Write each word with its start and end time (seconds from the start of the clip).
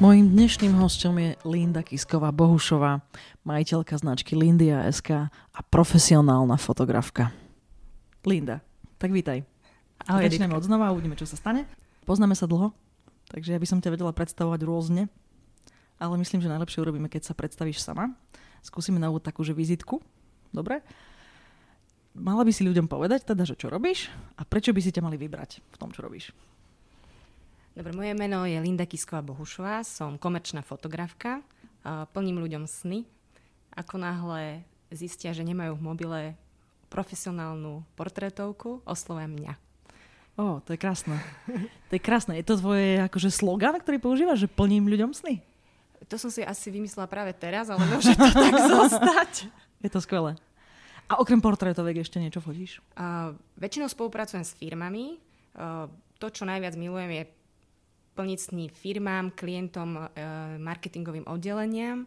Mojím 0.00 0.32
dnešným 0.32 0.80
hostom 0.80 1.20
je 1.20 1.36
Linda 1.44 1.84
Kisková 1.84 2.32
Bohušová, 2.32 3.04
majiteľka 3.44 4.00
značky 4.00 4.32
Lindia 4.32 4.88
SK 4.88 5.28
a 5.28 5.60
profesionálna 5.60 6.56
fotografka. 6.56 7.28
Linda, 8.24 8.64
tak 8.96 9.12
vítaj. 9.12 9.44
Ahoj, 10.08 10.24
Začneme 10.24 10.56
od 10.56 10.64
znova 10.64 10.88
a 10.88 10.94
uvidíme, 10.96 11.20
čo 11.20 11.28
sa 11.28 11.36
stane. 11.36 11.68
Poznáme 12.08 12.32
sa 12.32 12.48
dlho, 12.48 12.72
takže 13.28 13.52
ja 13.52 13.60
by 13.60 13.68
som 13.68 13.84
ťa 13.84 13.92
vedela 13.92 14.16
predstavovať 14.16 14.64
rôzne, 14.64 15.12
ale 16.00 16.14
myslím, 16.16 16.40
že 16.40 16.48
najlepšie 16.48 16.80
urobíme, 16.80 17.12
keď 17.12 17.28
sa 17.28 17.36
predstavíš 17.36 17.84
sama. 17.84 18.08
Skúsime 18.64 18.96
na 18.96 19.12
úvod 19.12 19.20
takú, 19.20 19.44
že 19.44 19.52
vizitku. 19.52 20.00
Dobre? 20.48 20.80
Mala 22.16 22.40
by 22.48 22.56
si 22.56 22.64
ľuďom 22.64 22.88
povedať 22.88 23.28
teda, 23.28 23.44
že 23.44 23.52
čo 23.52 23.68
robíš 23.68 24.08
a 24.40 24.48
prečo 24.48 24.72
by 24.72 24.80
si 24.80 24.96
ťa 24.96 25.04
mali 25.04 25.20
vybrať 25.20 25.60
v 25.60 25.76
tom, 25.76 25.92
čo 25.92 26.00
robíš. 26.00 26.32
Dobre, 27.80 27.96
moje 27.96 28.12
meno 28.12 28.44
je 28.44 28.60
Linda 28.60 28.84
Kisková 28.84 29.24
Bohušová, 29.24 29.80
som 29.88 30.20
komerčná 30.20 30.60
fotografka, 30.60 31.40
plním 32.12 32.36
ľuďom 32.36 32.68
sny. 32.68 33.08
Ako 33.72 33.96
náhle 33.96 34.68
zistia, 34.92 35.32
že 35.32 35.40
nemajú 35.40 35.80
v 35.80 35.86
mobile 35.88 36.20
profesionálnu 36.92 37.80
portrétovku, 37.96 38.84
oslovia 38.84 39.32
mňa. 39.32 39.52
Ó, 40.36 40.44
oh, 40.44 40.54
to 40.60 40.76
je 40.76 40.78
krásne. 40.78 41.24
To 41.88 41.96
je 41.96 42.04
krásne. 42.04 42.36
Je 42.36 42.44
to 42.44 42.60
tvoje 42.60 43.00
akože 43.00 43.32
slogan, 43.32 43.72
ktorý 43.80 43.96
používaš, 43.96 44.44
že 44.44 44.52
plním 44.52 44.84
ľuďom 44.84 45.16
sny? 45.16 45.40
To 46.04 46.20
som 46.20 46.28
si 46.28 46.44
asi 46.44 46.68
vymyslela 46.68 47.08
práve 47.08 47.32
teraz, 47.32 47.72
ale 47.72 47.80
môže 47.88 48.12
to 48.12 48.28
tak 48.28 48.60
zostať. 48.76 49.48
Je 49.80 49.88
to 49.88 50.04
skvelé. 50.04 50.36
A 51.08 51.16
okrem 51.16 51.40
portrétovek 51.40 52.04
ešte 52.04 52.20
niečo 52.20 52.44
fotíš? 52.44 52.84
Uh, 52.92 53.32
väčšinou 53.56 53.88
spolupracujem 53.88 54.44
s 54.44 54.52
firmami. 54.52 55.16
Uh, 55.56 55.88
to, 56.20 56.28
čo 56.28 56.44
najviac 56.44 56.76
milujem, 56.76 57.08
je 57.16 57.39
plniť 58.20 58.38
sny 58.52 58.64
firmám, 58.68 59.32
klientom, 59.32 59.96
e, 59.96 60.00
marketingovým 60.60 61.24
oddeleniam. 61.24 62.04
E, 62.04 62.06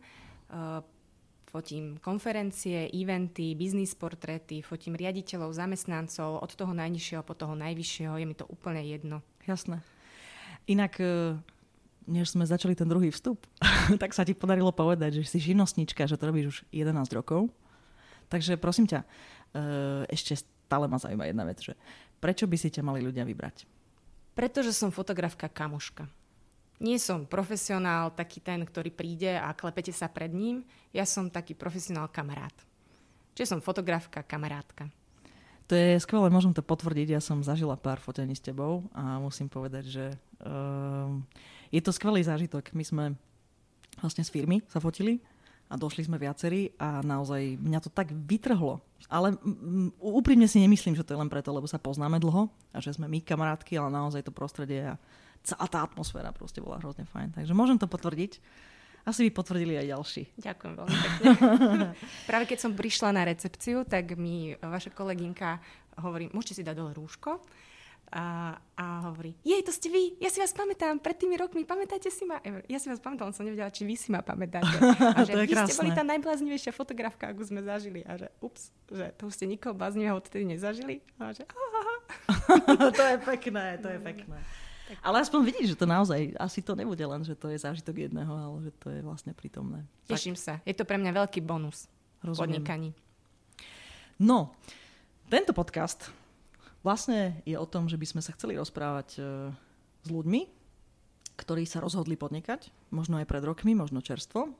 fotím 1.49 1.97
konferencie, 1.97 2.85
eventy, 2.93 3.57
biznis 3.57 3.97
portréty, 3.97 4.61
fotím 4.61 4.93
riaditeľov, 4.93 5.57
zamestnancov, 5.57 6.37
od 6.37 6.53
toho 6.53 6.77
najnižšieho 6.77 7.25
po 7.25 7.33
toho 7.33 7.57
najvyššieho. 7.57 8.13
Je 8.21 8.25
mi 8.29 8.37
to 8.37 8.45
úplne 8.45 8.85
jedno. 8.85 9.25
Jasné. 9.49 9.81
Inak, 10.69 11.01
e, 11.01 11.33
než 12.05 12.37
sme 12.37 12.45
začali 12.45 12.77
ten 12.77 12.85
druhý 12.85 13.09
vstup, 13.09 13.49
tak 14.01 14.13
sa 14.13 14.21
ti 14.21 14.37
podarilo 14.37 14.69
povedať, 14.69 15.25
že 15.25 15.33
si 15.33 15.41
živnostnička, 15.41 16.05
že 16.05 16.21
to 16.21 16.29
robíš 16.29 16.45
už 16.45 16.57
11 16.69 17.09
rokov. 17.17 17.49
Takže 18.29 18.57
prosím 18.57 18.89
ťa, 18.89 19.05
ešte 20.09 20.41
stále 20.41 20.89
ma 20.89 20.97
zaujíma 20.97 21.29
jedna 21.29 21.45
vec, 21.45 21.61
že 21.61 21.77
prečo 22.17 22.49
by 22.49 22.57
si 22.57 22.73
ťa 22.73 22.81
mali 22.81 23.05
ľudia 23.05 23.21
vybrať? 23.21 23.69
Pretože 24.33 24.73
som 24.73 24.89
fotografka 24.89 25.45
kamoška. 25.45 26.09
Nie 26.81 26.97
som 26.97 27.23
profesionál, 27.23 28.11
taký 28.11 28.41
ten, 28.41 28.65
ktorý 28.65 28.89
príde 28.91 29.37
a 29.37 29.53
klepete 29.53 29.93
sa 29.93 30.09
pred 30.09 30.33
ním. 30.33 30.65
Ja 30.91 31.05
som 31.05 31.29
taký 31.29 31.53
profesionál 31.53 32.09
kamarát. 32.09 32.53
Čiže 33.37 33.55
som 33.55 33.61
fotografka, 33.61 34.25
kamarátka. 34.25 34.89
To 35.71 35.73
je 35.79 35.95
skvelé, 36.03 36.27
môžem 36.27 36.51
to 36.51 36.59
potvrdiť. 36.59 37.15
Ja 37.15 37.21
som 37.23 37.39
zažila 37.39 37.79
pár 37.79 38.03
fotení 38.03 38.35
s 38.35 38.43
tebou 38.43 38.83
a 38.91 39.17
musím 39.17 39.47
povedať, 39.47 39.85
že 39.87 40.05
uh, 40.43 41.07
je 41.71 41.81
to 41.81 41.95
skvelý 41.95 42.19
zážitok. 42.19 42.75
My 42.75 42.83
sme 42.83 43.03
vlastne 44.03 44.27
z 44.27 44.29
firmy 44.33 44.59
sa 44.67 44.83
fotili 44.83 45.23
a 45.73 45.75
došli 45.75 46.05
sme 46.05 46.21
viacerí 46.21 46.77
a 46.77 47.01
naozaj 47.01 47.57
mňa 47.57 47.79
to 47.81 47.89
tak 47.89 48.13
vytrhlo. 48.13 48.77
Ale 49.09 49.33
úprimne 49.97 50.45
si 50.45 50.61
nemyslím, 50.61 50.93
že 50.93 51.01
to 51.01 51.17
je 51.17 51.21
len 51.25 51.33
preto, 51.33 51.49
lebo 51.49 51.65
sa 51.65 51.81
poznáme 51.81 52.21
dlho 52.21 52.45
a 52.69 52.77
že 52.77 52.93
sme 52.93 53.09
my 53.09 53.25
kamarátky, 53.25 53.81
ale 53.81 53.89
naozaj 53.89 54.29
to 54.29 54.29
prostredie 54.29 54.85
a 54.85 55.01
celá 55.41 55.65
tá 55.65 55.81
atmosféra 55.81 56.29
proste 56.29 56.61
bola 56.61 56.77
hrozne 56.77 57.09
fajn. 57.09 57.41
Takže 57.41 57.57
môžem 57.57 57.81
to 57.81 57.89
potvrdiť. 57.89 58.37
Asi 59.03 59.27
by 59.27 59.35
potvrdili 59.35 59.75
aj 59.75 59.87
ďalší. 59.91 60.23
Ďakujem 60.39 60.73
veľmi 60.79 60.97
pekne. 61.03 61.27
Práve 62.29 62.45
keď 62.47 62.57
som 62.63 62.71
prišla 62.71 63.09
na 63.11 63.27
recepciu, 63.27 63.83
tak 63.83 64.15
mi 64.15 64.55
vaša 64.55 64.95
kolegynka 64.95 65.59
hovorí, 65.99 66.31
môžete 66.31 66.61
si 66.61 66.63
dať 66.63 66.79
dole 66.79 66.95
rúško 66.95 67.43
a, 68.13 68.53
a 68.77 69.09
hovorí, 69.09 69.33
jej, 69.41 69.57
to 69.65 69.73
ste 69.73 69.89
vy, 69.89 70.21
ja 70.21 70.29
si 70.29 70.37
vás 70.37 70.53
pamätám, 70.53 71.01
pred 71.01 71.17
tými 71.17 71.33
rokmi, 71.33 71.65
pamätáte 71.65 72.13
si 72.13 72.29
ma? 72.29 72.37
Ja 72.69 72.77
si 72.77 72.85
vás 72.85 73.01
pamätám, 73.01 73.33
som 73.33 73.41
nevedela, 73.41 73.73
či 73.73 73.89
vy 73.89 73.97
si 73.97 74.13
ma 74.13 74.21
pamätáte. 74.21 74.69
A 75.17 75.25
že 75.25 75.33
to 75.33 75.41
je 75.41 75.49
vy 75.49 75.53
krásne. 75.57 75.73
ste 75.73 75.81
boli 75.81 75.91
tá 75.97 76.05
najbláznivejšia 76.05 76.77
fotografka, 76.77 77.33
akú 77.33 77.41
sme 77.41 77.65
zažili. 77.65 78.05
A 78.05 78.21
že 78.21 78.29
ups, 78.37 78.69
že 78.93 79.09
to 79.17 79.33
ste 79.33 79.49
nikoho 79.49 79.73
bláznivého 79.73 80.13
odtedy 80.13 80.45
nezažili. 80.45 81.01
A 81.17 81.33
že 81.33 81.49
to 83.01 83.01
je 83.01 83.17
pekné, 83.17 83.81
to 83.81 83.89
je 83.89 83.97
pekné. 83.97 84.37
Ale 85.01 85.25
aspoň 85.25 85.39
vidíš, 85.49 85.73
že 85.73 85.79
to 85.81 85.89
naozaj, 85.89 86.37
asi 86.37 86.61
to 86.61 86.77
nebude 86.77 87.01
len, 87.01 87.25
že 87.25 87.33
to 87.33 87.49
je 87.49 87.57
zážitok 87.57 88.13
jedného, 88.13 88.29
ale 88.29 88.69
že 88.69 88.71
to 88.77 88.93
je 88.93 89.01
vlastne 89.01 89.33
prítomné. 89.33 89.89
Teším 90.05 90.37
tak. 90.37 90.43
sa. 90.45 90.53
Je 90.69 90.77
to 90.77 90.85
pre 90.85 91.01
mňa 91.01 91.17
veľký 91.17 91.41
bonus 91.41 91.89
v 92.21 92.29
podnikaní. 92.37 92.93
No, 94.21 94.53
tento 95.33 95.49
podcast 95.57 96.13
vlastne 96.83 97.41
je 97.47 97.55
o 97.55 97.65
tom, 97.65 97.87
že 97.87 97.97
by 97.97 98.05
sme 98.05 98.21
sa 98.21 98.35
chceli 98.35 98.59
rozprávať 98.59 99.17
e, 99.17 99.19
s 100.03 100.07
ľuďmi, 100.11 100.41
ktorí 101.39 101.65
sa 101.65 101.81
rozhodli 101.81 102.19
podnikať, 102.19 102.69
možno 102.93 103.17
aj 103.17 103.25
pred 103.25 103.41
rokmi, 103.41 103.73
možno 103.73 104.03
čerstvo, 104.03 104.53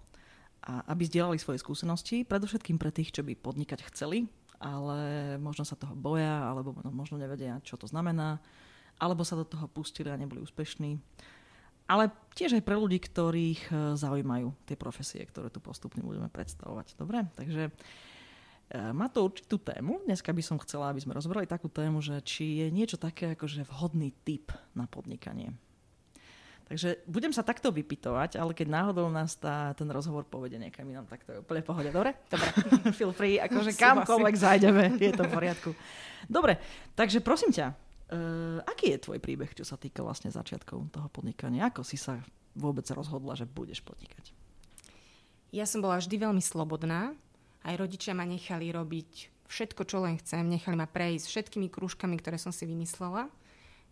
a 0.63 0.79
aby 0.89 1.03
zdieľali 1.05 1.37
svoje 1.37 1.59
skúsenosti, 1.59 2.23
predovšetkým 2.23 2.79
pre 2.79 2.89
tých, 2.89 3.11
čo 3.11 3.21
by 3.21 3.35
podnikať 3.35 3.83
chceli, 3.91 4.31
ale 4.63 5.35
možno 5.37 5.67
sa 5.67 5.75
toho 5.75 5.91
boja, 5.91 6.49
alebo 6.49 6.71
možno 6.87 7.19
nevedia, 7.19 7.59
čo 7.67 7.75
to 7.75 7.83
znamená, 7.83 8.39
alebo 8.95 9.27
sa 9.27 9.35
do 9.35 9.43
toho 9.43 9.67
pustili 9.67 10.07
a 10.07 10.15
neboli 10.15 10.39
úspešní. 10.39 10.95
Ale 11.83 12.07
tiež 12.31 12.55
aj 12.55 12.63
pre 12.63 12.79
ľudí, 12.79 12.95
ktorých 12.95 13.61
e, 13.67 13.73
zaujímajú 13.99 14.55
tie 14.63 14.79
profesie, 14.79 15.19
ktoré 15.27 15.51
tu 15.51 15.59
postupne 15.59 15.99
budeme 15.99 16.31
predstavovať. 16.31 16.95
Dobre? 16.95 17.27
Takže 17.35 17.67
E, 17.67 18.12
má 18.73 19.05
to 19.05 19.29
určitú 19.29 19.61
tému. 19.61 20.01
Dneska 20.09 20.33
by 20.33 20.41
som 20.41 20.57
chcela, 20.65 20.89
aby 20.89 20.97
sme 20.97 21.13
rozbrali 21.13 21.45
takú 21.45 21.69
tému, 21.69 22.01
že 22.01 22.17
či 22.25 22.65
je 22.65 22.67
niečo 22.73 22.97
také 22.97 23.37
ako 23.37 23.45
že 23.45 23.69
vhodný 23.69 24.09
typ 24.25 24.49
na 24.73 24.89
podnikanie. 24.89 25.53
Takže 26.63 27.05
budem 27.05 27.29
sa 27.29 27.45
takto 27.45 27.69
vypitovať, 27.69 28.39
ale 28.39 28.55
keď 28.57 28.67
náhodou 28.71 29.05
nás 29.11 29.37
tá, 29.37 29.77
ten 29.77 29.85
rozhovor 29.93 30.25
povedie 30.25 30.57
niekam 30.57 30.87
inám, 30.87 31.05
tak 31.05 31.21
to 31.21 31.35
je 31.35 31.41
úplne 31.43 31.61
pohode. 31.61 31.93
Dobre? 31.93 32.17
Dobre. 32.31 32.49
Feel 32.97 33.13
free, 33.13 33.37
akože 33.37 33.77
kamkoľvek 33.77 34.35
zájdeme, 34.39 34.83
je 34.97 35.13
to 35.13 35.27
v 35.27 35.31
poriadku. 35.31 35.69
Dobre, 36.25 36.57
takže 36.97 37.19
prosím 37.19 37.53
ťa, 37.53 37.67
uh, 37.69 38.57
aký 38.63 38.95
je 38.95 39.03
tvoj 39.05 39.19
príbeh, 39.21 39.51
čo 39.53 39.67
sa 39.67 39.77
týka 39.77 40.01
vlastne 40.01 40.31
začiatkov 40.31 40.87
toho 40.89 41.07
podnikania? 41.11 41.69
Ako 41.69 41.83
si 41.83 41.99
sa 41.99 42.17
vôbec 42.55 42.87
rozhodla, 42.89 43.35
že 43.35 43.43
budeš 43.43 43.83
podnikať? 43.83 44.31
Ja 45.53 45.69
som 45.69 45.83
bola 45.83 46.01
vždy 46.01 46.15
veľmi 46.15 46.41
slobodná 46.41 47.13
aj 47.63 47.73
rodičia 47.79 48.11
ma 48.11 48.27
nechali 48.27 48.69
robiť 48.71 49.33
všetko, 49.47 49.81
čo 49.87 50.03
len 50.03 50.19
chcem. 50.19 50.43
Nechali 50.47 50.75
ma 50.75 50.89
prejsť 50.89 51.25
všetkými 51.29 51.67
krúžkami, 51.69 52.17
ktoré 52.19 52.35
som 52.41 52.51
si 52.51 52.67
vymyslela. 52.67 53.31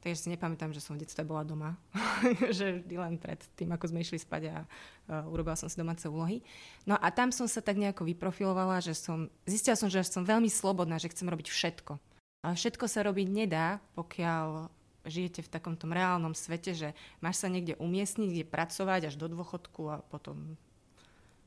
Takže 0.02 0.18
si 0.18 0.28
nepamätám, 0.34 0.74
že 0.74 0.82
som 0.82 0.98
v 0.98 1.06
detstve 1.06 1.22
bola 1.22 1.46
doma. 1.46 1.78
že 2.58 2.82
vždy 2.82 2.96
len 2.98 3.16
pred 3.22 3.38
tým, 3.54 3.70
ako 3.70 3.94
sme 3.94 4.02
išli 4.02 4.18
spať 4.18 4.50
a 4.50 4.58
uh, 4.66 5.30
urobila 5.30 5.54
som 5.54 5.70
si 5.70 5.78
domáce 5.78 6.10
úlohy. 6.10 6.42
No 6.90 6.98
a 6.98 7.14
tam 7.14 7.30
som 7.30 7.46
sa 7.46 7.62
tak 7.62 7.78
nejako 7.78 8.10
vyprofilovala, 8.10 8.82
že 8.82 8.98
som, 8.98 9.30
zistila 9.46 9.78
som, 9.78 9.94
že 9.94 10.02
som 10.02 10.26
veľmi 10.26 10.50
slobodná, 10.50 10.98
že 10.98 11.14
chcem 11.14 11.30
robiť 11.30 11.54
všetko. 11.54 12.02
A 12.42 12.58
všetko 12.58 12.90
sa 12.90 13.06
robiť 13.06 13.28
nedá, 13.30 13.78
pokiaľ 13.94 14.74
žijete 15.06 15.46
v 15.46 15.54
takomto 15.54 15.86
reálnom 15.86 16.34
svete, 16.34 16.74
že 16.74 16.90
máš 17.22 17.46
sa 17.46 17.48
niekde 17.50 17.78
umiestniť, 17.78 18.30
kde 18.34 18.46
pracovať 18.50 19.14
až 19.14 19.16
do 19.22 19.30
dôchodku 19.30 19.82
a 19.86 20.02
potom 20.02 20.58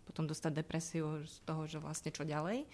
potom 0.05 0.29
dostať 0.29 0.53
depresiu 0.65 1.25
z 1.25 1.35
toho, 1.49 1.65
že 1.65 1.81
vlastne 1.81 2.13
čo 2.13 2.23
ďalej. 2.23 2.69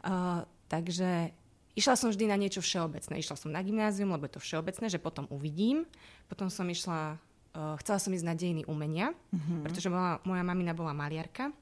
Uh, 0.00 0.46
takže 0.70 1.34
išla 1.76 1.94
som 1.98 2.08
vždy 2.08 2.24
na 2.30 2.40
niečo 2.40 2.64
všeobecné. 2.64 3.20
Išla 3.20 3.36
som 3.36 3.50
na 3.52 3.60
gymnázium, 3.60 4.10
lebo 4.14 4.24
je 4.26 4.38
to 4.38 4.42
všeobecné, 4.42 4.86
že 4.88 5.02
potom 5.02 5.28
uvidím. 5.28 5.84
Potom 6.30 6.48
som 6.48 6.64
išla, 6.64 7.20
uh, 7.54 7.76
chcela 7.84 7.98
som 8.00 8.14
ísť 8.14 8.26
na 8.26 8.34
dejiny 8.38 8.62
umenia, 8.64 9.12
mm-hmm. 9.34 9.60
pretože 9.66 9.92
bola, 9.92 10.22
moja 10.24 10.42
mamina 10.46 10.72
bola 10.72 10.96
maliarka. 10.96 11.52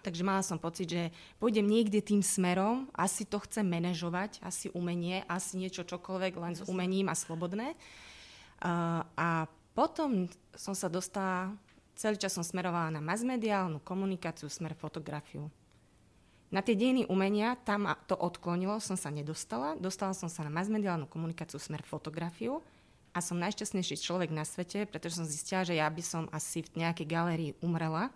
Takže 0.00 0.22
mala 0.22 0.44
som 0.44 0.60
pocit, 0.60 0.86
že 0.86 1.02
pôjdem 1.42 1.66
niekde 1.66 1.98
tým 2.04 2.22
smerom, 2.22 2.86
asi 2.94 3.26
to 3.26 3.42
chcem 3.42 3.66
manažovať, 3.66 4.38
asi 4.44 4.70
umenie, 4.76 5.24
asi 5.26 5.58
niečo 5.58 5.82
čokoľvek, 5.82 6.32
len 6.36 6.54
s 6.54 6.62
umením 6.68 7.10
a 7.10 7.16
slobodné. 7.16 7.74
Uh, 8.62 9.02
a 9.18 9.50
potom 9.76 10.30
som 10.56 10.72
sa 10.72 10.88
dostala 10.88 11.52
celý 11.96 12.20
čas 12.20 12.36
som 12.36 12.44
smerovala 12.44 12.92
na 12.92 13.00
masmediálnu 13.00 13.80
komunikáciu, 13.80 14.52
smer 14.52 14.76
fotografiu. 14.76 15.48
Na 16.52 16.62
tie 16.62 16.78
dejiny 16.78 17.10
umenia, 17.10 17.58
tam 17.66 17.90
to 18.06 18.14
odklonilo, 18.14 18.78
som 18.78 18.94
sa 18.94 19.10
nedostala. 19.10 19.74
Dostala 19.82 20.14
som 20.14 20.30
sa 20.30 20.46
na 20.46 20.52
masmediálnu 20.54 21.10
komunikáciu 21.10 21.58
smer 21.58 21.82
fotografiu 21.82 22.62
a 23.10 23.18
som 23.18 23.40
najšťastnejší 23.40 23.98
človek 23.98 24.30
na 24.30 24.46
svete, 24.46 24.86
pretože 24.86 25.18
som 25.18 25.26
zistila, 25.26 25.66
že 25.66 25.74
ja 25.74 25.88
by 25.90 26.02
som 26.04 26.30
asi 26.30 26.62
v 26.62 26.86
nejakej 26.86 27.06
galérii 27.08 27.52
umrela, 27.58 28.14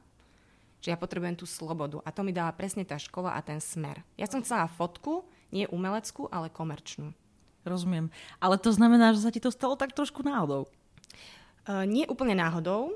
že 0.79 0.93
ja 0.93 0.97
potrebujem 1.01 1.35
tú 1.35 1.49
slobodu. 1.49 1.99
A 2.07 2.15
to 2.15 2.23
mi 2.23 2.31
dala 2.31 2.55
presne 2.55 2.87
tá 2.87 3.01
škola 3.01 3.35
a 3.35 3.41
ten 3.43 3.59
smer. 3.59 4.05
Ja 4.15 4.31
som 4.31 4.45
chcela 4.45 4.71
fotku, 4.71 5.27
nie 5.51 5.67
umeleckú, 5.67 6.31
ale 6.31 6.53
komerčnú. 6.53 7.11
Rozumiem. 7.67 8.09
Ale 8.39 8.57
to 8.57 8.73
znamená, 8.73 9.13
že 9.13 9.27
sa 9.27 9.35
ti 9.35 9.43
to 9.43 9.53
stalo 9.53 9.75
tak 9.75 9.93
trošku 9.93 10.25
náhodou. 10.25 10.71
Uh, 11.69 11.85
nie 11.85 12.09
úplne 12.09 12.33
náhodou. 12.39 12.95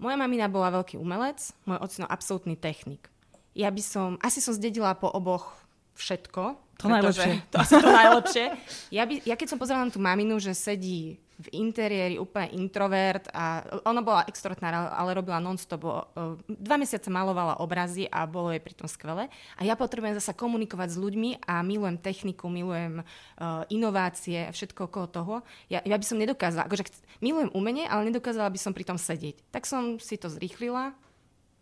Moja 0.00 0.16
mamina 0.16 0.48
bola 0.48 0.72
veľký 0.80 0.96
umelec, 0.96 1.52
môj 1.68 1.76
ocino 1.84 2.08
absolútny 2.08 2.56
technik. 2.56 3.12
Ja 3.52 3.68
by 3.68 3.82
som, 3.84 4.08
asi 4.24 4.40
som 4.40 4.56
zdedila 4.56 4.96
po 4.96 5.12
oboch 5.12 5.60
všetko. 6.00 6.56
To 6.80 6.86
najlepšie. 6.88 7.44
To 7.52 7.56
asi 7.60 7.76
to 7.76 7.90
najlepšie. 7.92 8.46
Ja, 8.88 9.04
by, 9.04 9.20
ja 9.28 9.36
keď 9.36 9.52
som 9.52 9.60
pozerala 9.60 9.84
na 9.84 9.92
tú 9.92 10.00
maminu, 10.00 10.40
že 10.40 10.56
sedí 10.56 11.20
v 11.40 11.48
interiéri 11.56 12.20
úplne 12.20 12.52
introvert 12.52 13.24
a 13.32 13.64
ona 13.88 14.04
bola 14.04 14.28
extrovertná, 14.28 14.92
ale 14.92 15.16
robila 15.16 15.40
non-stop. 15.40 16.12
Dva 16.44 16.76
mesiace 16.76 17.08
malovala 17.08 17.64
obrazy 17.64 18.04
a 18.12 18.28
bolo 18.28 18.52
jej 18.52 18.60
pritom 18.60 18.84
skvelé. 18.84 19.32
A 19.56 19.64
ja 19.64 19.72
potrebujem 19.72 20.12
zasa 20.20 20.36
komunikovať 20.36 20.92
s 20.92 21.00
ľuďmi 21.00 21.48
a 21.48 21.64
milujem 21.64 21.96
techniku, 21.96 22.52
milujem 22.52 23.00
uh, 23.00 23.64
inovácie 23.72 24.44
a 24.44 24.52
všetko 24.52 24.92
okolo 24.92 25.06
toho. 25.08 25.34
Ja, 25.72 25.80
ja 25.80 25.96
by 25.96 26.04
som 26.04 26.20
nedokázala, 26.20 26.68
akože 26.68 26.92
milujem 27.24 27.48
umenie, 27.56 27.88
ale 27.88 28.12
nedokázala 28.12 28.52
by 28.52 28.60
som 28.60 28.76
pri 28.76 28.84
tom 28.84 29.00
sedieť. 29.00 29.40
Tak 29.48 29.64
som 29.64 29.96
si 29.96 30.20
to 30.20 30.28
zrýchlila, 30.28 30.92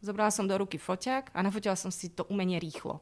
zobrala 0.03 0.35
som 0.35 0.51
do 0.51 0.59
ruky 0.59 0.83
foťák 0.83 1.31
a 1.31 1.39
nafotila 1.47 1.79
som 1.79 1.95
si 1.95 2.11
to 2.11 2.27
umenie 2.27 2.59
rýchlo. 2.59 2.99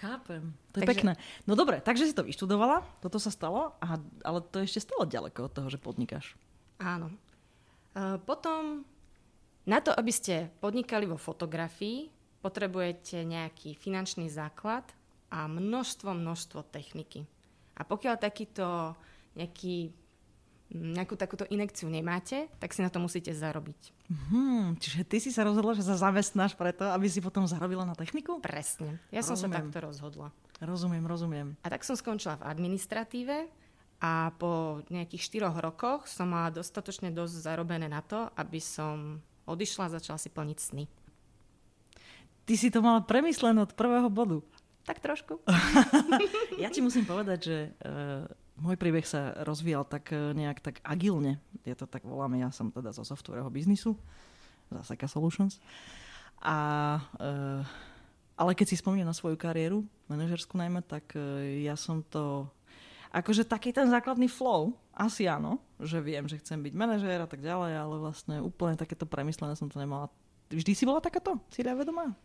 Chápem. 0.00 0.54
To 0.72 0.80
je 0.80 0.86
takže... 0.86 0.92
pekné. 0.94 1.12
No 1.44 1.58
dobre, 1.58 1.82
takže 1.84 2.08
si 2.08 2.14
to 2.16 2.24
vyštudovala, 2.24 2.86
toto 3.04 3.20
sa 3.20 3.28
stalo, 3.28 3.76
a, 3.80 4.00
ale 4.24 4.38
to 4.40 4.62
je 4.62 4.68
ešte 4.68 4.88
stalo 4.88 5.04
ďaleko 5.04 5.48
od 5.48 5.52
toho, 5.52 5.68
že 5.68 5.82
podnikáš. 5.82 6.38
Áno. 6.80 7.12
Uh, 7.92 8.16
potom, 8.24 8.88
na 9.68 9.78
to, 9.84 9.92
aby 9.92 10.12
ste 10.12 10.48
podnikali 10.64 11.04
vo 11.04 11.20
fotografii, 11.20 12.08
potrebujete 12.42 13.22
nejaký 13.22 13.78
finančný 13.78 14.26
základ 14.32 14.82
a 15.30 15.46
množstvo, 15.46 16.10
množstvo 16.10 16.66
techniky. 16.72 17.24
A 17.78 17.86
pokiaľ 17.86 18.14
takýto 18.18 18.98
nejaký 19.38 19.94
nejakú 20.72 21.14
takúto 21.20 21.44
inekciu 21.52 21.92
nemáte, 21.92 22.48
tak 22.56 22.72
si 22.72 22.80
na 22.80 22.88
to 22.88 22.96
musíte 22.96 23.28
zarobiť. 23.28 23.92
Hmm, 24.08 24.74
čiže 24.80 25.04
ty 25.04 25.20
si 25.20 25.28
sa 25.28 25.44
rozhodla, 25.44 25.76
že 25.76 25.84
sa 25.84 26.00
zamestnáš 26.00 26.56
preto, 26.56 26.88
aby 26.88 27.06
si 27.08 27.20
potom 27.20 27.44
zarobila 27.44 27.84
na 27.84 27.92
techniku? 27.92 28.40
Presne. 28.40 28.96
Ja 29.12 29.20
rozumiem. 29.20 29.28
som 29.28 29.36
sa 29.36 29.48
takto 29.52 29.78
rozhodla. 29.84 30.28
Rozumiem, 30.64 31.04
rozumiem. 31.04 31.48
A 31.60 31.68
tak 31.68 31.84
som 31.84 31.92
skončila 31.92 32.40
v 32.40 32.46
administratíve 32.48 33.36
a 34.02 34.34
po 34.40 34.82
nejakých 34.90 35.46
4 35.46 35.62
rokoch 35.62 36.08
som 36.10 36.32
mala 36.32 36.50
dostatočne 36.50 37.14
dosť 37.14 37.34
zarobené 37.38 37.86
na 37.86 38.02
to, 38.02 38.26
aby 38.34 38.58
som 38.58 39.20
odišla 39.46 39.92
a 39.92 39.94
začala 40.00 40.18
si 40.18 40.32
plniť 40.32 40.58
sny. 40.58 40.84
Ty 42.42 42.54
si 42.58 42.68
to 42.74 42.82
mala 42.82 43.06
premyslené 43.06 43.62
od 43.62 43.76
prvého 43.78 44.10
bodu. 44.10 44.42
Tak 44.82 44.98
trošku. 44.98 45.38
ja 46.62 46.68
ti 46.70 46.82
musím 46.82 47.06
povedať, 47.06 47.38
že 47.38 47.58
uh, 47.86 48.26
môj 48.62 48.78
príbeh 48.78 49.02
sa 49.02 49.34
rozvíjal 49.42 49.82
tak 49.82 50.14
e, 50.14 50.30
nejak 50.32 50.62
tak 50.62 50.78
agilne. 50.86 51.42
Je 51.66 51.74
to 51.74 51.90
tak 51.90 52.06
voláme, 52.06 52.38
ja 52.38 52.54
som 52.54 52.70
teda 52.70 52.94
zo 52.94 53.02
softwareho 53.02 53.50
biznisu, 53.50 53.98
Zaseka 54.70 55.10
Solutions. 55.10 55.58
A, 56.38 56.56
e, 57.18 57.34
ale 58.38 58.54
keď 58.54 58.66
si 58.70 58.78
spomínam 58.78 59.10
na 59.10 59.18
svoju 59.18 59.34
kariéru, 59.34 59.82
manažersku 60.06 60.54
najmä, 60.54 60.86
tak 60.86 61.18
e, 61.18 61.66
ja 61.66 61.74
som 61.74 62.06
to... 62.06 62.46
Akože 63.12 63.44
taký 63.44 63.76
ten 63.76 63.92
základný 63.92 64.24
flow, 64.24 64.72
asi 64.96 65.28
áno, 65.28 65.60
že 65.76 66.00
viem, 66.00 66.24
že 66.24 66.40
chcem 66.40 66.56
byť 66.56 66.72
manažér 66.72 67.20
a 67.20 67.28
tak 67.28 67.44
ďalej, 67.44 67.76
ale 67.76 67.94
vlastne 68.00 68.40
úplne 68.40 68.72
takéto 68.72 69.04
premyslené 69.04 69.52
som 69.52 69.68
to 69.68 69.76
nemala. 69.76 70.08
Vždy 70.48 70.72
si 70.72 70.88
bola 70.88 71.04
takáto 71.04 71.36
cieľavedomá? 71.52 72.16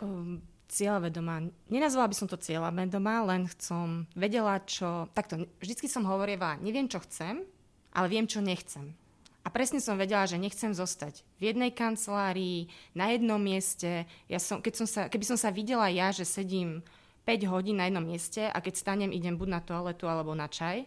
Um, 0.00 0.40
cieľavedomá. 0.72 1.52
Nenazvala 1.68 2.08
by 2.08 2.16
som 2.16 2.28
to 2.32 2.40
cieľavedomá, 2.40 3.28
len 3.28 3.44
som 3.60 4.08
vedela, 4.16 4.56
čo... 4.64 5.12
Takto, 5.12 5.44
vždycky 5.60 5.84
som 5.86 6.08
hovorila, 6.08 6.56
neviem, 6.64 6.88
čo 6.88 7.04
chcem, 7.04 7.44
ale 7.92 8.06
viem, 8.08 8.24
čo 8.24 8.40
nechcem. 8.40 8.96
A 9.42 9.50
presne 9.50 9.82
som 9.82 9.98
vedela, 9.98 10.24
že 10.24 10.40
nechcem 10.40 10.70
zostať 10.70 11.20
v 11.36 11.50
jednej 11.50 11.74
kancelárii, 11.74 12.70
na 12.94 13.10
jednom 13.10 13.42
mieste. 13.42 14.06
Ja 14.30 14.38
som, 14.38 14.62
keď 14.62 14.74
som 14.80 14.86
sa, 14.88 15.00
keby 15.10 15.24
som 15.26 15.36
sa 15.36 15.50
videla 15.50 15.90
ja, 15.90 16.14
že 16.14 16.22
sedím 16.22 16.80
5 17.26 17.52
hodín 17.52 17.82
na 17.82 17.90
jednom 17.90 18.06
mieste 18.06 18.46
a 18.46 18.58
keď 18.62 18.74
stanem, 18.78 19.10
idem 19.10 19.34
buď 19.34 19.48
na 19.50 19.60
toaletu 19.60 20.06
alebo 20.06 20.32
na 20.32 20.46
čaj, 20.46 20.86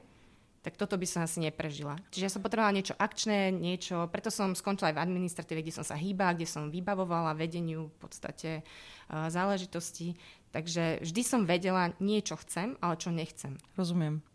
tak 0.66 0.82
toto 0.82 0.98
by 0.98 1.06
som 1.06 1.22
asi 1.22 1.46
neprežila. 1.46 1.94
Čiže 2.10 2.26
ja 2.26 2.34
som 2.34 2.42
potrebovala 2.42 2.74
niečo 2.74 2.98
akčné, 2.98 3.54
niečo, 3.54 4.10
preto 4.10 4.34
som 4.34 4.58
skončila 4.58 4.90
aj 4.90 4.98
v 4.98 5.04
administratíve, 5.06 5.62
kde 5.62 5.78
som 5.78 5.86
sa 5.86 5.94
hýbala, 5.94 6.34
kde 6.34 6.50
som 6.50 6.74
vybavovala 6.74 7.38
vedeniu 7.38 7.94
v 7.94 7.98
podstate 8.02 8.66
uh, 8.66 9.30
záležitosti. 9.30 10.18
Takže 10.50 11.06
vždy 11.06 11.22
som 11.22 11.46
vedela, 11.46 11.94
niečo 12.02 12.34
chcem, 12.42 12.74
ale 12.82 12.98
čo 12.98 13.14
nechcem. 13.14 13.62
Rozumiem. 13.78 14.26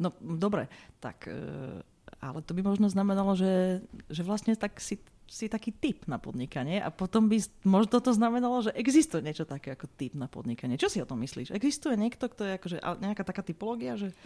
No 0.00 0.16
dobre, 0.24 0.72
tak, 1.04 1.28
uh, 1.28 1.84
ale 2.24 2.40
to 2.40 2.56
by 2.56 2.64
možno 2.64 2.88
znamenalo, 2.88 3.36
že, 3.36 3.84
že 4.08 4.24
vlastne 4.24 4.56
tak 4.56 4.80
si 4.80 4.96
si 5.28 5.44
taký 5.44 5.76
typ 5.76 6.08
na 6.08 6.16
podnikanie 6.16 6.80
a 6.80 6.88
potom 6.88 7.28
by 7.28 7.36
možno 7.60 8.00
to 8.00 8.16
znamenalo, 8.16 8.64
že 8.64 8.72
existuje 8.72 9.20
niečo 9.20 9.44
také 9.44 9.76
ako 9.76 9.84
typ 10.00 10.16
na 10.16 10.24
podnikanie. 10.24 10.80
Čo 10.80 10.88
si 10.88 11.04
o 11.04 11.08
tom 11.08 11.20
myslíš? 11.20 11.52
Existuje 11.52 12.00
niekto, 12.00 12.32
kto 12.32 12.48
je 12.48 12.56
akože 12.56 12.76
nejaká 12.80 13.28
taká 13.28 13.44
typológia, 13.44 14.00
že 14.00 14.16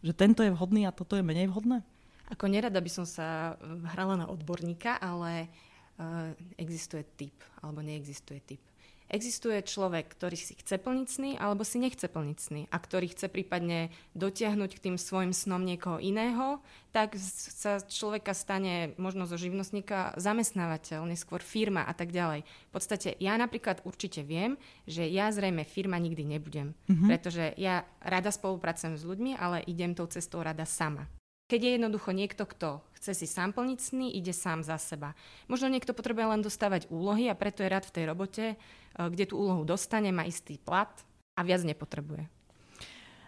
že 0.00 0.12
tento 0.16 0.40
je 0.40 0.52
vhodný 0.52 0.88
a 0.88 0.94
toto 0.96 1.16
je 1.16 1.24
menej 1.24 1.52
vhodné? 1.52 1.84
Ako 2.30 2.46
nerada 2.46 2.78
by 2.78 2.90
som 2.90 3.06
sa 3.08 3.54
eh, 3.54 3.90
hrala 3.96 4.14
na 4.14 4.26
odborníka, 4.30 4.96
ale 5.02 5.50
uh, 5.98 6.30
existuje 6.54 7.02
typ, 7.18 7.34
alebo 7.58 7.82
neexistuje 7.82 8.38
typ. 8.46 8.62
Existuje 9.10 9.58
človek, 9.66 10.14
ktorý 10.14 10.38
si 10.38 10.54
chce 10.54 10.78
plniť 10.78 11.08
sny, 11.10 11.30
alebo 11.34 11.66
si 11.66 11.82
nechce 11.82 12.06
plniť 12.06 12.38
sny 12.38 12.62
a 12.70 12.76
ktorý 12.78 13.10
chce 13.10 13.26
prípadne 13.26 13.90
dotiahnuť 14.14 14.70
k 14.78 14.82
tým 14.86 14.96
svojim 15.02 15.34
snom 15.34 15.66
niekoho 15.66 15.98
iného, 15.98 16.62
tak 16.94 17.18
sa 17.18 17.82
človeka 17.82 18.38
stane 18.38 18.94
možno 19.02 19.26
zo 19.26 19.34
živnostníka 19.34 20.14
zamestnávateľ, 20.14 21.10
neskôr 21.10 21.42
firma 21.42 21.82
a 21.82 21.90
tak 21.90 22.14
ďalej. 22.14 22.46
V 22.46 22.70
podstate 22.70 23.18
ja 23.18 23.34
napríklad 23.34 23.82
určite 23.82 24.22
viem, 24.22 24.54
že 24.86 25.02
ja 25.10 25.26
zrejme 25.34 25.66
firma 25.66 25.98
nikdy 25.98 26.22
nebudem, 26.22 26.78
mm-hmm. 26.86 27.08
pretože 27.10 27.50
ja 27.58 27.82
rada 27.98 28.30
spolupracujem 28.30 28.94
s 28.94 29.02
ľuďmi, 29.02 29.34
ale 29.34 29.66
idem 29.66 29.90
tou 29.90 30.06
cestou 30.06 30.38
rada 30.38 30.62
sama. 30.62 31.10
Keď 31.50 31.60
je 31.66 31.74
jednoducho 31.74 32.14
niekto, 32.14 32.46
kto 32.46 32.78
chce 32.94 33.10
si 33.18 33.26
sám 33.26 33.50
plniť 33.50 33.78
sny, 33.82 34.14
ide 34.14 34.30
sám 34.30 34.62
za 34.62 34.78
seba. 34.78 35.18
Možno 35.50 35.66
niekto 35.66 35.90
potrebuje 35.90 36.38
len 36.38 36.46
dostávať 36.46 36.86
úlohy 36.94 37.26
a 37.26 37.34
preto 37.34 37.66
je 37.66 37.72
rád 37.74 37.90
v 37.90 37.94
tej 37.98 38.04
robote, 38.06 38.44
eh, 38.54 38.56
kde 38.94 39.26
tú 39.26 39.42
úlohu 39.42 39.66
dostane, 39.66 40.14
má 40.14 40.22
istý 40.22 40.62
plat 40.62 40.94
a 41.34 41.42
viac 41.42 41.66
nepotrebuje. 41.66 42.30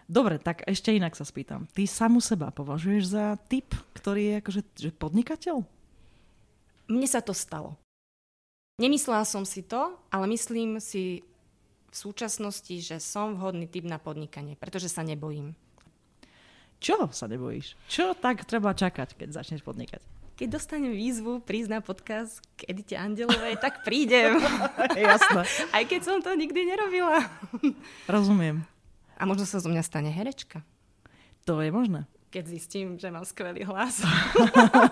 Dobre, 0.07 0.39
tak 0.39 0.63
ešte 0.63 0.95
inak 0.95 1.19
sa 1.19 1.27
spýtam. 1.27 1.67
Ty 1.67 1.83
samu 1.83 2.23
seba 2.23 2.47
považuješ 2.51 3.03
za 3.11 3.35
typ, 3.51 3.75
ktorý 3.91 4.21
je 4.23 4.35
akože 4.39 4.61
že 4.79 4.91
podnikateľ? 4.95 5.63
Mne 6.87 7.07
sa 7.07 7.19
to 7.19 7.35
stalo. 7.35 7.75
Nemyslela 8.79 9.27
som 9.27 9.43
si 9.43 9.67
to, 9.67 9.99
ale 10.11 10.31
myslím 10.31 10.79
si 10.79 11.27
v 11.91 11.95
súčasnosti, 11.95 12.73
že 12.79 13.03
som 13.03 13.35
vhodný 13.35 13.67
typ 13.67 13.83
na 13.83 13.99
podnikanie, 13.99 14.55
pretože 14.55 14.87
sa 14.87 15.03
nebojím. 15.05 15.55
Čo 16.83 17.07
sa 17.15 17.31
nebojíš? 17.31 17.79
Čo 17.87 18.11
tak 18.11 18.43
treba 18.43 18.75
čakať, 18.75 19.15
keď 19.15 19.39
začneš 19.39 19.63
podnikať? 19.63 20.03
Keď 20.35 20.47
dostanem 20.51 20.91
výzvu 20.91 21.39
prísť 21.39 21.71
na 21.71 21.79
podcast 21.79 22.43
k 22.59 22.75
Edite 22.75 22.99
Andelovej, 22.99 23.55
tak 23.55 23.87
prídem. 23.87 24.35
Jasné. 24.91 25.47
Aj 25.79 25.83
keď 25.87 26.01
som 26.03 26.19
to 26.19 26.35
nikdy 26.35 26.67
nerobila. 26.67 27.23
Rozumiem. 28.03 28.67
A 29.15 29.23
možno 29.23 29.47
sa 29.47 29.63
zo 29.63 29.71
mňa 29.71 29.79
stane 29.79 30.11
herečka. 30.11 30.59
To 31.47 31.63
je 31.63 31.71
možné. 31.71 32.03
Keď 32.35 32.43
zistím, 32.51 32.99
že 32.99 33.07
mám 33.15 33.23
skvelý 33.23 33.63
hlas. 33.63 34.03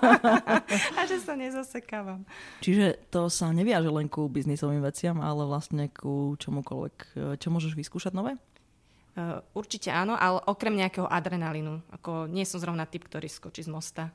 a 0.96 1.02
že 1.04 1.20
sa 1.20 1.36
nezasekávam. 1.36 2.24
Čiže 2.64 3.04
to 3.12 3.28
sa 3.28 3.52
neviaže 3.52 3.92
len 3.92 4.08
ku 4.08 4.32
biznisovým 4.32 4.80
veciam, 4.80 5.20
ale 5.20 5.44
vlastne 5.44 5.92
ku 5.92 6.40
čomukoľvek. 6.40 6.96
Čo 7.36 7.48
môžeš 7.52 7.76
vyskúšať 7.76 8.16
nové? 8.16 8.40
Uh, 9.12 9.44
určite 9.52 9.92
áno, 9.92 10.16
ale 10.16 10.40
okrem 10.48 10.72
nejakého 10.72 11.04
adrenalínu. 11.04 11.84
Ako 12.00 12.32
nie 12.32 12.48
som 12.48 12.64
zrovna 12.64 12.88
typ, 12.88 13.04
ktorý 13.08 13.28
skočí 13.28 13.68
z 13.68 13.70
mosta. 13.72 14.12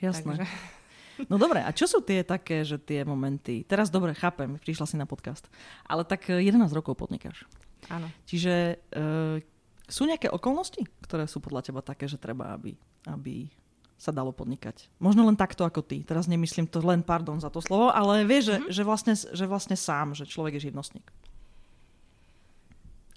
Jasné. 0.00 0.40
Takže... 0.40 0.46
No 1.28 1.36
dobre, 1.36 1.60
a 1.60 1.68
čo 1.76 1.84
sú 1.84 2.00
tie 2.00 2.24
také, 2.24 2.64
že 2.64 2.80
tie 2.80 3.04
momenty... 3.04 3.68
Teraz 3.68 3.92
dobre, 3.92 4.16
chápem, 4.16 4.56
prišla 4.56 4.88
si 4.88 4.96
na 4.96 5.04
podcast. 5.04 5.52
Ale 5.84 6.00
tak 6.08 6.32
11 6.32 6.56
e, 6.56 6.72
rokov 6.72 6.96
podnikáš. 6.96 7.44
Áno. 7.92 8.08
Čiže 8.24 8.80
uh, 8.96 9.36
sú 9.84 10.08
nejaké 10.08 10.32
okolnosti, 10.32 10.80
ktoré 11.04 11.28
sú 11.28 11.44
podľa 11.44 11.68
teba 11.68 11.84
také, 11.84 12.08
že 12.08 12.16
treba, 12.16 12.56
aby, 12.56 12.72
aby 13.04 13.52
sa 14.00 14.16
dalo 14.16 14.32
podnikať. 14.32 14.88
Možno 14.96 15.28
len 15.28 15.36
takto 15.36 15.68
ako 15.68 15.84
ty. 15.84 16.00
Teraz 16.00 16.24
nemyslím 16.24 16.64
to 16.64 16.80
len, 16.80 17.04
pardon 17.04 17.36
za 17.36 17.52
to 17.52 17.60
slovo, 17.60 17.92
ale 17.92 18.24
vieš, 18.24 18.56
mm-hmm. 18.56 18.56
že, 18.56 18.56
mhm. 18.56 18.72
že, 18.72 18.82
vlastne, 18.86 19.14
že 19.18 19.44
vlastne 19.44 19.76
sám, 19.76 20.16
že 20.16 20.24
človek 20.24 20.56
je 20.56 20.72
živnostník. 20.72 21.04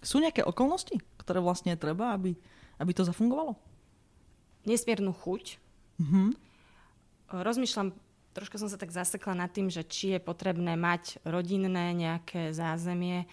Sú 0.03 0.19
nejaké 0.19 0.43
okolnosti, 0.43 0.99
ktoré 1.23 1.39
vlastne 1.39 1.73
treba, 1.79 2.13
aby, 2.13 2.35
aby 2.77 2.91
to 2.91 3.07
zafungovalo? 3.07 3.55
Nesmiernu 4.67 5.11
chuť. 5.11 5.57
Mm-hmm. 6.03 6.27
Rozmýšľam, 7.33 7.95
trošku 8.37 8.61
som 8.61 8.69
sa 8.69 8.77
tak 8.77 8.93
zasekla 8.93 9.33
nad 9.33 9.49
tým, 9.49 9.71
že 9.71 9.87
či 9.87 10.15
je 10.15 10.19
potrebné 10.21 10.77
mať 10.77 11.23
rodinné 11.25 11.95
nejaké 11.95 12.53
zázemie, 12.53 13.25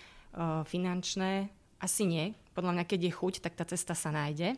finančné. 0.66 1.50
Asi 1.82 2.06
nie. 2.06 2.38
Podľa 2.54 2.78
mňa, 2.78 2.84
keď 2.86 3.00
je 3.08 3.12
chuť, 3.12 3.34
tak 3.42 3.58
tá 3.58 3.64
cesta 3.66 3.98
sa 3.98 4.14
nájde. 4.14 4.54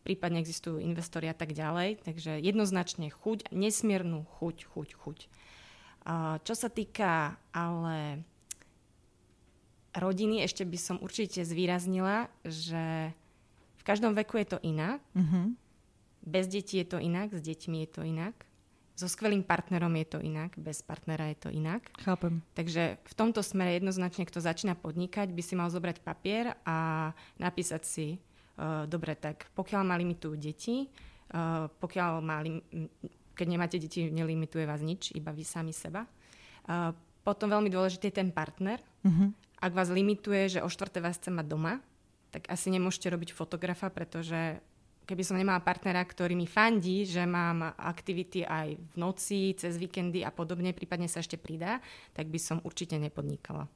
Prípadne 0.00 0.40
existujú 0.40 0.80
investori 0.80 1.28
a 1.28 1.36
tak 1.36 1.52
ďalej. 1.52 2.04
Takže 2.04 2.40
jednoznačne 2.40 3.12
chuť, 3.12 3.52
nesmiernu 3.52 4.24
chuť, 4.40 4.56
chuť, 4.68 4.88
chuť. 4.96 5.18
Čo 6.44 6.54
sa 6.56 6.68
týka 6.72 7.36
ale 7.52 8.24
rodiny, 9.96 10.42
ešte 10.44 10.62
by 10.62 10.78
som 10.78 10.96
určite 11.02 11.42
zvýraznila, 11.42 12.30
že 12.46 13.14
v 13.80 13.82
každom 13.82 14.14
veku 14.14 14.38
je 14.38 14.56
to 14.56 14.58
inak. 14.62 15.00
Mm-hmm. 15.16 15.46
Bez 16.20 16.46
detí 16.52 16.78
je 16.78 16.86
to 16.86 16.98
inak, 17.00 17.32
s 17.32 17.40
deťmi 17.40 17.76
je 17.86 17.90
to 17.90 18.02
inak. 18.04 18.36
So 18.92 19.08
skvelým 19.08 19.40
partnerom 19.40 19.96
je 19.96 20.06
to 20.12 20.18
inak, 20.20 20.52
bez 20.60 20.84
partnera 20.84 21.32
je 21.32 21.48
to 21.48 21.48
inak. 21.48 21.88
Chápem. 22.04 22.44
Takže 22.52 23.00
v 23.00 23.14
tomto 23.16 23.40
smere 23.40 23.80
jednoznačne, 23.80 24.28
kto 24.28 24.44
začína 24.44 24.76
podnikať, 24.76 25.32
by 25.32 25.40
si 25.40 25.54
mal 25.56 25.72
zobrať 25.72 26.04
papier 26.04 26.52
a 26.68 27.08
napísať 27.40 27.82
si, 27.88 28.08
uh, 28.60 28.84
dobre, 28.84 29.16
tak 29.16 29.48
pokiaľ 29.56 29.82
ma 29.88 29.96
limitujú 29.96 30.36
deti, 30.36 30.84
uh, 30.84 31.72
pokiaľ 31.80 32.12
má 32.20 32.44
lim- 32.44 32.60
keď 33.32 33.46
nemáte 33.48 33.80
deti, 33.80 34.12
nelimituje 34.12 34.68
vás 34.68 34.84
nič, 34.84 35.16
iba 35.16 35.32
vy 35.32 35.48
sami 35.48 35.72
seba. 35.72 36.04
Uh, 36.68 36.92
potom 37.24 37.48
veľmi 37.48 37.72
dôležitý 37.72 38.12
je 38.12 38.18
ten 38.20 38.28
partner. 38.28 38.84
Uh-huh. 39.00 39.32
Ak 39.60 39.76
vás 39.76 39.92
limituje, 39.92 40.56
že 40.56 40.64
o 40.64 40.72
štvrté 40.72 41.04
vás 41.04 41.20
chce 41.20 41.28
mať 41.28 41.46
doma, 41.52 41.84
tak 42.32 42.48
asi 42.48 42.72
nemôžete 42.72 43.12
robiť 43.12 43.36
fotografa, 43.36 43.92
pretože 43.92 44.56
keby 45.04 45.20
som 45.20 45.36
nemala 45.36 45.60
partnera, 45.60 46.00
ktorý 46.00 46.32
mi 46.32 46.48
fandí, 46.48 47.04
že 47.04 47.28
mám 47.28 47.76
aktivity 47.76 48.46
aj 48.46 48.78
v 48.78 48.94
noci, 48.96 49.52
cez 49.58 49.76
víkendy 49.76 50.24
a 50.24 50.32
podobne, 50.32 50.72
prípadne 50.72 51.12
sa 51.12 51.20
ešte 51.20 51.36
pridá, 51.36 51.84
tak 52.16 52.32
by 52.32 52.40
som 52.40 52.64
určite 52.64 52.96
nepodnikala. 52.96 53.68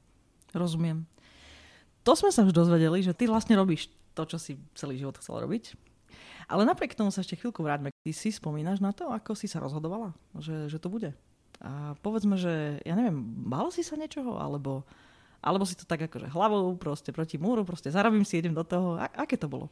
Rozumiem. 0.57 1.05
To 2.01 2.17
sme 2.17 2.33
sa 2.33 2.41
už 2.47 2.55
dozvedeli, 2.55 3.05
že 3.05 3.13
ty 3.13 3.29
vlastne 3.29 3.53
robíš 3.53 3.91
to, 4.17 4.25
čo 4.25 4.41
si 4.41 4.57
celý 4.73 4.97
život 4.97 5.19
chcel 5.21 5.43
robiť. 5.43 5.75
Ale 6.47 6.65
napriek 6.65 6.97
tomu 6.97 7.11
sa 7.13 7.21
ešte 7.21 7.37
chvíľku 7.37 7.61
vráťme. 7.61 7.91
Ty 7.91 8.11
si 8.13 8.33
spomínaš 8.33 8.81
na 8.81 8.89
to, 8.89 9.11
ako 9.11 9.37
si 9.37 9.45
sa 9.45 9.61
rozhodovala, 9.61 10.13
že, 10.37 10.65
že 10.71 10.81
to 10.81 10.89
bude? 10.89 11.13
A 11.59 11.97
povedzme, 11.99 12.37
že, 12.39 12.79
ja 12.85 12.93
neviem, 12.95 13.21
bál 13.45 13.73
si 13.73 13.81
sa 13.83 13.97
niečoho, 13.99 14.37
alebo 14.37 14.87
alebo 15.45 15.61
si 15.63 15.77
to 15.77 15.85
tak 15.85 16.09
akože 16.09 16.33
hlavou 16.33 16.73
proste 16.73 17.13
proti 17.13 17.37
múru, 17.37 17.61
proste 17.61 17.93
zarobím 17.93 18.25
si, 18.25 18.41
idem 18.41 18.57
do 18.57 18.65
toho. 18.65 18.97
A- 18.97 19.13
aké 19.21 19.37
to 19.37 19.45
bolo? 19.45 19.69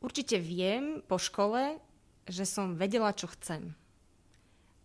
Určite 0.00 0.40
viem 0.40 1.04
po 1.04 1.20
škole, 1.20 1.76
že 2.24 2.48
som 2.48 2.72
vedela, 2.72 3.12
čo 3.12 3.28
chcem. 3.36 3.76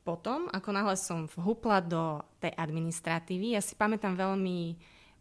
Potom, 0.03 0.51
ako 0.51 0.69
náhle 0.75 1.00
som 1.00 1.25
vhupla 1.39 1.79
do 1.79 2.19
tej 2.43 2.51
administratívy, 2.53 3.55
ja 3.55 3.62
si 3.63 3.74
pamätám 3.79 4.13
veľmi 4.13 4.75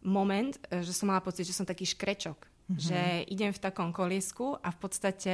moment, 0.05 0.53
že 0.69 0.93
som 0.93 1.09
mala 1.09 1.23
pocit, 1.23 1.47
že 1.47 1.55
som 1.55 1.65
taký 1.65 1.87
škrečok. 1.87 2.37
Mm-hmm. 2.37 2.81
Že 2.81 3.01
idem 3.31 3.51
v 3.55 3.63
takom 3.63 3.89
koliesku 3.89 4.59
a 4.61 4.69
v 4.69 4.77
podstate 4.77 5.33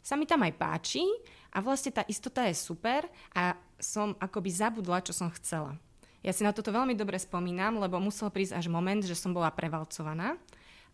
sa 0.00 0.14
mi 0.14 0.24
tam 0.24 0.46
aj 0.46 0.54
páči 0.54 1.04
a 1.50 1.58
vlastne 1.58 1.90
tá 1.90 2.06
istota 2.06 2.46
je 2.46 2.54
super 2.54 3.10
a 3.34 3.58
som 3.76 4.14
akoby 4.22 4.54
zabudla, 4.54 5.04
čo 5.04 5.12
som 5.12 5.28
chcela. 5.34 5.76
Ja 6.24 6.32
si 6.32 6.42
na 6.42 6.52
toto 6.54 6.72
veľmi 6.72 6.96
dobre 6.96 7.20
spomínam, 7.20 7.78
lebo 7.78 8.00
musel 8.00 8.32
prísť 8.32 8.58
až 8.58 8.66
moment, 8.72 9.04
že 9.04 9.14
som 9.14 9.34
bola 9.36 9.52
prevalcovaná 9.52 10.38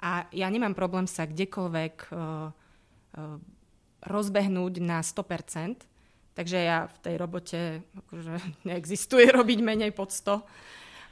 a 0.02 0.26
ja 0.34 0.50
nemám 0.50 0.74
problém 0.74 1.06
sa 1.06 1.30
kdekoľvek 1.30 1.94
uh, 2.10 2.50
uh, 2.50 3.38
rozbehnúť 4.02 4.82
na 4.82 4.98
100%, 4.98 5.86
takže 6.34 6.58
ja 6.58 6.90
v 6.90 6.96
tej 6.98 7.14
robote 7.22 7.60
akože 7.86 8.34
neexistuje 8.68 9.30
robiť 9.38 9.58
menej 9.62 9.94
pod 9.94 10.10
100. 10.10 10.42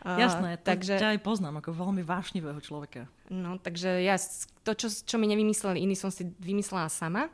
Uh, 0.01 0.17
Jasné, 0.17 0.51
takže, 0.59 0.99
ťa 0.99 1.15
aj 1.15 1.21
poznám 1.23 1.63
ako 1.63 1.71
veľmi 1.77 2.03
vášnivého 2.03 2.59
človeka. 2.59 3.07
No, 3.31 3.63
takže 3.63 4.03
ja 4.03 4.19
to, 4.67 4.73
čo, 4.75 4.91
čo 4.91 5.17
mi 5.23 5.31
nevymysleli 5.31 5.79
iní, 5.87 5.95
som 5.95 6.11
si 6.11 6.27
vymyslela 6.41 6.91
sama. 6.91 7.31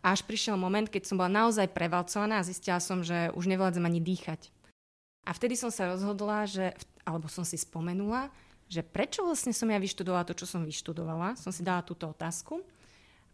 Až 0.00 0.22
prišiel 0.22 0.54
moment, 0.54 0.86
keď 0.86 1.02
som 1.02 1.18
bola 1.18 1.28
naozaj 1.28 1.66
prevalcovaná 1.74 2.40
a 2.40 2.46
zistila 2.46 2.78
som, 2.78 3.02
že 3.02 3.34
už 3.34 3.50
nevládzem 3.50 3.82
ani 3.82 3.98
dýchať. 3.98 4.54
A 5.26 5.34
vtedy 5.34 5.58
som 5.58 5.74
sa 5.74 5.90
rozhodla, 5.90 6.46
že, 6.46 6.70
alebo 7.02 7.26
som 7.26 7.42
si 7.42 7.58
spomenula, 7.58 8.30
že 8.70 8.82
prečo 8.82 9.26
vlastne 9.26 9.50
som 9.50 9.66
ja 9.66 9.78
vyštudovala 9.78 10.26
to, 10.26 10.34
čo 10.38 10.46
som 10.46 10.62
vyštudovala. 10.62 11.34
Som 11.34 11.50
si 11.50 11.66
dala 11.66 11.82
túto 11.82 12.06
otázku 12.06 12.62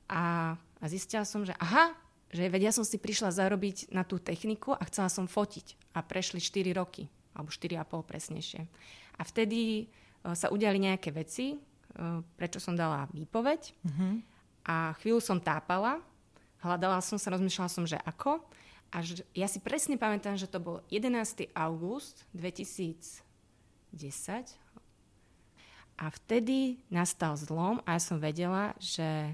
a, 0.08 0.56
a 0.56 0.84
zistila 0.88 1.24
som, 1.24 1.44
že 1.44 1.56
aha, 1.56 1.96
že 2.32 2.48
vedia 2.48 2.72
som 2.72 2.84
si 2.84 2.96
prišla 2.96 3.32
zarobiť 3.32 3.92
na 3.92 4.04
tú 4.04 4.16
techniku 4.16 4.72
a 4.72 4.82
chcela 4.88 5.12
som 5.12 5.28
fotiť. 5.28 5.92
A 5.92 6.00
prešli 6.00 6.40
4 6.40 6.72
roky, 6.72 7.08
alebo 7.36 7.52
4,5 7.52 8.08
presnejšie. 8.08 8.60
A 9.20 9.22
vtedy 9.28 9.88
uh, 10.24 10.32
sa 10.32 10.48
udiali 10.48 10.80
nejaké 10.80 11.12
veci, 11.12 11.60
uh, 11.60 12.24
prečo 12.40 12.56
som 12.56 12.72
dala 12.72 13.04
výpoveď. 13.12 13.76
Mm-hmm. 13.84 14.12
A 14.64 14.96
chvíľu 15.00 15.20
som 15.20 15.36
tápala, 15.36 16.00
hľadala 16.64 17.04
som 17.04 17.20
sa, 17.20 17.36
rozmýšľala 17.36 17.68
som, 17.68 17.84
že 17.84 18.00
ako 18.00 18.40
až, 18.92 19.24
ja 19.32 19.48
si 19.48 19.58
presne 19.58 19.96
pamätám, 19.96 20.36
že 20.36 20.44
to 20.46 20.60
bol 20.60 20.84
11. 20.92 21.48
august 21.56 22.28
2010 22.36 23.24
a 25.96 26.06
vtedy 26.12 26.84
nastal 26.92 27.32
zlom 27.40 27.80
a 27.88 27.96
ja 27.96 28.00
som 28.04 28.20
vedela, 28.20 28.76
že 28.76 29.32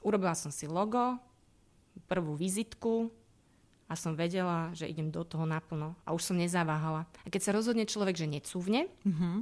urobila 0.00 0.32
som 0.32 0.48
si 0.48 0.64
logo, 0.64 1.20
prvú 2.08 2.32
vizitku 2.34 3.12
a 3.90 3.98
som 3.98 4.16
vedela, 4.16 4.72
že 4.72 4.88
idem 4.88 5.12
do 5.12 5.20
toho 5.26 5.44
naplno 5.44 5.98
a 6.06 6.14
už 6.16 6.32
som 6.32 6.38
nezaváhala. 6.38 7.04
A 7.26 7.28
keď 7.28 7.50
sa 7.50 7.54
rozhodne 7.54 7.84
človek, 7.84 8.16
že 8.16 8.30
necúvne, 8.30 8.88
mm-hmm. 9.04 9.36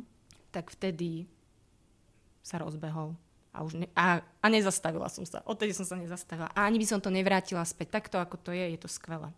tak 0.51 0.73
vtedy 0.75 1.31
sa 2.43 2.59
rozbehol. 2.59 3.15
A, 3.59 3.67
už 3.67 3.75
ne, 3.75 3.91
a, 3.99 4.23
a 4.23 4.47
nezastavila 4.47 5.11
som 5.11 5.27
sa. 5.27 5.43
Odtedy 5.43 5.75
som 5.75 5.83
sa 5.83 5.99
nezastavila. 5.99 6.47
A 6.55 6.71
ani 6.71 6.79
by 6.79 6.87
som 6.87 7.03
to 7.03 7.11
nevrátila 7.11 7.67
späť. 7.67 7.99
Takto, 7.99 8.23
ako 8.23 8.39
to 8.39 8.55
je, 8.55 8.63
je 8.63 8.79
to 8.79 8.87
skvelé. 8.87 9.35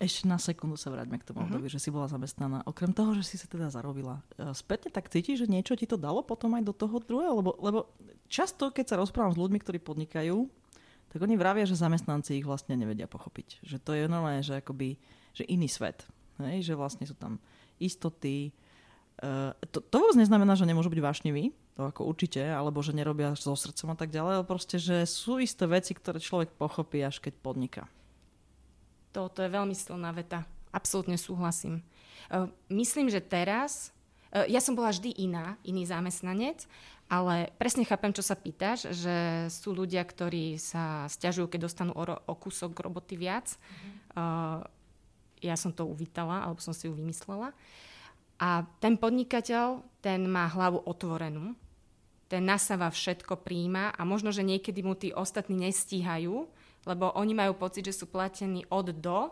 Ešte 0.00 0.24
na 0.24 0.40
sekundu 0.40 0.80
sa 0.80 0.88
vráťme 0.88 1.20
k 1.20 1.28
tomu 1.28 1.44
uh-huh. 1.44 1.52
období, 1.52 1.68
že 1.68 1.78
si 1.78 1.92
bola 1.92 2.08
zamestnaná. 2.08 2.64
Okrem 2.64 2.96
toho, 2.96 3.12
že 3.20 3.28
si 3.28 3.36
sa 3.36 3.44
teda 3.44 3.68
zarobila, 3.68 4.24
e, 4.40 4.50
spätne 4.56 4.90
tak 4.90 5.12
cítiš, 5.12 5.44
že 5.44 5.52
niečo 5.52 5.78
ti 5.78 5.86
to 5.86 6.00
dalo 6.00 6.24
potom 6.24 6.56
aj 6.56 6.64
do 6.66 6.74
toho 6.74 6.98
druhého? 6.98 7.30
Lebo, 7.30 7.54
lebo 7.60 7.92
často, 8.26 8.72
keď 8.72 8.84
sa 8.90 8.98
rozprávam 8.98 9.36
s 9.36 9.38
ľuďmi, 9.38 9.60
ktorí 9.60 9.78
podnikajú, 9.84 10.48
tak 11.14 11.18
oni 11.22 11.38
vravia, 11.38 11.62
že 11.62 11.78
zamestnanci 11.78 12.42
ich 12.42 12.46
vlastne 12.48 12.74
nevedia 12.74 13.06
pochopiť. 13.06 13.62
Že 13.62 13.76
to 13.86 13.90
je 13.94 14.10
normálne, 14.10 14.42
že 14.42 14.58
akoby, 14.58 14.98
že 15.30 15.46
iný 15.46 15.70
svet. 15.70 16.02
Hej? 16.42 16.66
Že 16.66 16.74
vlastne 16.74 17.06
sú 17.06 17.14
tam 17.14 17.38
istoty. 17.78 18.50
Uh, 19.22 19.54
to, 19.70 19.78
to 19.78 19.94
vôbec 20.02 20.18
neznamená, 20.18 20.58
že 20.58 20.66
nemôžu 20.66 20.90
byť 20.90 20.98
vášniví, 20.98 21.54
to 21.74 21.90
ako 21.90 22.06
určite, 22.06 22.38
alebo 22.38 22.78
že 22.86 22.94
nerobia 22.94 23.34
so 23.34 23.58
srdcom 23.58 23.94
a 23.94 23.96
tak 23.98 24.14
ďalej, 24.14 24.32
ale 24.38 24.46
proste, 24.46 24.78
že 24.78 25.02
sú 25.10 25.42
isté 25.42 25.66
veci, 25.66 25.90
ktoré 25.90 26.22
človek 26.22 26.54
pochopí, 26.54 27.02
až 27.02 27.18
keď 27.18 27.34
podniká. 27.42 27.84
Toto 29.10 29.42
je 29.42 29.50
veľmi 29.50 29.74
silná 29.74 30.14
veta. 30.14 30.46
Absolútne 30.70 31.18
súhlasím. 31.18 31.82
Uh, 32.30 32.46
myslím, 32.70 33.10
že 33.10 33.18
teraz, 33.18 33.90
uh, 34.30 34.46
ja 34.46 34.62
som 34.62 34.78
bola 34.78 34.94
vždy 34.94 35.18
iná, 35.18 35.58
iný 35.66 35.82
zamestnanec, 35.86 36.66
ale 37.10 37.50
presne 37.58 37.82
chápem, 37.82 38.14
čo 38.14 38.22
sa 38.22 38.38
pýtaš, 38.38 38.94
že 38.94 39.46
sú 39.50 39.74
ľudia, 39.74 40.02
ktorí 40.06 40.56
sa 40.56 41.10
stiažujú, 41.10 41.50
keď 41.50 41.60
dostanú 41.66 41.92
o, 41.94 42.02
ro- 42.06 42.22
o 42.24 42.34
kúsok 42.38 42.70
roboty 42.86 43.18
viac. 43.18 43.54
Uh, 44.14 44.62
ja 45.42 45.58
som 45.58 45.74
to 45.74 45.84
uvítala, 45.84 46.46
alebo 46.46 46.62
som 46.62 46.72
si 46.72 46.86
ju 46.86 46.94
vymyslela. 46.94 47.50
A 48.38 48.66
ten 48.78 48.98
podnikateľ, 48.98 49.82
ten 50.02 50.26
má 50.26 50.50
hlavu 50.50 50.82
otvorenú 50.86 51.54
ten 52.34 52.42
nasáva 52.42 52.90
všetko 52.90 53.46
príjma 53.46 53.94
a 53.94 54.02
možno, 54.02 54.34
že 54.34 54.42
niekedy 54.42 54.82
mu 54.82 54.98
tí 54.98 55.14
ostatní 55.14 55.54
nestíhajú, 55.70 56.50
lebo 56.82 57.14
oni 57.14 57.30
majú 57.30 57.54
pocit, 57.54 57.86
že 57.86 57.94
sú 58.02 58.10
platení 58.10 58.66
od 58.74 58.90
do 58.90 59.30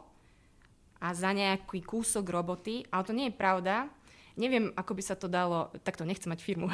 a 1.02 1.10
za 1.10 1.34
nejaký 1.34 1.82
kúsok 1.82 2.22
roboty, 2.30 2.86
ale 2.94 3.02
to 3.02 3.10
nie 3.10 3.26
je 3.26 3.34
pravda. 3.34 3.90
Neviem, 4.38 4.70
ako 4.78 4.92
by 4.94 5.02
sa 5.02 5.18
to 5.18 5.26
dalo, 5.26 5.74
takto 5.82 6.06
nechcem 6.06 6.30
mať 6.30 6.40
firmu, 6.40 6.70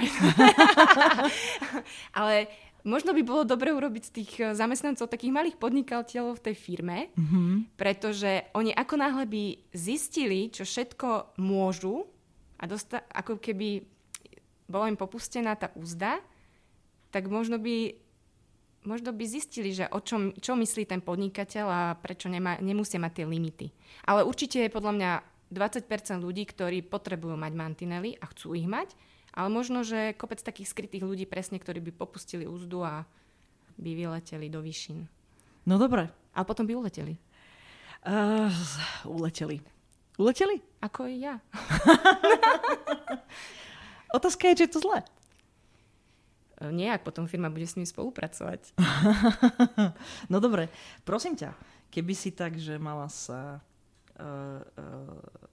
ale 2.18 2.46
možno 2.86 3.10
by 3.10 3.22
bolo 3.26 3.42
dobre 3.42 3.74
urobiť 3.74 4.02
z 4.04 4.14
tých 4.14 4.32
eh, 4.38 4.54
zamestnancov 4.54 5.10
takých 5.10 5.34
malých 5.34 5.56
podnikateľov 5.58 6.38
v 6.38 6.44
tej 6.44 6.54
firme, 6.54 6.98
mm-hmm. 7.16 7.74
pretože 7.74 8.46
oni 8.54 8.70
ako 8.76 8.94
náhle 8.94 9.24
by 9.26 9.44
zistili, 9.74 10.52
čo 10.54 10.62
všetko 10.62 11.40
môžu 11.42 12.06
a 12.60 12.68
dosta- 12.70 13.02
ako 13.10 13.42
keby 13.42 13.97
bola 14.68 14.92
im 14.92 15.00
popustená 15.00 15.56
tá 15.56 15.72
úzda, 15.74 16.20
tak 17.08 17.26
možno 17.32 17.56
by, 17.56 17.96
možno 18.84 19.16
by 19.16 19.24
zistili, 19.24 19.72
že 19.72 19.88
o 19.88 19.98
čom, 20.04 20.36
čo 20.36 20.54
myslí 20.54 20.84
ten 20.84 21.00
podnikateľ 21.00 21.66
a 21.66 21.82
prečo 21.96 22.28
nemá, 22.28 22.60
nemusia 22.60 23.00
mať 23.00 23.24
tie 23.24 23.26
limity. 23.26 23.66
Ale 24.04 24.28
určite 24.28 24.60
je 24.60 24.70
podľa 24.70 24.92
mňa 24.94 25.10
20% 25.48 26.20
ľudí, 26.20 26.44
ktorí 26.44 26.84
potrebujú 26.84 27.32
mať 27.40 27.52
mantinely 27.56 28.20
a 28.20 28.28
chcú 28.28 28.52
ich 28.52 28.68
mať 28.68 28.92
Ale 29.32 29.48
možno, 29.48 29.86
že 29.86 30.12
kopec 30.18 30.42
takých 30.42 30.68
skrytých 30.68 31.06
ľudí 31.06 31.24
presne, 31.24 31.56
ktorí 31.62 31.78
by 31.78 31.92
popustili 31.94 32.44
úzdu 32.44 32.84
a 32.84 33.08
by 33.78 33.90
vyleteli 33.94 34.50
do 34.50 34.58
výšin. 34.58 35.06
No 35.64 35.78
dobre. 35.78 36.10
Ale 36.34 36.44
potom 36.44 36.66
by 36.66 36.74
uleteli. 36.74 37.14
Uh, 38.02 38.50
uleteli. 39.06 39.62
Uleteli? 40.18 40.58
Ako 40.82 41.06
i 41.06 41.22
ja. 41.22 41.38
Otázka 44.12 44.48
je, 44.52 44.56
či 44.58 44.64
je 44.66 44.72
to 44.72 44.84
zlé. 44.84 45.04
E, 46.58 46.72
nie, 46.74 46.88
ak 46.90 47.06
potom 47.06 47.30
firma 47.30 47.52
bude 47.52 47.68
s 47.68 47.76
ním 47.76 47.86
spolupracovať. 47.86 48.74
no 50.32 50.36
dobre, 50.40 50.72
prosím 51.06 51.38
ťa, 51.38 51.54
keby 51.92 52.12
si 52.16 52.32
tak, 52.34 52.56
že 52.56 52.76
mala 52.76 53.08
sa 53.08 53.60
uh, 54.20 54.60
uh, 54.60 55.48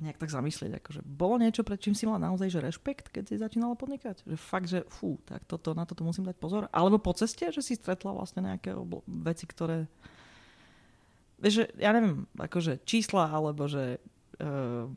nejak 0.00 0.18
tak 0.18 0.32
zamyslieť, 0.32 0.80
akože 0.80 1.00
bolo 1.06 1.38
niečo, 1.38 1.62
pred 1.62 1.78
čím 1.78 1.94
si 1.94 2.08
mala 2.08 2.32
naozaj 2.32 2.50
že 2.50 2.64
rešpekt, 2.64 3.14
keď 3.14 3.24
si 3.30 3.34
začínala 3.38 3.78
podnikať? 3.78 4.26
Že 4.26 4.36
fakt, 4.38 4.66
že 4.66 4.82
fú, 4.90 5.22
tak 5.22 5.46
toto, 5.46 5.76
na 5.76 5.86
toto 5.86 6.02
musím 6.02 6.26
dať 6.26 6.36
pozor. 6.40 6.66
Alebo 6.74 6.98
po 6.98 7.14
ceste, 7.14 7.46
že 7.52 7.62
si 7.62 7.78
stretla 7.78 8.10
vlastne 8.10 8.42
nejaké 8.42 8.74
obl- 8.74 9.06
veci, 9.06 9.46
ktoré 9.46 9.86
vieš, 11.38 11.62
že, 11.62 11.64
ja 11.76 11.92
neviem, 11.92 12.24
akože 12.34 12.82
čísla, 12.88 13.28
alebo 13.30 13.68
že 13.68 14.00
uh, 14.40 14.88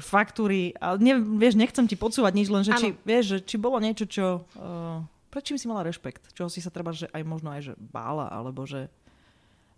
faktúry, 0.00 0.72
ale 0.80 0.96
ne, 1.04 1.14
vieš, 1.20 1.60
nechcem 1.60 1.84
ti 1.84 2.00
podsúvať 2.00 2.32
nič, 2.32 2.48
len 2.48 2.64
že 2.64 2.72
či, 2.80 2.88
vieš, 3.04 3.24
že 3.36 3.38
či 3.44 3.56
bolo 3.60 3.76
niečo, 3.76 4.08
čo, 4.08 4.48
uh, 4.56 5.04
pred 5.28 5.44
čím 5.44 5.60
si 5.60 5.68
mala 5.68 5.84
rešpekt, 5.84 6.32
čoho 6.32 6.48
si 6.48 6.64
sa 6.64 6.72
treba, 6.72 6.96
že 6.96 7.12
aj 7.12 7.22
možno 7.28 7.52
aj, 7.52 7.72
že 7.72 7.74
bála, 7.76 8.32
alebo 8.32 8.64
že 8.64 8.88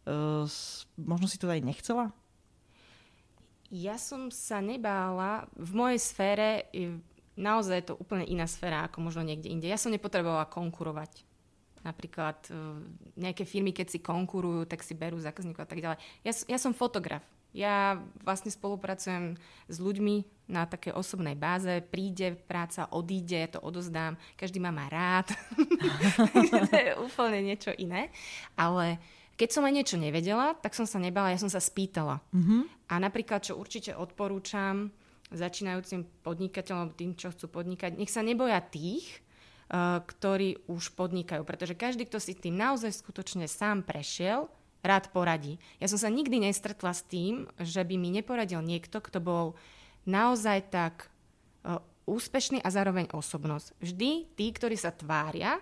uh, 0.07 0.47
možno 0.95 1.27
si 1.27 1.35
to 1.35 1.51
aj 1.51 1.67
nechcela? 1.67 2.15
Ja 3.75 3.99
som 3.99 4.31
sa 4.31 4.63
nebála. 4.63 5.51
V 5.59 5.75
mojej 5.75 5.99
sfére 5.99 6.71
naozaj 7.35 7.83
je 7.83 7.87
to 7.91 7.99
úplne 7.99 8.23
iná 8.23 8.47
sféra 8.47 8.87
ako 8.87 9.03
možno 9.03 9.27
niekde 9.27 9.51
inde. 9.51 9.67
Ja 9.67 9.81
som 9.81 9.91
nepotrebovala 9.91 10.47
konkurovať. 10.47 11.27
Napríklad 11.83 12.39
uh, 12.55 12.79
nejaké 13.19 13.43
firmy, 13.43 13.75
keď 13.75 13.87
si 13.91 13.99
konkurujú, 13.99 14.71
tak 14.71 14.87
si 14.87 14.95
berú 14.95 15.19
zákazníkov 15.19 15.67
a 15.67 15.69
tak 15.69 15.83
ďalej. 15.83 15.99
Ja, 16.23 16.33
ja 16.55 16.59
som 16.63 16.71
fotograf. 16.71 17.27
Ja 17.55 18.03
vlastne 18.27 18.51
spolupracujem 18.51 19.39
s 19.71 19.77
ľuďmi 19.79 20.27
na 20.51 20.67
také 20.67 20.91
osobnej 20.91 21.39
báze. 21.39 21.71
Príde 21.87 22.35
práca, 22.35 22.91
odíde, 22.91 23.47
to 23.55 23.63
odozdám. 23.63 24.19
Každý 24.35 24.59
ma 24.59 24.75
má 24.75 24.91
rád. 24.91 25.31
to 26.69 26.75
je 26.75 26.93
úplne 26.99 27.47
niečo 27.47 27.71
iné. 27.79 28.11
Ale 28.59 28.99
keď 29.39 29.49
som 29.55 29.63
aj 29.63 29.75
niečo 29.75 29.97
nevedela, 29.99 30.59
tak 30.59 30.75
som 30.75 30.87
sa 30.87 30.99
nebala, 30.99 31.31
ja 31.31 31.39
som 31.39 31.51
sa 31.51 31.63
spýtala. 31.63 32.19
Mm-hmm. 32.35 32.91
A 32.91 32.95
napríklad, 32.99 33.47
čo 33.47 33.55
určite 33.59 33.95
odporúčam 33.95 34.91
začínajúcim 35.35 36.07
podnikateľom, 36.23 36.95
tým, 36.95 37.15
čo 37.19 37.35
chcú 37.35 37.51
podnikať, 37.51 37.99
nech 37.99 38.11
sa 38.11 38.23
neboja 38.23 38.63
tých, 38.63 39.23
uh, 39.71 40.03
ktorí 40.03 40.67
už 40.71 40.95
podnikajú. 40.95 41.43
Pretože 41.43 41.75
každý, 41.75 42.07
kto 42.07 42.23
si 42.23 42.35
tým 42.39 42.55
naozaj 42.55 42.95
skutočne 42.95 43.51
sám 43.51 43.83
prešiel, 43.83 44.47
rád 44.85 45.09
poradí. 45.11 45.57
Ja 45.81 45.89
som 45.89 45.97
sa 45.97 46.13
nikdy 46.13 46.45
nestretla 46.45 46.93
s 46.93 47.01
tým, 47.09 47.49
že 47.57 47.81
by 47.81 47.97
mi 47.97 48.13
neporadil 48.13 48.61
niekto, 48.61 49.01
kto 49.01 49.19
bol 49.25 49.47
naozaj 50.05 50.69
tak 50.69 51.09
uh, 51.65 51.81
úspešný 52.05 52.61
a 52.61 52.69
zároveň 52.69 53.09
osobnosť. 53.17 53.81
Vždy 53.81 54.11
tí, 54.37 54.47
ktorí 54.53 54.77
sa 54.77 54.93
tvária, 54.93 55.57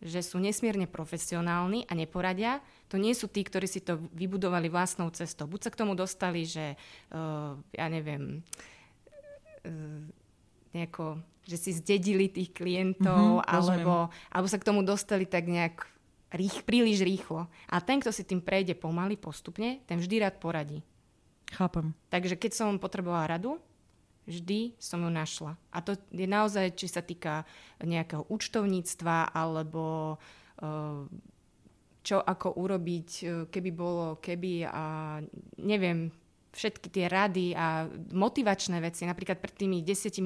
že 0.00 0.24
sú 0.24 0.40
nesmierne 0.40 0.88
profesionálni 0.88 1.84
a 1.88 1.92
neporadia, 1.92 2.64
to 2.88 2.96
nie 2.96 3.12
sú 3.12 3.28
tí, 3.28 3.44
ktorí 3.44 3.68
si 3.68 3.84
to 3.84 4.00
vybudovali 4.12 4.72
vlastnou 4.72 5.12
cestou. 5.12 5.44
Buď 5.44 5.68
sa 5.68 5.72
k 5.72 5.80
tomu 5.84 5.92
dostali, 5.92 6.48
že 6.48 6.76
uh, 7.12 7.56
ja 7.76 7.86
neviem, 7.92 8.40
uh, 9.68 10.08
nejako, 10.72 11.20
že 11.44 11.56
si 11.60 11.70
zdedili 11.76 12.32
tých 12.32 12.56
klientov, 12.56 13.44
mm-hmm, 13.44 13.48
alebo, 13.48 14.08
alebo 14.32 14.48
sa 14.48 14.56
k 14.56 14.68
tomu 14.72 14.80
dostali 14.80 15.28
tak 15.28 15.44
nejak 15.44 15.84
rých, 16.34 16.66
príliš 16.66 17.06
rýchlo. 17.06 17.46
A 17.70 17.76
ten, 17.78 18.02
kto 18.02 18.10
si 18.10 18.26
tým 18.26 18.42
prejde 18.42 18.74
pomaly, 18.74 19.14
postupne, 19.14 19.80
ten 19.86 20.02
vždy 20.02 20.20
rád 20.20 20.42
poradí. 20.42 20.82
Chápem. 21.54 21.94
Takže 22.10 22.34
keď 22.34 22.52
som 22.52 22.82
potrebovala 22.82 23.38
radu, 23.38 23.62
vždy 24.26 24.74
som 24.76 24.98
ju 25.00 25.10
našla. 25.12 25.54
A 25.70 25.78
to 25.80 25.94
je 26.10 26.26
naozaj, 26.26 26.74
či 26.74 26.90
sa 26.90 27.04
týka 27.04 27.46
nejakého 27.78 28.26
účtovníctva, 28.26 29.30
alebo 29.30 30.16
uh, 30.58 31.06
čo 32.04 32.20
ako 32.20 32.60
urobiť, 32.60 33.08
eh, 33.24 33.28
keby 33.48 33.70
bolo, 33.72 34.20
keby 34.20 34.68
a 34.68 34.84
neviem, 35.64 36.12
všetky 36.54 36.88
tie 36.88 37.06
rady 37.10 37.52
a 37.52 37.90
motivačné 38.14 38.78
veci, 38.78 39.02
napríklad 39.04 39.42
pred 39.42 39.54
tými 39.58 39.82
10-11 39.82 40.22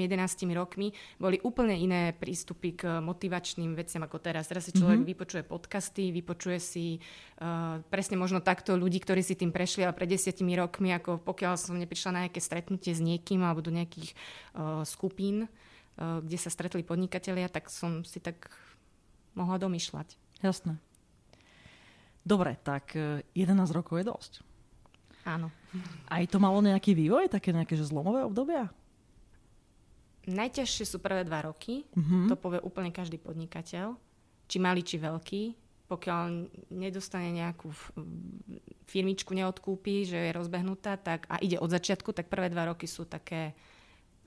rokmi, 0.53 0.93
boli 1.17 1.41
úplne 1.41 1.73
iné 1.73 2.13
prístupy 2.13 2.77
k 2.77 3.01
motivačným 3.01 3.73
veciam 3.73 4.05
ako 4.05 4.21
teraz. 4.21 4.47
Teraz 4.53 4.69
si 4.69 4.77
človek 4.77 5.03
mm-hmm. 5.03 5.13
vypočuje 5.17 5.43
podcasty, 5.49 6.13
vypočuje 6.13 6.59
si 6.61 6.87
uh, 7.01 7.81
presne 7.89 8.21
možno 8.21 8.45
takto 8.45 8.77
ľudí, 8.77 9.01
ktorí 9.01 9.25
si 9.25 9.35
tým 9.35 9.51
prešli, 9.51 9.89
ale 9.89 9.97
pred 9.97 10.13
desiatimi 10.13 10.53
rokmi, 10.61 10.93
ako 10.93 11.25
pokiaľ 11.25 11.57
som 11.57 11.81
neprišla 11.81 12.11
na 12.13 12.21
nejaké 12.29 12.45
stretnutie 12.45 12.93
s 12.93 13.01
niekým 13.01 13.41
alebo 13.41 13.65
do 13.65 13.73
nejakých 13.73 14.13
uh, 14.13 14.85
skupín, 14.85 15.49
uh, 15.49 16.21
kde 16.21 16.37
sa 16.37 16.53
stretli 16.53 16.85
podnikatelia, 16.85 17.49
tak 17.49 17.73
som 17.73 18.05
si 18.05 18.21
tak 18.21 18.53
mohla 19.33 19.57
domýšľať. 19.57 20.21
Jasné. 20.45 20.77
Dobre, 22.29 22.61
tak 22.61 22.93
11 22.93 23.33
rokov 23.73 24.05
je 24.05 24.05
dosť. 24.05 24.33
Áno. 25.29 25.53
Aj 26.09 26.25
to 26.25 26.41
malo 26.41 26.65
nejaký 26.65 26.97
vývoj, 26.97 27.29
také 27.29 27.53
nejaké 27.53 27.77
že 27.77 27.85
zlomové 27.85 28.25
obdobia? 28.25 28.73
Najťažšie 30.25 30.85
sú 30.89 30.99
prvé 31.05 31.25
dva 31.29 31.45
roky, 31.45 31.85
mm-hmm. 31.93 32.33
to 32.33 32.35
povie 32.37 32.61
úplne 32.65 32.89
každý 32.89 33.21
podnikateľ, 33.21 33.97
či 34.49 34.57
malý, 34.57 34.81
či 34.81 34.97
veľký. 34.97 35.43
Pokiaľ 35.89 36.53
nedostane 36.69 37.33
nejakú 37.33 37.73
firmičku, 38.85 39.33
neodkúpi, 39.33 40.05
že 40.05 40.21
je 40.21 40.37
rozbehnutá 40.37 41.01
tak, 41.01 41.25
a 41.33 41.41
ide 41.41 41.57
od 41.57 41.73
začiatku, 41.73 42.13
tak 42.13 42.29
prvé 42.29 42.53
dva 42.53 42.69
roky 42.69 42.85
sú 42.85 43.09
také 43.09 43.57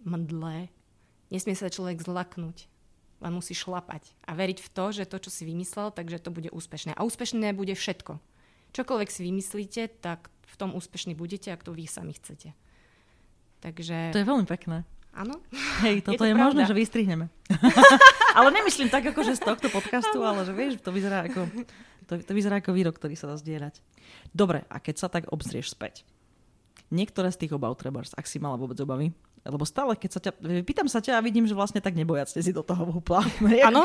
mdlé. 0.01 0.73
Nesmie 1.29 1.53
sa 1.53 1.69
človek 1.69 2.01
zlaknúť 2.01 2.65
len 3.21 3.37
musí 3.37 3.53
šlapať 3.53 4.17
a 4.25 4.33
veriť 4.33 4.57
v 4.65 4.69
to, 4.73 4.85
že 4.89 5.05
to, 5.05 5.21
čo 5.21 5.29
si 5.29 5.45
vymyslel, 5.45 5.93
takže 5.93 6.17
to 6.17 6.33
bude 6.33 6.49
úspešné. 6.49 6.97
A 6.97 7.05
úspešné 7.05 7.53
bude 7.53 7.77
všetko. 7.77 8.17
Čokoľvek 8.73 9.09
si 9.13 9.21
vymyslíte, 9.29 10.01
tak 10.01 10.33
v 10.45 10.55
tom 10.57 10.73
úspešní 10.73 11.13
budete, 11.13 11.49
ak 11.53 11.65
to 11.65 11.73
vy 11.73 11.85
sami 11.85 12.13
chcete. 12.15 12.53
Takže... 13.61 14.15
To 14.15 14.21
je 14.21 14.27
veľmi 14.27 14.47
pekné. 14.49 14.83
Áno. 15.11 15.37
Hej, 15.83 16.01
toto 16.07 16.17
je, 16.17 16.19
to 16.23 16.25
je 16.31 16.35
možné, 16.35 16.61
že 16.65 16.75
vystrihneme. 16.75 17.27
ale 18.37 18.49
nemyslím 18.55 18.87
tak, 18.87 19.05
ako 19.11 19.21
že 19.27 19.37
z 19.37 19.43
tohto 19.43 19.67
podcastu, 19.67 20.23
ale 20.23 20.47
že 20.47 20.53
vieš, 20.55 20.79
to 20.79 20.89
vyzerá 20.95 21.27
ako, 21.27 21.45
to, 22.07 22.13
to 22.23 22.31
vyzerá 22.31 22.63
ako 22.63 22.71
výrok, 22.71 22.95
ktorý 22.95 23.15
sa 23.19 23.29
dá 23.29 23.35
zdieľať. 23.35 23.83
Dobre, 24.31 24.63
a 24.71 24.77
keď 24.79 24.95
sa 24.95 25.07
tak 25.11 25.27
obzrieš 25.29 25.75
späť, 25.75 26.07
niektoré 26.91 27.31
z 27.31 27.45
tých 27.45 27.55
obav 27.55 27.75
treba, 27.75 28.03
ak 28.03 28.25
si 28.27 28.39
mala 28.39 28.55
vôbec 28.55 28.79
obavy, 28.79 29.11
lebo 29.41 29.65
stále, 29.65 29.97
keď 29.97 30.09
sa 30.13 30.19
ťa, 30.21 30.31
pýtam 30.61 30.85
sa 30.85 31.01
ťa 31.01 31.17
a 31.17 31.25
vidím, 31.25 31.49
že 31.49 31.57
vlastne 31.57 31.81
tak 31.81 31.97
nebojac 31.97 32.29
si 32.29 32.53
do 32.53 32.61
toho 32.61 32.85
vhúpla. 32.85 33.25
Áno? 33.67 33.81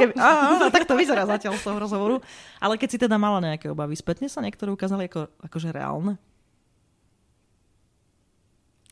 tak 0.68 0.84
to 0.84 0.92
vyzerá 0.92 1.24
zatiaľ 1.24 1.56
z 1.56 1.64
toho 1.64 1.80
rozhovoru. 1.80 2.16
Ale 2.60 2.76
keď 2.76 2.88
si 2.92 2.98
teda 3.00 3.16
mala 3.16 3.40
nejaké 3.40 3.72
obavy, 3.72 3.96
spätne 3.96 4.28
sa 4.28 4.44
niektoré 4.44 4.68
ukázali 4.68 5.08
ako, 5.08 5.32
akože 5.40 5.72
reálne? 5.72 6.20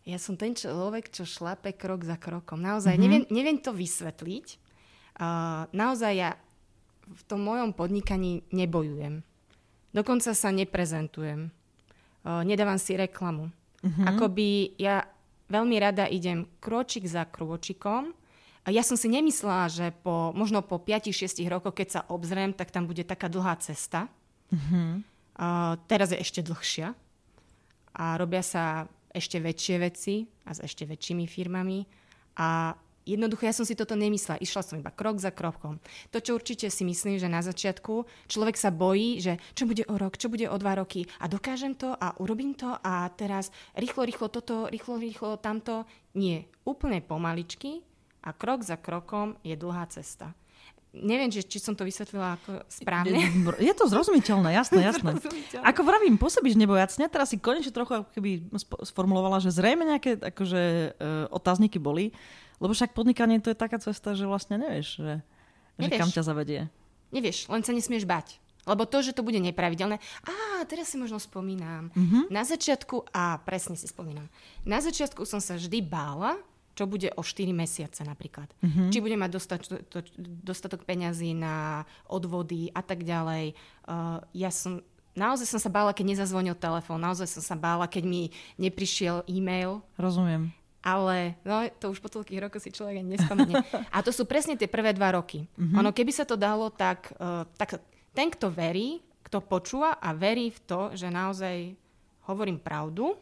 Ja 0.05 0.21
som 0.21 0.37
ten 0.37 0.53
človek, 0.53 1.09
čo 1.09 1.25
šlape 1.25 1.73
krok 1.73 2.05
za 2.05 2.21
krokom. 2.21 2.61
Naozaj, 2.61 2.93
mm-hmm. 2.93 3.05
neviem, 3.09 3.25
neviem 3.33 3.59
to 3.61 3.73
vysvetliť. 3.73 4.47
Uh, 5.17 5.65
naozaj 5.73 6.13
ja 6.13 6.31
v 7.09 7.23
tom 7.25 7.41
mojom 7.41 7.73
podnikaní 7.73 8.45
nebojujem. 8.53 9.25
Dokonca 9.97 10.37
sa 10.37 10.49
neprezentujem. 10.53 11.49
Uh, 12.21 12.45
nedávam 12.45 12.77
si 12.77 13.01
reklamu. 13.01 13.49
Mm-hmm. 13.81 14.07
Akoby 14.13 14.77
ja 14.77 15.09
veľmi 15.49 15.77
rada 15.81 16.05
idem 16.05 16.49
kročik 16.61 17.09
za 17.09 17.25
krôčikom. 17.25 18.13
A 18.65 18.73
ja 18.73 18.81
som 18.81 18.97
si 18.97 19.09
nemyslela, 19.09 19.69
že 19.73 19.93
po, 20.05 20.33
možno 20.37 20.65
po 20.65 20.81
5-6 20.81 21.41
rokoch, 21.49 21.77
keď 21.77 21.89
sa 21.89 22.01
obzriem, 22.13 22.53
tak 22.53 22.73
tam 22.73 22.89
bude 22.89 23.05
taká 23.05 23.29
dlhá 23.29 23.57
cesta. 23.61 24.09
Mm-hmm. 24.53 24.89
Uh, 25.37 25.81
teraz 25.89 26.13
je 26.13 26.21
ešte 26.21 26.45
dlhšia. 26.45 26.93
A 27.95 28.05
robia 28.21 28.45
sa 28.45 28.85
ešte 29.15 29.39
väčšie 29.39 29.77
veci 29.79 30.27
a 30.45 30.51
s 30.51 30.61
ešte 30.61 30.85
väčšími 30.85 31.25
firmami. 31.31 31.87
A 32.43 32.75
jednoducho 33.07 33.47
ja 33.47 33.55
som 33.55 33.63
si 33.63 33.79
toto 33.79 33.95
nemyslela. 33.95 34.43
Išla 34.43 34.63
som 34.67 34.77
iba 34.81 34.91
krok 34.91 35.23
za 35.23 35.31
krokom. 35.31 35.79
To, 36.11 36.19
čo 36.19 36.35
určite 36.35 36.67
si 36.73 36.83
myslím, 36.83 37.23
že 37.23 37.31
na 37.31 37.45
začiatku 37.45 38.05
človek 38.27 38.59
sa 38.59 38.75
bojí, 38.75 39.23
že 39.23 39.39
čo 39.55 39.71
bude 39.71 39.87
o 39.87 39.95
rok, 39.95 40.19
čo 40.19 40.27
bude 40.27 40.51
o 40.51 40.57
dva 40.59 40.75
roky 40.81 41.07
a 41.23 41.31
dokážem 41.31 41.79
to 41.79 41.95
a 41.95 42.17
urobím 42.19 42.59
to 42.59 42.75
a 42.83 43.07
teraz 43.15 43.55
rýchlo, 43.79 44.03
rýchlo 44.03 44.27
toto, 44.33 44.67
rýchlo, 44.67 44.99
rýchlo 44.99 45.31
tamto. 45.39 45.87
Nie. 46.19 46.51
Úplne 46.67 47.05
pomaličky 47.05 47.85
a 48.25 48.33
krok 48.33 48.65
za 48.65 48.81
krokom 48.81 49.37
je 49.45 49.55
dlhá 49.55 49.87
cesta. 49.93 50.33
Neviem, 50.95 51.27
či, 51.29 51.43
či 51.43 51.59
som 51.59 51.75
to 51.75 51.83
vysvetlila 51.83 52.39
ako 52.39 52.63
správne. 52.71 53.19
Je, 53.19 53.67
je 53.67 53.75
to 53.75 53.85
zrozumiteľné, 53.91 54.55
jasné, 54.55 54.81
jasné. 54.95 55.19
Zrozumiteľné. 55.19 55.65
Ako 55.67 55.81
vravím, 55.83 56.15
pôsobíš 56.15 56.55
nebojacne, 56.55 57.11
teraz 57.11 57.35
si 57.35 57.43
konečne 57.43 57.75
trochu 57.75 57.99
ako 57.99 58.09
keby 58.15 58.47
sformulovala, 58.87 59.43
že 59.43 59.51
zrejme 59.51 59.83
nejaké 59.83 60.23
akože, 60.23 60.63
e, 60.95 61.11
otázniky 61.35 61.83
boli, 61.83 62.15
lebo 62.63 62.71
však 62.71 62.95
podnikanie 62.95 63.43
to 63.43 63.51
je 63.51 63.59
taká 63.59 63.83
cesta, 63.83 64.15
že 64.15 64.25
vlastne 64.31 64.63
nevieš, 64.63 65.03
že, 65.03 65.13
že 65.77 65.89
Nevieš. 65.91 66.01
kam 66.01 66.11
ťa 66.15 66.23
zavedie. 66.23 66.61
Nevieš, 67.11 67.51
len 67.51 67.63
sa 67.67 67.75
nesmieš 67.75 68.07
bať. 68.07 68.39
Lebo 68.65 68.89
to, 68.89 69.05
že 69.05 69.13
to 69.13 69.21
bude 69.21 69.37
nepravidelné... 69.37 70.01
Á, 70.25 70.65
teraz 70.65 70.89
si 70.89 70.97
možno 70.97 71.21
spomínam. 71.21 71.93
Mhm. 71.93 72.33
Na 72.33 72.49
začiatku... 72.49 73.13
Á, 73.13 73.37
presne 73.45 73.77
si 73.77 73.85
spomínam. 73.85 74.25
Na 74.65 74.81
začiatku 74.81 75.29
som 75.29 75.37
sa 75.37 75.61
vždy 75.61 75.85
bála, 75.85 76.41
čo 76.75 76.91
bude 76.91 77.09
o 77.15 77.23
4 77.23 77.55
mesiace 77.55 78.03
napríklad. 78.03 78.51
Mhm. 78.61 78.91
Či 78.91 78.99
budem 78.99 79.23
mať 79.23 79.31
dostatok, 79.31 79.87
to, 79.87 79.99
dostatok 80.19 80.83
peňazí 80.83 81.33
na 81.33 81.87
odvody 82.11 82.69
a 82.75 82.83
tak 82.83 83.07
ďalej. 83.07 83.55
Uh, 83.87 84.19
ja 84.35 84.51
som... 84.51 84.83
Naozaj 85.15 85.47
som 85.47 85.63
sa 85.63 85.71
bála, 85.71 85.95
keď 85.95 86.11
nezazvonil 86.11 86.59
telefón. 86.59 86.99
Naozaj 86.99 87.39
som 87.39 87.43
sa 87.43 87.55
bála, 87.55 87.87
keď 87.87 88.03
mi 88.03 88.35
neprišiel 88.59 89.23
e-mail. 89.31 89.79
Rozumiem. 89.95 90.51
Ale 90.83 91.39
no, 91.47 91.65
to 91.79 91.95
už 91.95 92.03
po 92.03 92.11
toľkých 92.11 92.43
rokoch 92.43 92.61
si 92.61 92.75
človek 92.75 92.99
ani 92.99 93.15
nespomenie. 93.15 93.57
A 93.95 94.03
to 94.03 94.11
sú 94.11 94.27
presne 94.27 94.59
tie 94.59 94.67
prvé 94.67 94.91
dva 94.91 95.15
roky. 95.15 95.47
Mm-hmm. 95.55 95.79
Ono, 95.79 95.95
keby 95.95 96.11
sa 96.11 96.27
to 96.27 96.35
dalo, 96.35 96.69
tak, 96.75 97.15
uh, 97.23 97.47
tak 97.55 97.79
ten, 98.11 98.27
kto 98.27 98.51
verí, 98.51 99.07
kto 99.23 99.39
počúva 99.39 100.03
a 100.03 100.11
verí 100.13 100.51
v 100.51 100.61
to, 100.67 100.81
že 100.99 101.07
naozaj 101.07 101.79
hovorím 102.27 102.59
pravdu, 102.59 103.15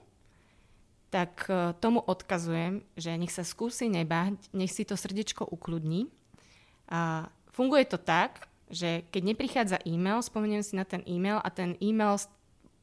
tak 1.13 1.45
uh, 1.53 1.77
tomu 1.77 2.01
odkazujem, 2.01 2.81
že 2.97 3.13
nech 3.21 3.29
sa 3.29 3.45
skúsi 3.45 3.93
nebáť, 3.93 4.49
nech 4.57 4.73
si 4.73 4.89
to 4.89 4.97
srdiečko 4.97 5.45
ukludní. 5.45 6.09
A 6.89 7.29
funguje 7.53 7.85
to 7.85 8.01
tak, 8.01 8.49
že 8.73 9.05
keď 9.13 9.23
neprichádza 9.37 9.85
e-mail, 9.85 10.25
spomeniem 10.25 10.65
si 10.65 10.73
na 10.73 10.89
ten 10.89 11.05
e-mail 11.05 11.37
a 11.45 11.53
ten 11.53 11.77
e-mail 11.85 12.17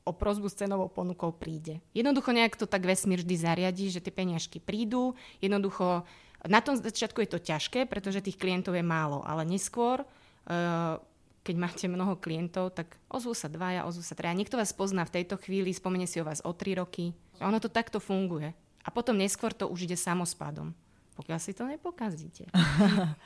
o 0.06 0.14
prozbu 0.14 0.50
s 0.50 0.62
cenovou 0.62 0.90
ponukou 0.90 1.34
príde. 1.34 1.82
Jednoducho 1.98 2.30
nejak 2.30 2.58
to 2.58 2.70
tak 2.70 2.86
vesmír 2.86 3.26
vždy 3.26 3.36
zariadí, 3.38 3.90
že 3.90 4.02
tie 4.02 4.14
peniažky 4.14 4.62
prídu. 4.62 5.18
Jednoducho 5.42 6.06
na 6.46 6.62
tom 6.62 6.78
začiatku 6.78 7.22
je 7.26 7.30
to 7.30 7.40
ťažké, 7.42 7.90
pretože 7.90 8.24
tých 8.24 8.40
klientov 8.40 8.78
je 8.78 8.86
málo, 8.86 9.26
ale 9.26 9.44
neskôr, 9.44 10.02
eh, 10.02 10.96
keď 11.44 11.56
máte 11.58 11.86
mnoho 11.90 12.18
klientov, 12.18 12.74
tak 12.78 12.98
ozvú 13.10 13.34
sa 13.34 13.50
dvaja, 13.50 13.86
ozvú 13.90 14.06
sa 14.06 14.14
traja. 14.14 14.38
Niekto 14.38 14.58
vás 14.58 14.70
pozná 14.74 15.04
v 15.04 15.22
tejto 15.22 15.38
chvíli, 15.42 15.74
spomenie 15.74 16.06
si 16.06 16.22
o 16.22 16.28
vás 16.28 16.46
o 16.46 16.54
tri 16.54 16.78
roky. 16.78 17.14
Ono 17.42 17.58
to 17.60 17.72
takto 17.72 17.98
funguje. 18.00 18.52
A 18.84 18.90
potom 18.90 19.16
neskôr 19.16 19.52
to 19.52 19.68
už 19.68 19.88
ide 19.88 19.98
samospádom. 20.00 20.72
Pokiaľ 21.20 21.40
si 21.44 21.52
to 21.52 21.68
nepokazíte. 21.68 22.48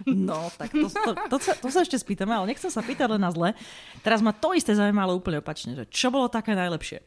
No, 0.09 0.49
tak 0.57 0.73
to, 0.73 0.89
to, 0.89 1.11
to, 1.29 1.37
sa, 1.37 1.53
to 1.53 1.69
sa 1.69 1.79
ešte 1.85 2.01
spýtame, 2.01 2.33
ale 2.33 2.49
nechcem 2.49 2.73
sa 2.73 2.81
pýtať 2.81 3.05
len 3.15 3.21
na 3.21 3.29
zle. 3.29 3.53
Teraz 4.01 4.19
ma 4.19 4.33
to 4.33 4.57
isté 4.57 4.73
zaujíma, 4.73 5.05
ale 5.05 5.13
úplne 5.17 5.39
opačne, 5.39 5.77
že 5.77 5.85
čo 5.87 6.09
bolo 6.09 6.25
také 6.27 6.57
najlepšie? 6.57 7.05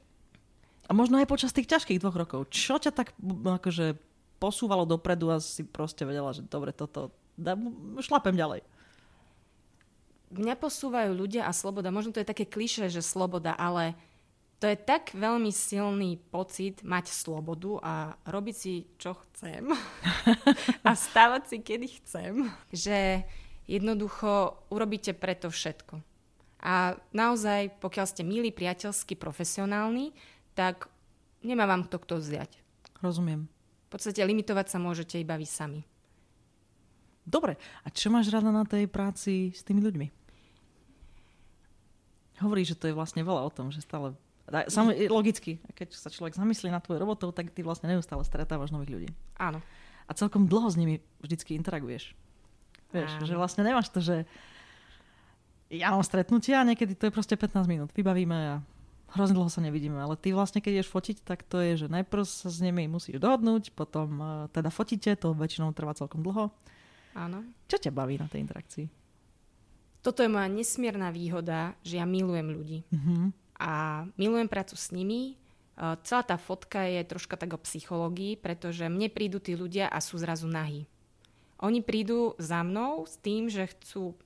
A 0.86 0.90
možno 0.94 1.18
aj 1.18 1.26
počas 1.26 1.50
tých 1.50 1.66
ťažkých 1.66 1.98
dvoch 1.98 2.14
rokov. 2.14 2.46
Čo 2.54 2.78
ťa 2.78 2.94
tak 2.94 3.18
akože 3.42 3.98
posúvalo 4.38 4.86
dopredu 4.86 5.34
a 5.34 5.42
si 5.42 5.66
proste 5.66 6.06
vedela, 6.06 6.30
že 6.30 6.46
dobre, 6.46 6.70
toto, 6.70 7.10
da, 7.34 7.58
šlapem 7.98 8.38
ďalej. 8.38 8.62
Mňa 10.30 10.54
posúvajú 10.58 11.10
ľudia 11.14 11.46
a 11.46 11.52
sloboda. 11.54 11.90
Možno 11.90 12.14
to 12.14 12.22
je 12.22 12.30
také 12.30 12.46
kliše, 12.46 12.86
že 12.90 13.02
sloboda, 13.02 13.54
ale 13.54 13.98
to 14.56 14.64
je 14.64 14.76
tak 14.76 15.12
veľmi 15.12 15.52
silný 15.52 16.16
pocit 16.32 16.80
mať 16.80 17.12
slobodu 17.12 17.72
a 17.84 17.94
robiť 18.24 18.56
si, 18.56 18.88
čo 18.96 19.12
chcem 19.12 19.68
a 20.86 20.90
stávať 20.96 21.42
si, 21.52 21.56
kedy 21.60 21.86
chcem, 22.00 22.32
že 22.72 23.28
jednoducho 23.68 24.56
urobíte 24.72 25.12
preto 25.12 25.52
všetko. 25.52 26.00
A 26.64 26.96
naozaj, 27.12 27.76
pokiaľ 27.84 28.06
ste 28.08 28.24
milí, 28.24 28.48
priateľskí, 28.48 29.14
profesionálni, 29.20 30.16
tak 30.56 30.88
nemá 31.44 31.68
vám 31.68 31.84
kto 31.84 32.00
kto 32.00 32.14
vziať. 32.18 32.50
Rozumiem. 33.04 33.44
V 33.86 33.88
podstate 33.92 34.24
limitovať 34.24 34.66
sa 34.72 34.78
môžete 34.80 35.20
iba 35.20 35.36
vy 35.36 35.46
sami. 35.46 35.84
Dobre, 37.26 37.58
a 37.84 37.88
čo 37.92 38.08
máš 38.08 38.32
rada 38.32 38.48
na 38.54 38.64
tej 38.64 38.88
práci 38.88 39.52
s 39.52 39.60
tými 39.66 39.82
ľuďmi? 39.82 40.06
Hovoríš, 42.40 42.74
že 42.74 42.78
to 42.78 42.86
je 42.88 42.96
vlastne 42.96 43.20
veľa 43.20 43.42
o 43.46 43.50
tom, 43.52 43.68
že 43.68 43.84
stále... 43.84 44.16
a 44.46 44.70
Sam, 44.70 44.94
logicky, 45.10 45.58
keď 45.74 45.88
sa 45.90 46.06
človek 46.06 46.38
zamyslí 46.38 46.70
na 46.70 46.78
tvojou 46.78 47.02
robotou, 47.02 47.34
tak 47.34 47.50
ty 47.50 47.66
vlastne 47.66 47.90
neustále 47.90 48.22
stretávaš 48.22 48.70
nových 48.70 48.92
ľudí. 48.94 49.10
Áno. 49.42 49.58
A 50.06 50.10
celkom 50.14 50.46
dlho 50.46 50.70
s 50.70 50.78
nimi 50.78 51.02
vždycky 51.18 51.58
interaguješ. 51.58 52.14
Vieš, 52.94 53.10
Áno. 53.18 53.26
že 53.26 53.34
vlastne 53.34 53.66
nemáš 53.66 53.90
to, 53.90 53.98
že 53.98 54.22
ja 55.66 55.90
mám 55.90 56.06
stretnutia 56.06 56.62
a 56.62 56.68
niekedy 56.68 56.94
to 56.94 57.10
je 57.10 57.12
proste 57.14 57.34
15 57.34 57.66
minút. 57.66 57.90
Vybavíme 57.90 58.38
a 58.38 58.54
hrozne 59.18 59.34
dlho 59.34 59.50
sa 59.50 59.58
nevidíme. 59.58 59.98
Ale 59.98 60.14
ty 60.14 60.30
vlastne, 60.30 60.62
keď 60.62 60.78
ideš 60.78 60.94
fotiť, 60.94 61.26
tak 61.26 61.42
to 61.42 61.58
je, 61.58 61.86
že 61.86 61.86
najprv 61.90 62.22
sa 62.22 62.46
s 62.46 62.62
nimi 62.62 62.86
musíš 62.86 63.18
dohodnúť, 63.18 63.74
potom 63.74 64.08
uh, 64.22 64.28
teda 64.54 64.70
fotíte, 64.70 65.10
to 65.18 65.34
väčšinou 65.34 65.74
trvá 65.74 65.98
celkom 65.98 66.22
dlho. 66.22 66.54
Áno. 67.18 67.42
Čo 67.66 67.82
ťa 67.82 67.90
baví 67.90 68.14
na 68.14 68.30
tej 68.30 68.46
interakcii? 68.46 68.86
Toto 70.06 70.22
je 70.22 70.30
moja 70.30 70.46
nesmierna 70.46 71.10
výhoda, 71.10 71.74
že 71.82 71.98
ja 71.98 72.06
milujem 72.06 72.46
ľudí. 72.54 72.78
Mhm. 72.94 73.45
A 73.56 74.04
milujem 74.20 74.48
prácu 74.48 74.76
s 74.76 74.92
nimi. 74.92 75.40
Uh, 75.76 75.96
Celá 76.04 76.24
tá 76.24 76.36
fotka 76.40 76.84
je 76.88 77.04
troška 77.04 77.36
tak 77.36 77.52
o 77.52 77.60
psychológii, 77.60 78.40
pretože 78.40 78.88
mne 78.88 79.12
prídu 79.12 79.40
tí 79.40 79.52
ľudia 79.52 79.88
a 79.88 80.00
sú 80.00 80.16
zrazu 80.16 80.48
nahí. 80.48 80.88
Oni 81.60 81.80
prídu 81.80 82.36
za 82.36 82.60
mnou 82.60 83.08
s 83.08 83.16
tým, 83.20 83.48
že 83.48 83.68
chcú 83.72 84.16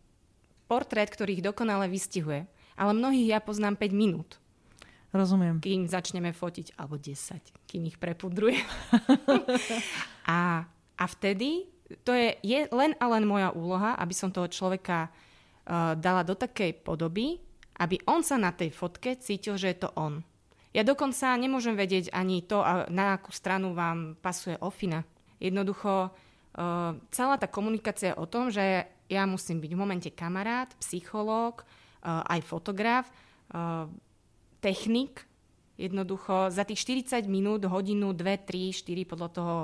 portrét, 0.67 1.11
ktorý 1.11 1.39
ich 1.39 1.47
dokonale 1.47 1.87
vystihuje. 1.91 2.47
Ale 2.79 2.91
mnohých 2.95 3.35
ja 3.35 3.39
poznám 3.43 3.79
5 3.79 3.91
minút, 3.95 4.39
Rozumiem. 5.11 5.59
kým 5.59 5.91
začneme 5.91 6.31
fotiť, 6.31 6.79
alebo 6.79 6.99
10, 6.99 7.67
kým 7.67 7.83
ich 7.87 7.99
prepudruje. 7.99 8.59
a, 10.31 10.65
a 10.95 11.05
vtedy 11.07 11.67
to 12.07 12.15
je, 12.15 12.39
je 12.43 12.71
len 12.71 12.95
a 13.03 13.05
len 13.11 13.27
moja 13.27 13.51
úloha, 13.51 13.99
aby 13.99 14.15
som 14.15 14.31
toho 14.31 14.47
človeka 14.47 15.11
uh, 15.11 15.99
dala 15.99 16.23
do 16.23 16.39
takej 16.39 16.87
podoby, 16.87 17.43
aby 17.81 17.97
on 18.05 18.21
sa 18.21 18.37
na 18.37 18.53
tej 18.53 18.69
fotke 18.71 19.17
cítil, 19.17 19.57
že 19.57 19.73
je 19.73 19.79
to 19.89 19.91
on. 19.97 20.21
Ja 20.71 20.87
dokonca 20.87 21.35
nemôžem 21.35 21.75
vedieť 21.75 22.15
ani 22.15 22.47
to, 22.47 22.63
na 22.93 23.19
akú 23.19 23.35
stranu 23.35 23.75
vám 23.75 24.15
pasuje 24.21 24.55
ofina. 24.63 25.03
Jednoducho, 25.43 26.13
uh, 26.13 26.95
celá 27.11 27.35
tá 27.41 27.51
komunikácia 27.51 28.15
je 28.15 28.21
o 28.21 28.29
tom, 28.29 28.53
že 28.53 28.87
ja 29.11 29.23
musím 29.27 29.59
byť 29.59 29.71
v 29.75 29.81
momente 29.81 30.11
kamarát, 30.15 30.71
psychológ, 30.79 31.65
uh, 31.65 32.23
aj 32.29 32.41
fotograf, 32.47 33.11
uh, 33.51 33.91
technik, 34.63 35.27
jednoducho 35.81 36.53
za 36.53 36.69
tých 36.69 36.85
40 37.09 37.25
minút, 37.27 37.65
hodinu, 37.65 38.13
2, 38.13 38.21
3, 38.21 38.85
4, 38.85 39.11
podľa 39.11 39.29
toho, 39.33 39.57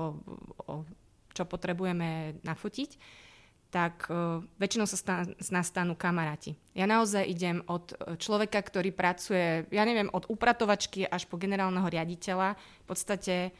čo 1.37 1.44
potrebujeme 1.44 2.40
nafotiť, 2.40 2.90
tak 3.77 4.09
uh, 4.09 4.41
väčšinou 4.57 4.89
sa 4.89 4.97
z 5.29 5.49
nás 5.53 5.69
stanú 5.69 5.93
kamaráti. 5.93 6.57
Ja 6.73 6.89
naozaj 6.89 7.29
idem 7.29 7.61
od 7.69 7.93
e, 7.93 8.17
človeka, 8.17 8.57
ktorý 8.57 8.89
pracuje, 8.89 9.69
ja 9.69 9.85
neviem, 9.85 10.09
od 10.17 10.25
upratovačky 10.33 11.05
až 11.05 11.29
po 11.29 11.37
generálneho 11.37 11.85
riaditeľa. 11.85 12.57
V 12.57 12.87
podstate 12.89 13.53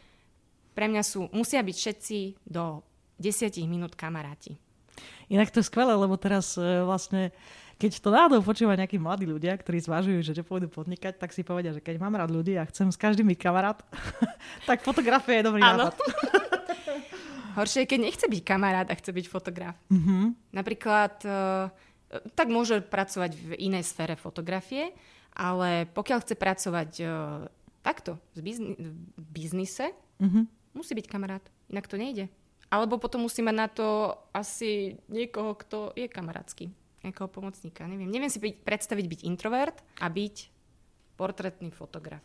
pre 0.73 0.89
mňa 0.89 1.03
sú, 1.05 1.29
musia 1.37 1.61
byť 1.61 1.77
všetci 1.77 2.19
do 2.49 2.81
10 3.21 3.61
minút 3.69 3.93
kamaráti. 3.93 4.57
Inak 5.29 5.53
to 5.53 5.61
je 5.61 5.69
skvelé, 5.69 5.93
lebo 5.93 6.17
teraz 6.17 6.57
e, 6.57 6.65
vlastne, 6.85 7.29
keď 7.77 8.01
to 8.01 8.09
náhodou 8.09 8.41
počúva 8.41 8.73
nejakí 8.73 8.97
mladí 8.97 9.29
ľudia, 9.29 9.53
ktorí 9.53 9.85
zvažujú, 9.85 10.33
že 10.33 10.41
pôjdu 10.41 10.73
podnikať, 10.73 11.21
tak 11.21 11.37
si 11.37 11.45
povedia, 11.45 11.77
že 11.77 11.85
keď 11.85 12.01
mám 12.01 12.17
rád 12.17 12.33
ľudí 12.33 12.57
a 12.57 12.65
chcem 12.65 12.89
s 12.89 12.97
každým 12.97 13.29
byť 13.37 13.41
kamarát, 13.41 13.85
tak 14.69 14.81
fotografia 14.81 15.41
je 15.41 15.45
dobrý 15.45 15.61
Áno. 15.61 15.93
nápad. 15.93 16.01
Horšie 17.57 17.83
je, 17.83 17.91
keď 17.91 18.01
nechce 18.05 18.27
byť 18.29 18.43
kamarát 18.45 18.85
a 18.87 18.95
chce 18.95 19.11
byť 19.17 19.27
fotograf. 19.27 19.77
Mhm. 19.89 20.37
Napríklad, 20.53 21.15
e, 21.25 21.31
tak 22.37 22.53
môže 22.53 22.85
pracovať 22.85 23.33
v 23.33 23.51
inej 23.57 23.89
sfére 23.89 24.15
fotografie, 24.15 24.93
ale 25.33 25.89
pokiaľ 25.91 26.19
chce 26.21 26.35
pracovať 26.37 26.91
e, 27.01 27.07
takto, 27.81 28.21
v 28.37 28.41
bizni- 28.45 28.77
biznise, 29.17 29.97
Mhm. 30.21 30.49
musí 30.77 30.93
byť 30.93 31.07
kamarát, 31.09 31.45
inak 31.73 31.89
to 31.89 31.97
nejde. 31.97 32.29
Alebo 32.67 32.99
potom 32.99 33.23
musí 33.23 33.41
mať 33.41 33.57
na 33.57 33.69
to 33.71 33.87
asi 34.35 34.99
niekoho, 35.07 35.55
kto 35.55 35.95
je 35.95 36.11
kamarátsky, 36.11 36.67
nejakého 37.01 37.31
pomocníka. 37.31 37.87
Neviem, 37.87 38.11
neviem 38.11 38.29
si 38.29 38.43
byť, 38.43 38.55
predstaviť 38.67 39.07
byť 39.07 39.21
introvert 39.23 39.79
a 40.03 40.11
byť 40.11 40.51
portrétny 41.15 41.71
fotograf. 41.71 42.21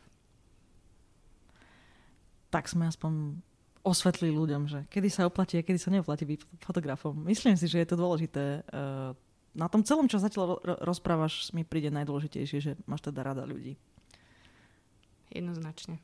Tak 2.52 2.68
sme 2.68 2.90
aspoň 2.90 3.40
osvetlili 3.82 4.32
ľuďom, 4.32 4.62
že 4.66 4.80
kedy 4.88 5.08
sa 5.08 5.26
oplatí 5.26 5.58
a 5.58 5.64
kedy 5.64 5.78
sa 5.78 5.90
neoplatí 5.90 6.24
byť 6.24 6.40
fotografom. 6.60 7.18
Myslím 7.22 7.54
si, 7.54 7.66
že 7.66 7.78
je 7.78 7.88
to 7.88 7.96
dôležité. 7.96 8.44
eh, 8.64 9.12
Na 9.52 9.68
tom 9.68 9.84
celom, 9.84 10.08
čo 10.08 10.16
zatiaľ 10.16 10.64
ro- 10.64 10.80
rozprávaš, 10.80 11.52
mi 11.52 11.68
príde 11.68 11.92
najdôležitejšie, 11.92 12.58
že 12.58 12.72
máš 12.88 13.04
teda 13.04 13.20
rada 13.22 13.44
ľudí. 13.44 13.76
Jednoznačne. 15.28 16.00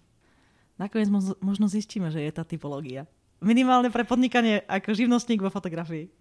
Nakoniec 0.75 1.07
mo- 1.07 1.39
možno 1.39 1.67
zistíme, 1.67 2.11
že 2.11 2.19
je 2.19 2.31
tá 2.31 2.43
typológia. 2.43 3.07
Minimálne 3.39 3.87
pre 3.87 4.03
podnikanie 4.03 4.67
ako 4.67 4.91
živnostník 4.91 5.39
vo 5.39 5.47
fotografii. 5.47 6.11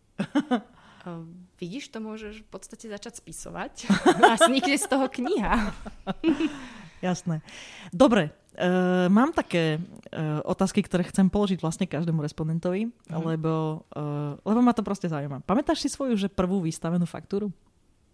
Uh, 1.02 1.26
vidíš, 1.60 1.90
to 1.90 1.98
môžeš 1.98 2.44
v 2.44 2.48
podstate 2.48 2.86
začať 2.86 3.18
spisovať 3.18 3.90
a 4.30 4.38
vznikne 4.38 4.78
z 4.78 4.86
toho 4.86 5.10
kniha. 5.10 5.74
Jasné. 7.06 7.42
Dobre, 7.90 8.32
uh, 8.56 9.06
mám 9.12 9.30
také 9.30 9.78
uh, 9.78 10.40
otázky, 10.48 10.80
ktoré 10.82 11.04
chcem 11.06 11.28
položiť 11.28 11.60
vlastne 11.60 11.84
každému 11.84 12.24
respondentovi, 12.24 12.88
mm. 12.88 13.22
lebo, 13.22 13.84
uh, 13.92 14.40
lebo 14.42 14.60
ma 14.64 14.72
to 14.72 14.82
proste 14.82 15.12
zaujíma. 15.12 15.44
Pamätáš 15.44 15.84
si 15.84 15.88
svoju, 15.92 16.16
že 16.16 16.32
prvú 16.32 16.64
vystavenú 16.64 17.04
faktúru? 17.04 17.52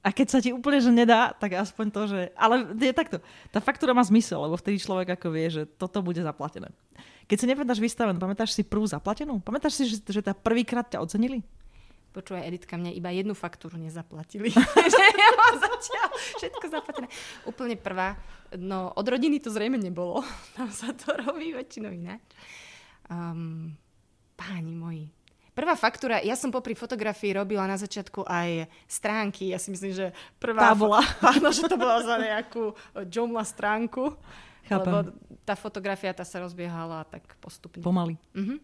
A 0.00 0.16
keď 0.16 0.26
sa 0.32 0.40
ti 0.40 0.48
úplne 0.48 0.80
že 0.80 0.88
nedá, 0.88 1.36
tak 1.36 1.60
aspoň 1.60 1.86
to, 1.92 2.02
že... 2.08 2.20
Ale 2.32 2.72
je 2.72 2.88
takto. 2.96 3.20
Tá 3.52 3.60
faktúra 3.60 3.92
má 3.92 4.00
zmysel, 4.00 4.40
lebo 4.40 4.56
vtedy 4.56 4.80
človek 4.80 5.12
ako 5.12 5.28
vie, 5.28 5.46
že 5.52 5.62
toto 5.68 6.00
bude 6.00 6.24
zaplatené. 6.24 6.72
Keď 7.28 7.36
si 7.36 7.44
nepamätáš 7.44 7.84
vystavenú, 7.84 8.16
pamätáš 8.16 8.56
si 8.56 8.64
prvú 8.64 8.88
zaplatenú? 8.88 9.44
Pamätáš 9.44 9.76
si, 9.76 9.84
že, 9.92 10.00
že 10.00 10.24
tá 10.24 10.32
prvýkrát 10.32 10.88
ťa 10.88 11.04
ocenili? 11.04 11.44
Počúvaj, 12.10 12.42
Editka, 12.50 12.74
mne 12.74 12.90
iba 12.90 13.14
jednu 13.14 13.38
faktúru 13.38 13.78
nezaplatili. 13.78 14.50
že 14.94 15.04
ja 15.14 15.28
mám 15.38 15.54
zatiaľ 15.62 16.08
všetko 16.42 16.64
zaplatené. 16.66 17.08
Úplne 17.46 17.78
prvá. 17.78 18.18
No, 18.58 18.90
od 18.98 19.06
rodiny 19.06 19.38
to 19.38 19.54
zrejme 19.54 19.78
nebolo. 19.78 20.26
Tam 20.58 20.66
sa 20.74 20.90
to 20.90 21.14
robí 21.14 21.54
väčšinou 21.54 21.94
ináč. 21.94 22.22
Um, 23.10 23.74
páni 24.34 24.74
moji, 24.74 25.06
Prvá 25.50 25.74
faktúra, 25.74 26.22
ja 26.22 26.38
som 26.38 26.54
popri 26.54 26.78
fotografii 26.78 27.34
robila 27.34 27.66
na 27.66 27.74
začiatku 27.74 28.22
aj 28.24 28.70
stránky. 28.86 29.50
Ja 29.50 29.58
si 29.58 29.74
myslím, 29.74 29.92
že 29.92 30.06
prvá... 30.38 30.70
Tá 30.70 30.78
bola. 30.78 31.02
Áno, 31.36 31.50
že 31.50 31.66
to 31.66 31.74
bola 31.74 32.00
za 32.00 32.16
nejakú 32.16 32.72
Jomla 33.10 33.42
stránku. 33.42 34.14
Chápem. 34.64 34.88
Lebo 34.88 35.12
tá 35.42 35.58
fotografia 35.58 36.14
tá 36.14 36.22
sa 36.22 36.40
rozbiehala 36.40 37.02
tak 37.10 37.26
postupne. 37.42 37.82
Pomaly. 37.82 38.14
Uh-huh. 38.32 38.56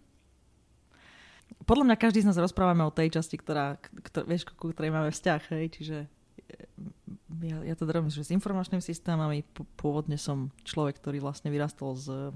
Podľa 1.67 1.85
mňa 1.91 1.97
každý 1.99 2.23
z 2.23 2.31
nás 2.31 2.39
rozprávame 2.39 2.87
o 2.87 2.95
tej 2.95 3.19
časti, 3.19 3.35
ktorá, 3.35 3.75
ktorá 3.83 4.23
vieš, 4.23 4.47
ku 4.55 4.71
ktorej 4.71 4.95
máme 4.95 5.11
vzťah. 5.11 5.43
Hej? 5.51 5.65
Čiže 5.75 5.97
eh, 6.07 7.51
ja, 7.51 7.59
ja 7.67 7.75
to 7.75 7.91
robím 7.91 8.09
že 8.09 8.23
s 8.23 8.31
informačnými 8.31 8.81
systémami. 8.81 9.43
Pôvodne 9.75 10.15
som 10.15 10.55
človek, 10.63 11.03
ktorý 11.03 11.19
vlastne 11.19 11.51
vyrastol 11.51 11.99
z, 11.99 12.31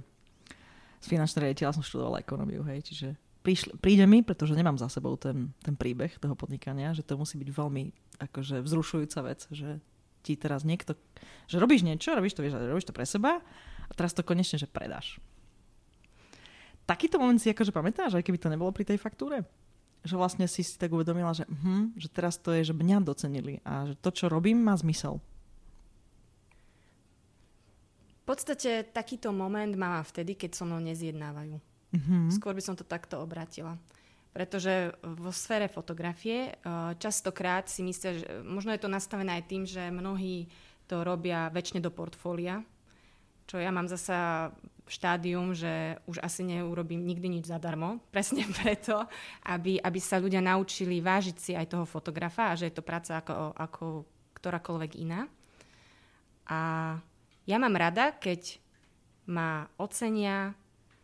z 0.98 1.06
finančnej 1.06 1.46
riaditeľa, 1.46 1.78
som 1.78 1.86
študoval 1.86 2.18
ekonómiu. 2.18 2.66
Hej? 2.66 2.90
Čiže 2.90 3.08
prišli, 3.46 3.78
príde 3.78 4.04
mi, 4.04 4.26
pretože 4.26 4.58
nemám 4.58 4.76
za 4.76 4.90
sebou 4.90 5.14
ten, 5.14 5.54
ten 5.62 5.78
príbeh 5.78 6.12
toho 6.18 6.34
podnikania, 6.34 6.90
že 6.92 7.06
to 7.06 7.14
musí 7.14 7.38
byť 7.38 7.50
veľmi 7.54 7.84
akože 8.20 8.66
vzrušujúca 8.66 9.20
vec, 9.24 9.46
že 9.48 9.80
ti 10.20 10.36
teraz 10.36 10.66
niekto, 10.66 10.98
že 11.48 11.56
robíš 11.56 11.80
niečo, 11.80 12.12
robíš 12.12 12.36
to, 12.36 12.44
vieš, 12.44 12.60
robíš 12.60 12.88
to 12.88 12.96
pre 12.96 13.08
seba 13.08 13.40
a 13.88 13.92
teraz 13.96 14.12
to 14.12 14.20
konečne, 14.20 14.60
že 14.60 14.68
predáš. 14.68 15.16
Takýto 16.90 17.22
moment 17.22 17.38
si 17.38 17.54
akože 17.54 17.70
pamätáš, 17.70 18.18
aj 18.18 18.26
keby 18.26 18.42
to 18.42 18.50
nebolo 18.50 18.74
pri 18.74 18.82
tej 18.82 18.98
faktúre? 18.98 19.46
Že 20.02 20.18
vlastne 20.18 20.50
si 20.50 20.66
si 20.66 20.74
tak 20.74 20.90
uvedomila, 20.90 21.30
že, 21.30 21.46
uh, 21.46 21.86
že 21.94 22.10
teraz 22.10 22.34
to 22.34 22.50
je, 22.50 22.66
že 22.66 22.74
mňa 22.74 22.98
docenili 23.06 23.62
a 23.62 23.86
že 23.86 23.94
to, 24.02 24.10
čo 24.10 24.26
robím, 24.26 24.58
má 24.58 24.74
zmysel. 24.74 25.22
V 28.20 28.24
podstate 28.26 28.90
takýto 28.90 29.30
moment 29.30 29.70
mám 29.78 30.02
vtedy, 30.02 30.34
keď 30.34 30.50
so 30.58 30.66
mnou 30.66 30.82
nezjednávajú. 30.82 31.62
Mm-hmm. 31.94 32.22
Skôr 32.34 32.58
by 32.58 32.62
som 32.62 32.74
to 32.74 32.86
takto 32.86 33.22
obratila. 33.22 33.78
Pretože 34.30 34.94
vo 35.02 35.34
sfére 35.34 35.66
fotografie 35.66 36.54
eh, 36.54 36.54
častokrát 36.98 37.66
si 37.66 37.82
myslia, 37.82 38.22
že 38.22 38.26
možno 38.46 38.70
je 38.70 38.82
to 38.82 38.90
nastavené 38.90 39.42
aj 39.42 39.44
tým, 39.50 39.62
že 39.66 39.90
mnohí 39.90 40.46
to 40.86 41.02
robia 41.02 41.50
väčšine 41.50 41.82
do 41.82 41.90
portfólia, 41.90 42.62
čo 43.50 43.58
ja 43.58 43.74
mám 43.74 43.90
zasa 43.90 44.54
štádium, 44.86 45.50
že 45.50 45.98
už 46.06 46.22
asi 46.22 46.46
neurobím 46.46 47.02
nikdy 47.02 47.26
nič 47.26 47.50
zadarmo. 47.50 47.98
Presne 48.14 48.46
preto, 48.46 49.02
aby, 49.42 49.82
aby 49.82 49.98
sa 49.98 50.22
ľudia 50.22 50.38
naučili 50.38 51.02
vážiť 51.02 51.36
si 51.36 51.52
aj 51.58 51.66
toho 51.66 51.82
fotografa 51.82 52.54
a 52.54 52.58
že 52.58 52.70
je 52.70 52.74
to 52.78 52.86
práca 52.86 53.18
ako, 53.18 53.50
ako 53.58 53.84
ktorákoľvek 54.38 54.92
iná. 55.02 55.26
A 56.46 56.60
ja 57.42 57.56
mám 57.58 57.74
rada, 57.74 58.14
keď 58.14 58.62
ma 59.26 59.66
ocenia 59.82 60.54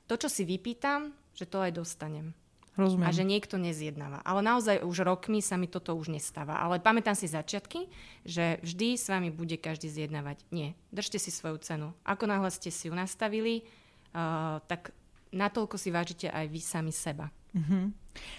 to, 0.06 0.14
čo 0.14 0.30
si 0.30 0.46
vypýtam, 0.46 1.10
že 1.34 1.50
to 1.50 1.58
aj 1.58 1.74
dostanem. 1.74 2.30
Rozumiem. 2.76 3.08
A 3.08 3.16
že 3.16 3.24
niekto 3.24 3.56
nezjednáva. 3.56 4.20
Ale 4.20 4.44
naozaj 4.44 4.84
už 4.84 5.08
rokmi 5.08 5.40
sa 5.40 5.56
mi 5.56 5.64
toto 5.64 5.96
už 5.96 6.12
nestáva. 6.12 6.60
Ale 6.60 6.76
pamätám 6.76 7.16
si 7.16 7.24
začiatky, 7.24 7.88
že 8.28 8.60
vždy 8.60 9.00
s 9.00 9.08
vami 9.08 9.32
bude 9.32 9.56
každý 9.56 9.88
zjednávať. 9.88 10.44
Nie, 10.52 10.76
držte 10.92 11.16
si 11.16 11.32
svoju 11.32 11.56
cenu. 11.64 11.96
Ako 12.04 12.28
náhle 12.28 12.52
ste 12.52 12.68
si 12.68 12.92
ju 12.92 12.94
nastavili, 12.94 13.64
uh, 14.12 14.60
tak 14.68 14.92
natoľko 15.32 15.80
si 15.80 15.88
vážite 15.88 16.28
aj 16.28 16.52
vy 16.52 16.60
sami 16.60 16.92
seba. 16.92 17.32
Uh-huh. 17.56 17.88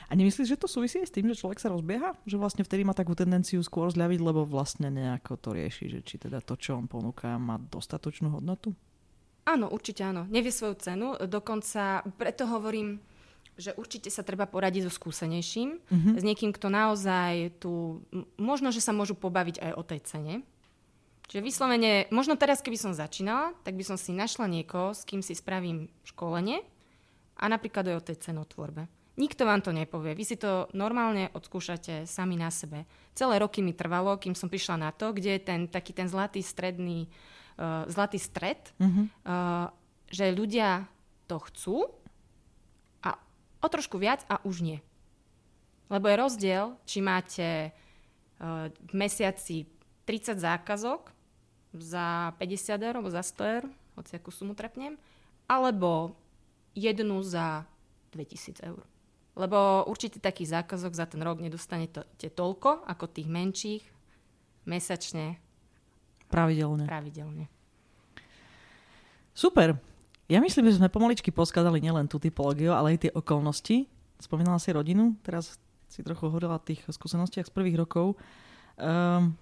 A 0.10 0.12
nemyslíš, 0.14 0.54
že 0.54 0.62
to 0.62 0.70
súvisí 0.70 1.02
s 1.02 1.10
tým, 1.10 1.26
že 1.34 1.42
človek 1.42 1.58
sa 1.58 1.74
rozbieha? 1.74 2.14
Že 2.30 2.38
vlastne 2.38 2.62
vtedy 2.62 2.86
má 2.86 2.94
takú 2.94 3.18
tendenciu 3.18 3.62
skôr 3.66 3.90
zľaviť, 3.90 4.20
lebo 4.22 4.46
vlastne 4.46 4.94
nejako 4.94 5.34
to 5.42 5.50
rieši, 5.58 5.86
že 5.90 6.00
či 6.06 6.22
teda 6.22 6.46
to, 6.46 6.54
čo 6.54 6.78
on 6.78 6.86
ponúka, 6.86 7.42
má 7.42 7.58
dostatočnú 7.58 8.38
hodnotu? 8.38 8.78
Áno, 9.50 9.72
určite 9.74 10.06
áno. 10.06 10.30
Nevie 10.30 10.54
svoju 10.54 10.76
cenu. 10.78 11.08
Dokonca 11.18 12.06
preto 12.20 12.46
hovorím, 12.46 13.02
že 13.58 13.74
určite 13.74 14.14
sa 14.14 14.22
treba 14.22 14.46
poradiť 14.46 14.88
so 14.88 14.92
skúsenejším, 14.94 15.82
mm-hmm. 15.82 16.14
s 16.16 16.24
niekým, 16.24 16.54
kto 16.54 16.70
naozaj 16.70 17.58
tu, 17.58 18.06
možno, 18.38 18.70
že 18.70 18.80
sa 18.80 18.94
môžu 18.94 19.18
pobaviť 19.18 19.60
aj 19.60 19.72
o 19.74 19.84
tej 19.84 20.00
cene. 20.06 20.34
Čiže 21.28 21.44
vyslovene, 21.44 22.08
možno 22.08 22.40
teraz, 22.40 22.64
keby 22.64 22.80
som 22.80 22.96
začínala, 22.96 23.52
tak 23.68 23.76
by 23.76 23.84
som 23.84 23.98
si 24.00 24.16
našla 24.16 24.48
niekoho, 24.48 24.96
s 24.96 25.04
kým 25.04 25.20
si 25.20 25.36
spravím 25.36 25.92
školenie 26.08 26.64
a 27.36 27.46
napríklad 27.52 27.92
aj 27.92 27.96
o 28.00 28.06
tej 28.08 28.18
cenotvorbe. 28.32 28.88
Nikto 29.18 29.44
vám 29.50 29.66
to 29.66 29.74
nepovie. 29.74 30.14
Vy 30.14 30.24
si 30.24 30.38
to 30.38 30.70
normálne 30.78 31.34
odskúšate 31.34 32.06
sami 32.06 32.38
na 32.38 32.54
sebe. 32.54 32.86
Celé 33.18 33.42
roky 33.42 33.66
mi 33.66 33.74
trvalo, 33.74 34.14
kým 34.16 34.38
som 34.38 34.48
prišla 34.48 34.78
na 34.78 34.90
to, 34.94 35.10
kde 35.10 35.36
je 35.36 35.42
ten 35.42 35.66
taký 35.66 35.92
ten 35.92 36.06
zlatý 36.06 36.46
stredný 36.46 37.10
uh, 37.58 37.84
zlatý 37.90 38.22
stred, 38.22 38.72
uh-huh. 38.78 39.10
uh, 39.26 39.68
že 40.08 40.32
ľudia 40.32 40.86
to 41.26 41.42
chcú 41.50 41.76
o 43.62 43.68
trošku 43.68 43.98
viac 43.98 44.24
a 44.30 44.42
už 44.46 44.62
nie. 44.62 44.80
Lebo 45.88 46.12
je 46.12 46.20
rozdiel, 46.20 46.66
či 46.84 47.00
máte 47.00 47.72
uh, 48.42 48.68
v 48.68 48.94
mesiaci 48.94 49.66
30 50.04 50.40
zákazok 50.40 51.12
za 51.78 52.36
50 52.40 52.86
eur 52.86 52.96
alebo 53.00 53.12
za 53.12 53.24
100 53.24 53.54
eur, 53.56 53.64
hoci 53.96 54.12
akú 54.18 54.32
sumu 54.32 54.56
trepnem, 54.56 55.00
alebo 55.48 56.16
jednu 56.76 57.24
za 57.24 57.64
2000 58.12 58.68
eur. 58.68 58.84
Lebo 59.38 59.86
určite 59.86 60.18
taký 60.18 60.44
zákazok 60.50 60.98
za 60.98 61.06
ten 61.06 61.22
rok 61.22 61.40
nedostanete 61.40 62.30
toľko 62.34 62.84
ako 62.90 63.06
tých 63.06 63.30
menších 63.30 63.84
mesačne 64.66 65.40
Pravidelne. 66.28 66.84
Pravidelne. 66.84 67.46
Super. 69.32 69.80
Ja 70.28 70.44
myslím, 70.44 70.68
že 70.68 70.76
sme 70.76 70.92
pomaličky 70.92 71.32
poskladali 71.32 71.80
nielen 71.80 72.12
tú 72.12 72.20
typológiu, 72.20 72.76
ale 72.76 72.96
aj 72.96 73.08
tie 73.08 73.12
okolnosti. 73.16 73.88
Spomínala 74.20 74.60
si 74.60 74.76
rodinu, 74.76 75.16
teraz 75.24 75.56
si 75.88 76.04
trochu 76.04 76.28
hovorila 76.28 76.60
o 76.60 76.64
tých 76.64 76.84
skúsenostiach 76.84 77.48
z 77.48 77.54
prvých 77.56 77.80
rokov. 77.80 78.20
Um, 78.76 79.40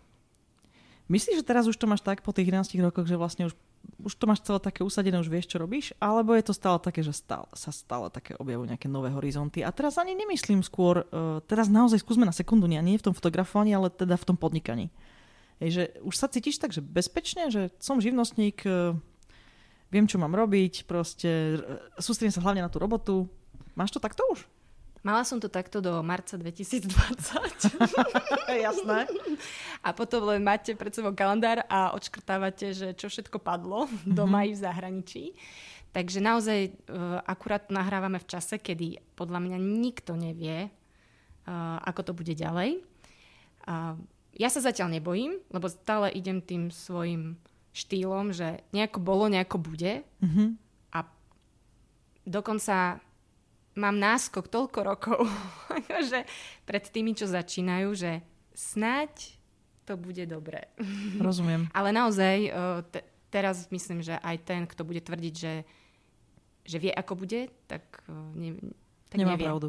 myslíš, 1.09 1.41
že 1.41 1.47
teraz 1.47 1.65
už 1.65 1.81
to 1.81 1.89
máš 1.89 2.05
tak 2.05 2.21
po 2.21 2.29
tých 2.29 2.53
11 2.53 2.69
rokoch, 2.85 3.09
že 3.09 3.17
vlastne 3.17 3.49
už, 3.49 3.57
už 4.05 4.13
to 4.13 4.29
máš 4.29 4.45
celé 4.45 4.61
také 4.61 4.85
usadené, 4.85 5.17
už 5.17 5.25
vieš, 5.25 5.49
čo 5.49 5.57
robíš? 5.57 5.89
Alebo 5.97 6.37
je 6.37 6.45
to 6.45 6.53
stále 6.53 6.77
také, 6.77 7.01
že 7.01 7.17
stále, 7.17 7.49
sa 7.57 7.73
stále 7.73 8.13
také 8.13 8.37
objavujú 8.37 8.69
nejaké 8.69 8.85
nové 8.85 9.09
horizonty? 9.09 9.65
A 9.65 9.73
teraz 9.73 9.97
ani 9.97 10.13
nemyslím 10.13 10.61
skôr, 10.61 11.01
uh, 11.09 11.41
teraz 11.49 11.65
naozaj 11.65 12.05
skúsme 12.05 12.29
na 12.29 12.35
sekundu, 12.35 12.69
nie, 12.69 12.77
nie 12.85 13.01
v 13.01 13.09
tom 13.09 13.17
fotografovaní, 13.17 13.73
ale 13.73 13.89
teda 13.89 14.21
v 14.21 14.27
tom 14.29 14.37
podnikaní. 14.37 14.93
Hej, 15.57 15.69
že 15.71 15.83
už 16.05 16.13
sa 16.13 16.27
cítiš 16.27 16.61
tak, 16.61 16.75
že 16.75 16.83
bezpečne, 16.83 17.47
že 17.47 17.71
som 17.79 18.03
živnostník, 18.03 18.59
e, 18.67 18.99
viem, 19.89 20.05
čo 20.05 20.21
mám 20.21 20.33
robiť, 20.33 20.89
proste 20.89 21.59
e, 21.61 22.01
sústredím 22.01 22.33
sa 22.33 22.43
hlavne 22.43 22.65
na 22.65 22.71
tú 22.71 22.81
robotu. 22.81 23.29
Máš 23.75 23.93
to 23.95 23.99
takto 23.99 24.23
už? 24.31 24.47
Mala 25.05 25.21
som 25.21 25.37
to 25.37 25.45
takto 25.45 25.85
do 25.85 26.01
marca 26.01 26.33
2020. 26.33 26.89
Jasné. 28.65 29.05
A 29.85 29.93
potom 29.93 30.25
len 30.33 30.41
máte 30.41 30.73
pred 30.73 30.89
sebou 30.89 31.13
kalendár 31.13 31.61
a 31.69 31.93
odškrtávate, 31.93 32.73
že 32.73 32.87
čo 32.97 33.05
všetko 33.05 33.37
padlo 33.37 33.85
doma 34.01 34.41
mm-hmm. 34.41 34.49
i 34.49 34.57
v 34.57 34.63
zahraničí. 34.65 35.23
Takže 35.93 36.19
naozaj 36.25 36.59
uh, 36.89 37.21
akurát 37.21 37.69
nahrávame 37.69 38.17
v 38.17 38.27
čase, 38.27 38.57
kedy 38.57 38.99
podľa 39.13 39.45
mňa 39.45 39.57
nikto 39.61 40.17
nevie, 40.17 40.67
uh, 40.67 41.77
ako 41.85 42.01
to 42.09 42.11
bude 42.17 42.33
ďalej. 42.33 42.81
Uh, 43.69 43.93
ja 44.35 44.49
sa 44.49 44.59
zatiaľ 44.59 44.97
nebojím, 44.97 45.37
lebo 45.53 45.69
stále 45.69 46.11
idem 46.17 46.41
tým 46.41 46.73
svojim 46.73 47.37
štýlom, 47.75 48.31
že 48.31 48.63
nejako 48.71 49.03
bolo, 49.03 49.27
nejako 49.27 49.59
bude. 49.59 50.07
Mm-hmm. 50.23 50.47
A 50.95 51.03
dokonca 52.23 53.03
mám 53.75 53.99
náskok 53.99 54.47
toľko 54.47 54.79
rokov, 54.87 55.19
že 56.11 56.23
pred 56.63 56.87
tými, 56.87 57.11
čo 57.11 57.27
začínajú, 57.27 57.91
že 57.91 58.23
snáď 58.55 59.35
to 59.83 59.99
bude 59.99 60.23
dobré. 60.23 60.71
Rozumiem. 61.19 61.67
Ale 61.77 61.91
naozaj, 61.91 62.49
te, 62.95 63.03
teraz 63.27 63.67
myslím, 63.69 63.99
že 63.99 64.15
aj 64.23 64.37
ten, 64.47 64.61
kto 64.63 64.87
bude 64.87 65.03
tvrdiť, 65.03 65.35
že 65.35 65.53
že 66.65 66.81
vie, 66.81 66.91
ako 66.91 67.13
bude, 67.13 67.53
tak, 67.69 67.85
ne, 68.33 68.57
tak 69.07 69.17
Nemá 69.21 69.37
nevie. 69.37 69.45
pravdu. 69.45 69.67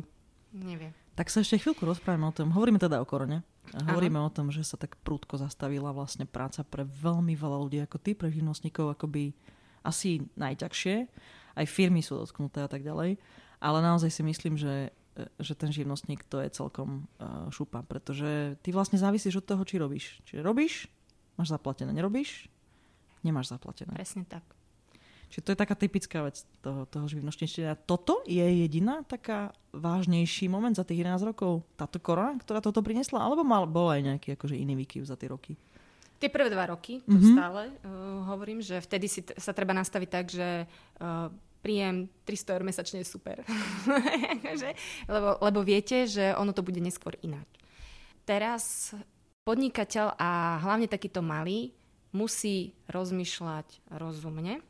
Nevie. 0.57 0.97
Tak 1.13 1.29
sa 1.29 1.45
ešte 1.45 1.61
chvíľku 1.61 1.85
rozprávame 1.85 2.29
o 2.29 2.33
tom. 2.33 2.49
Hovoríme 2.57 2.81
teda 2.81 3.05
o 3.05 3.07
korone. 3.09 3.45
Hovoríme 3.75 4.21
o 4.23 4.31
tom, 4.31 4.55
že 4.55 4.63
sa 4.63 4.79
tak 4.79 4.95
prúdko 5.03 5.37
zastavila 5.37 5.91
vlastne 5.91 6.25
práca 6.25 6.63
pre 6.63 6.87
veľmi 6.87 7.35
veľa 7.35 7.59
ľudí 7.67 7.79
ako 7.83 7.99
ty, 7.99 8.15
pre 8.15 8.31
živnostníkov 8.31 8.95
akoby 8.95 9.35
asi 9.83 10.27
najťažšie. 10.39 10.97
Aj 11.57 11.67
firmy 11.67 12.01
sú 12.01 12.19
dotknuté 12.21 12.65
a 12.65 12.71
tak 12.71 12.87
ďalej. 12.87 13.21
Ale 13.61 13.79
naozaj 13.81 14.13
si 14.13 14.23
myslím, 14.25 14.61
že, 14.61 14.93
že 15.41 15.53
ten 15.57 15.73
živnostník 15.73 16.25
to 16.29 16.41
je 16.41 16.53
celkom 16.53 17.09
uh, 17.17 17.49
šupa, 17.49 17.85
pretože 17.85 18.61
ty 18.61 18.73
vlastne 18.73 19.01
závisíš 19.01 19.41
od 19.41 19.49
toho, 19.49 19.63
či 19.65 19.81
robíš. 19.81 20.21
Čiže 20.29 20.45
robíš, 20.45 20.89
máš 21.37 21.53
zaplatené. 21.53 21.93
Nerobíš, 21.93 22.49
nemáš 23.25 23.53
zaplatené. 23.53 23.93
Presne 23.97 24.25
tak. 24.29 24.56
Čiže 25.27 25.43
to 25.43 25.53
je 25.53 25.59
taká 25.59 25.75
typická 25.75 26.23
vec 26.23 26.47
toho, 26.63 26.87
toho 26.87 27.07
živnostníčenia. 27.11 27.75
Toto 27.75 28.23
je 28.25 28.43
jediná 28.43 29.03
taká 29.03 29.51
vážnejší 29.75 30.47
moment 30.47 30.73
za 30.73 30.87
tých 30.87 31.03
11 31.03 31.27
rokov? 31.27 31.67
Táto 31.75 31.99
korona, 31.99 32.39
ktorá 32.39 32.63
toto 32.63 32.81
priniesla? 32.81 33.21
Alebo 33.21 33.43
mal, 33.43 33.67
bol 33.67 33.91
aj 33.91 34.01
nejaký 34.07 34.39
akože 34.39 34.55
iný 34.55 34.79
výkyv 34.87 35.03
za 35.03 35.19
tie 35.19 35.29
roky? 35.29 35.59
Tie 36.17 36.33
prvé 36.33 36.49
dva 36.49 36.73
roky, 36.73 37.05
to 37.05 37.13
Mhm. 37.13 37.19
mm-hmm. 37.19 37.35
stále 37.37 37.61
uh, 37.69 38.25
hovorím, 38.33 38.65
že 38.65 38.81
vtedy 38.81 39.07
si 39.11 39.21
t- 39.21 39.37
sa 39.37 39.53
treba 39.53 39.77
nastaviť 39.77 40.09
tak, 40.09 40.27
že 40.33 40.65
uh, 40.65 41.29
príjem 41.61 42.07
300 42.25 42.55
eur 42.57 42.63
mesačne 42.65 42.99
je 43.03 43.09
super. 43.11 43.43
Lebo, 45.11 45.37
lebo 45.43 45.61
viete, 45.67 46.07
že 46.07 46.33
ono 46.39 46.55
to 46.55 46.63
bude 46.63 46.79
neskôr 46.79 47.19
ináč. 47.21 47.47
Teraz 48.23 48.95
podnikateľ 49.45 50.15
a 50.19 50.59
hlavne 50.63 50.87
takýto 50.87 51.23
malý 51.23 51.75
musí 52.11 52.75
rozmýšľať 52.89 53.93
rozumne 53.93 54.63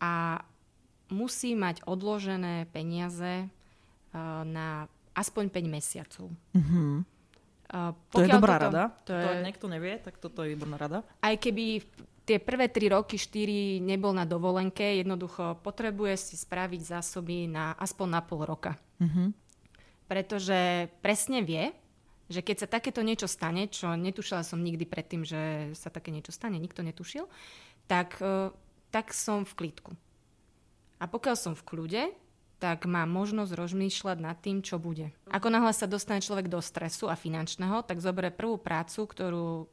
a 0.00 0.40
musí 1.08 1.52
mať 1.52 1.84
odložené 1.84 2.66
peniaze 2.68 3.44
uh, 3.44 4.42
na 4.42 4.84
aspoň 5.12 5.44
5 5.50 5.66
mesiacov. 5.68 6.26
Mhm. 6.54 7.04
Uh, 7.70 7.94
To 8.10 8.18
je 8.18 8.26
pokiaľ 8.26 8.34
dobrá 8.34 8.54
toto- 8.56 8.64
rada. 8.66 8.82
To 9.06 9.12
je, 9.12 9.28
niekto 9.44 9.66
nevie, 9.68 9.94
tak 10.00 10.18
toto 10.18 10.42
je 10.42 10.50
výborná 10.50 10.74
rada. 10.74 10.98
aj 11.22 11.38
keby 11.38 11.84
tie 12.26 12.38
prvé 12.38 12.66
3 12.66 12.90
roky, 12.90 13.14
4 13.14 13.78
nebol 13.78 14.10
na 14.10 14.22
dovolenke, 14.22 14.98
jednoducho 14.98 15.58
potrebuje 15.62 16.14
si 16.16 16.34
spraviť 16.34 16.80
zásoby 16.82 17.46
na 17.46 17.74
aspoň 17.74 18.06
na 18.10 18.20
pol 18.22 18.42
roka. 18.42 18.74
Mhm. 18.98 19.34
Pretože 20.06 20.90
presne 20.98 21.42
vie, 21.42 21.70
že 22.26 22.42
keď 22.42 22.56
sa 22.62 22.68
takéto 22.68 23.02
niečo 23.02 23.26
stane, 23.26 23.66
čo 23.66 23.94
netušila 23.94 24.42
som 24.42 24.58
nikdy 24.58 24.82
predtým, 24.82 25.22
že 25.22 25.70
sa 25.74 25.90
také 25.90 26.10
niečo 26.10 26.30
stane, 26.30 26.58
nikto 26.58 26.82
netušil, 26.82 27.26
tak, 27.86 28.18
e, 28.18 28.50
tak 28.90 29.14
som 29.14 29.46
v 29.46 29.52
klidku. 29.56 29.92
A 31.00 31.08
pokiaľ 31.08 31.36
som 31.38 31.54
v 31.56 31.64
kľude, 31.64 32.02
tak 32.60 32.84
má 32.84 33.08
možnosť 33.08 33.56
rozmýšľať 33.56 34.18
nad 34.20 34.36
tým, 34.36 34.60
čo 34.60 34.76
bude. 34.76 35.16
Ako 35.32 35.48
náhle 35.48 35.72
sa 35.72 35.88
dostane 35.88 36.20
človek 36.20 36.52
do 36.52 36.60
stresu 36.60 37.08
a 37.08 37.16
finančného, 37.16 37.80
tak 37.88 38.04
zoberie 38.04 38.28
prvú 38.28 38.60
prácu, 38.60 39.08
ktorú, 39.08 39.64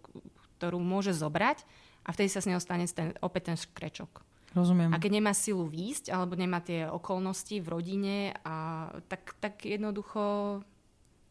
ktorú 0.58 0.80
môže 0.80 1.12
zobrať 1.12 1.67
a 2.08 2.15
vtedy 2.15 2.32
sa 2.32 2.39
s 2.39 2.47
neho 2.47 2.63
stane 2.63 2.88
ten, 2.88 3.12
opäť 3.19 3.51
ten 3.51 3.58
škrečok. 3.60 4.23
Rozumiem. 4.56 4.95
A 4.95 4.97
keď 5.03 5.19
nemá 5.19 5.36
silu 5.36 5.67
výjsť, 5.67 6.15
alebo 6.15 6.39
nemá 6.39 6.63
tie 6.63 6.88
okolnosti 6.88 7.60
v 7.60 7.67
rodine, 7.67 8.32
a, 8.47 8.88
tak, 9.12 9.36
tak 9.43 9.67
jednoducho 9.67 10.63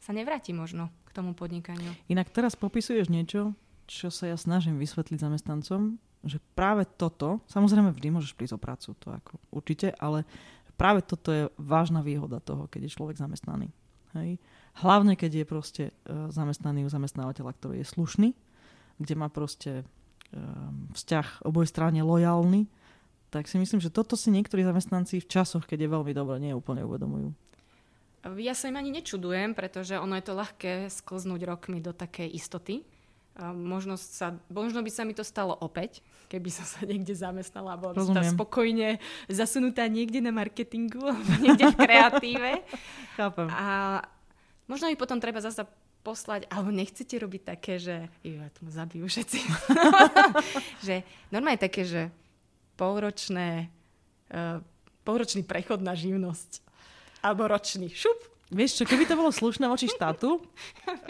sa 0.04 0.12
nevráti 0.12 0.52
možno 0.52 0.92
k 1.08 1.10
tomu 1.16 1.32
podnikaniu. 1.32 1.90
Inak 2.12 2.28
teraz 2.30 2.52
popisuješ 2.54 3.08
niečo, 3.08 3.56
čo 3.88 4.12
sa 4.12 4.28
ja 4.28 4.36
snažím 4.36 4.76
vysvetliť 4.76 5.18
zamestnancom, 5.18 5.96
že 6.26 6.42
práve 6.58 6.84
toto, 6.84 7.40
samozrejme 7.50 7.94
vždy 7.94 8.08
môžeš 8.10 8.34
prísť 8.34 8.58
o 8.58 8.62
prácu, 8.62 8.94
to 8.98 9.08
ako 9.10 9.38
určite, 9.50 9.94
ale 9.96 10.26
práve 10.76 11.00
toto 11.02 11.32
je 11.32 11.48
vážna 11.56 12.04
výhoda 12.04 12.42
toho, 12.42 12.68
keď 12.68 12.86
je 12.86 12.94
človek 12.94 13.16
zamestnaný. 13.16 13.72
Hej? 14.18 14.42
Hlavne, 14.82 15.16
keď 15.16 15.42
je 15.42 15.46
proste 15.48 15.84
uh, 15.88 16.28
zamestnaný 16.28 16.84
u 16.84 16.90
zamestnávateľa, 16.92 17.52
ktorý 17.56 17.74
je 17.80 17.88
slušný, 17.88 18.28
kde 19.00 19.14
má 19.16 19.28
proste 19.32 19.84
um, 20.32 20.88
vzťah 20.92 21.48
oboj 21.48 21.64
strane 21.68 22.00
lojálny, 22.04 22.68
tak 23.28 23.50
si 23.50 23.60
myslím, 23.60 23.82
že 23.82 23.92
toto 23.92 24.16
si 24.16 24.32
niektorí 24.32 24.64
zamestnanci 24.64 25.20
v 25.20 25.28
časoch, 25.28 25.68
keď 25.68 25.84
je 25.84 25.92
veľmi 25.92 26.12
dobre, 26.16 26.40
nie 26.40 26.56
úplne 26.56 26.86
uvedomujú. 26.86 27.34
Ja 28.42 28.58
sa 28.58 28.66
im 28.66 28.80
ani 28.80 28.90
nečudujem, 28.90 29.54
pretože 29.54 29.94
ono 29.94 30.18
je 30.18 30.24
to 30.26 30.34
ľahké 30.34 30.90
sklznúť 30.90 31.46
rokmi 31.46 31.78
do 31.78 31.94
takej 31.94 32.26
istoty. 32.34 32.82
Možno, 33.36 34.00
sa, 34.00 34.32
možno 34.48 34.80
by 34.80 34.88
sa 34.88 35.04
mi 35.04 35.12
to 35.12 35.20
stalo 35.20 35.52
opäť, 35.60 36.00
keby 36.32 36.48
som 36.48 36.64
sa 36.64 36.88
niekde 36.88 37.12
zamestnala 37.12 37.76
a 37.76 37.80
bola 37.80 37.92
by 37.92 38.00
som 38.00 38.16
tam 38.16 38.24
spokojne 38.24 38.96
zasunutá 39.28 39.84
niekde 39.92 40.24
na 40.24 40.32
marketingu 40.32 41.04
alebo 41.04 41.32
niekde 41.44 41.68
v 41.68 41.76
kreatíve. 41.76 42.52
Chápem. 43.20 43.48
A 43.52 44.00
možno 44.64 44.88
mi 44.88 44.96
potom 44.96 45.20
treba 45.20 45.44
zasa 45.44 45.68
poslať, 46.00 46.48
alebo 46.48 46.72
nechcete 46.72 47.18
robiť 47.18 47.42
také, 47.44 47.76
že 47.76 48.08
jo, 48.24 48.40
ja 48.40 48.48
tomu 48.56 48.70
zabijú 48.72 49.04
všetci. 49.04 49.38
že 50.86 51.04
normálne 51.28 51.58
také, 51.58 51.82
že 51.82 52.14
polročné, 52.78 53.68
uh, 54.32 54.62
polročný 55.02 55.42
prechod 55.42 55.82
na 55.82 55.92
živnosť. 55.92 56.62
Alebo 57.20 57.50
ročný. 57.50 57.90
Šup. 57.90 58.35
Vieš 58.46 58.78
čo, 58.78 58.84
keby 58.86 59.10
to 59.10 59.18
bolo 59.18 59.34
slušné 59.34 59.66
voči 59.66 59.90
štátu, 59.90 60.38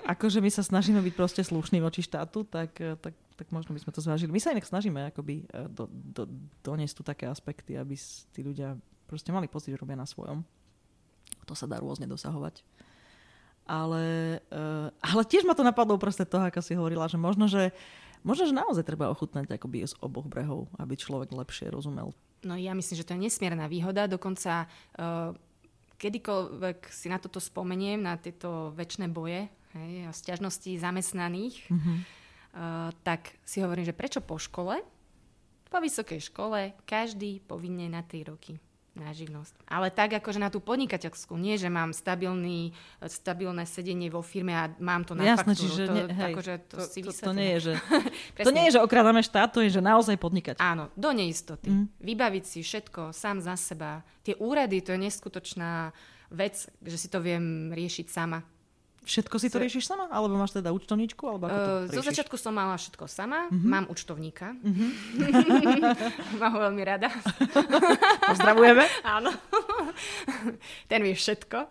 akože 0.09 0.41
my 0.41 0.49
sa 0.49 0.65
snažíme 0.65 1.05
byť 1.05 1.15
proste 1.15 1.43
slušní 1.45 1.85
voči 1.85 2.01
štátu, 2.01 2.49
tak, 2.49 2.73
eh, 2.81 2.97
tak, 2.97 3.13
tak 3.37 3.47
možno 3.53 3.77
by 3.77 3.81
sme 3.85 3.93
to 3.93 4.01
zvážili. 4.01 4.33
My 4.33 4.41
sa 4.41 4.57
inak 4.57 4.65
snažíme 4.65 5.13
akoby 5.13 5.45
eh, 5.45 5.69
do, 5.69 5.85
do, 5.93 6.25
doniesť 6.65 6.95
tu 6.97 7.03
také 7.05 7.29
aspekty, 7.29 7.77
aby 7.77 7.93
tí 8.33 8.41
ľudia 8.41 8.81
proste 9.05 9.37
mali 9.37 9.53
pocit, 9.53 9.77
že 9.77 9.81
robia 9.81 10.01
na 10.01 10.09
svojom. 10.09 10.41
To 11.45 11.53
sa 11.53 11.69
dá 11.69 11.77
rôzne 11.77 12.09
dosahovať. 12.09 12.65
Ale, 13.67 14.39
uh, 14.55 14.95
ale 15.03 15.23
tiež 15.27 15.43
ma 15.43 15.55
to 15.55 15.67
napadlo 15.67 15.99
proste 15.99 16.23
toho, 16.23 16.47
ako 16.47 16.63
si 16.63 16.79
hovorila, 16.79 17.11
že 17.11 17.19
možno, 17.19 17.51
že, 17.51 17.75
možno, 18.23 18.47
že 18.47 18.55
naozaj 18.55 18.87
treba 18.87 19.11
ochutnať 19.11 19.59
akoby 19.59 19.91
z 19.91 19.95
oboch 19.99 20.31
brehov, 20.31 20.71
aby 20.79 20.95
človek 20.95 21.35
lepšie 21.35 21.75
rozumel. 21.75 22.15
No 22.47 22.55
ja 22.55 22.79
myslím, 22.79 22.95
že 22.95 23.07
to 23.07 23.19
je 23.19 23.27
nesmierna 23.27 23.67
výhoda. 23.67 24.07
Dokonca 24.07 24.71
uh, 24.71 25.35
kedykoľvek 25.97 26.93
si 26.93 27.09
na 27.09 27.17
toto 27.17 27.41
spomeniem, 27.41 28.01
na 28.01 28.17
tieto 28.21 28.73
väčšie 28.77 29.09
boje 29.09 29.49
hej, 29.77 29.93
a 30.07 30.11
stiažnosti 30.13 30.77
zamestnaných, 30.77 31.69
Mm-hmm. 31.73 31.97
uh, 32.57 32.91
tak 33.05 33.37
si 33.45 33.61
hovorím, 33.65 33.89
že 33.89 33.97
prečo 33.97 34.21
po 34.21 34.37
škole, 34.37 34.81
po 35.67 35.79
vysokej 35.83 36.31
škole, 36.31 36.73
každý 36.87 37.43
povinne 37.43 37.91
na 37.91 38.01
3 38.05 38.31
roky 38.33 38.57
na 38.97 39.13
živnosť. 39.13 39.69
Ale 39.69 39.93
tak 39.93 40.17
akože 40.17 40.41
na 40.41 40.49
tú 40.49 40.59
podnikateľskú, 40.65 41.37
nie, 41.37 41.61
že 41.61 41.69
mám 41.69 41.93
stabilný, 41.93 42.73
stabilné 43.05 43.69
sedenie 43.69 44.09
vo 44.09 44.25
firme 44.25 44.57
a 44.57 44.73
mám 44.81 45.05
to 45.05 45.13
na 45.13 45.37
Jasné, 45.37 45.53
faktúru. 45.53 45.61
čiže 45.61 45.83
to, 45.85 45.93
ne, 45.93 46.05
hej, 46.09 46.33
akože 46.33 46.55
to, 46.65 46.77
to, 46.77 46.85
si 46.89 47.01
to, 47.05 47.13
to, 47.13 47.33
nie 47.37 47.49
je, 47.57 47.59
že, 47.61 47.73
to 48.49 48.51
nie 48.51 48.65
je, 48.69 48.81
že 48.81 48.81
okrádame 48.81 49.21
štát, 49.21 49.53
to 49.53 49.61
je, 49.61 49.71
že 49.77 49.85
naozaj 49.85 50.17
podnikať. 50.17 50.57
Áno, 50.59 50.89
do 50.97 51.13
neistoty. 51.13 51.69
Mm. 51.69 51.87
Vybaviť 52.01 52.45
si 52.49 52.59
všetko 52.65 53.13
sám 53.13 53.45
za 53.45 53.55
seba. 53.61 54.01
Tie 54.25 54.33
úrady, 54.41 54.81
to 54.81 54.97
je 54.97 55.01
neskutočná 55.05 55.93
vec, 56.33 56.67
že 56.83 56.97
si 56.97 57.07
to 57.13 57.21
viem 57.21 57.71
riešiť 57.71 58.07
sama. 58.09 58.43
Všetko 59.07 59.39
si 59.39 59.47
to 59.47 59.63
riešiš 59.63 59.87
sama? 59.87 60.11
Alebo 60.11 60.35
máš 60.35 60.59
teda 60.59 60.75
účtovníčku? 60.75 61.23
Alebo 61.23 61.47
ako 61.47 61.59
to 61.63 61.73
Uh, 61.87 61.95
zo 61.95 62.03
začiatku 62.03 62.35
som 62.35 62.51
mala 62.51 62.75
všetko 62.75 63.07
sama, 63.07 63.47
mm-hmm. 63.47 63.71
mám 63.71 63.87
účtovníka. 63.87 64.59
Mhm. 64.67 64.87
mám 66.43 66.51
ho 66.51 66.61
veľmi 66.67 66.83
rada. 66.83 67.07
Pozdravujeme. 68.35 68.83
Áno. 69.07 69.31
Ten 70.91 71.01
vie 71.07 71.15
všetko. 71.15 71.71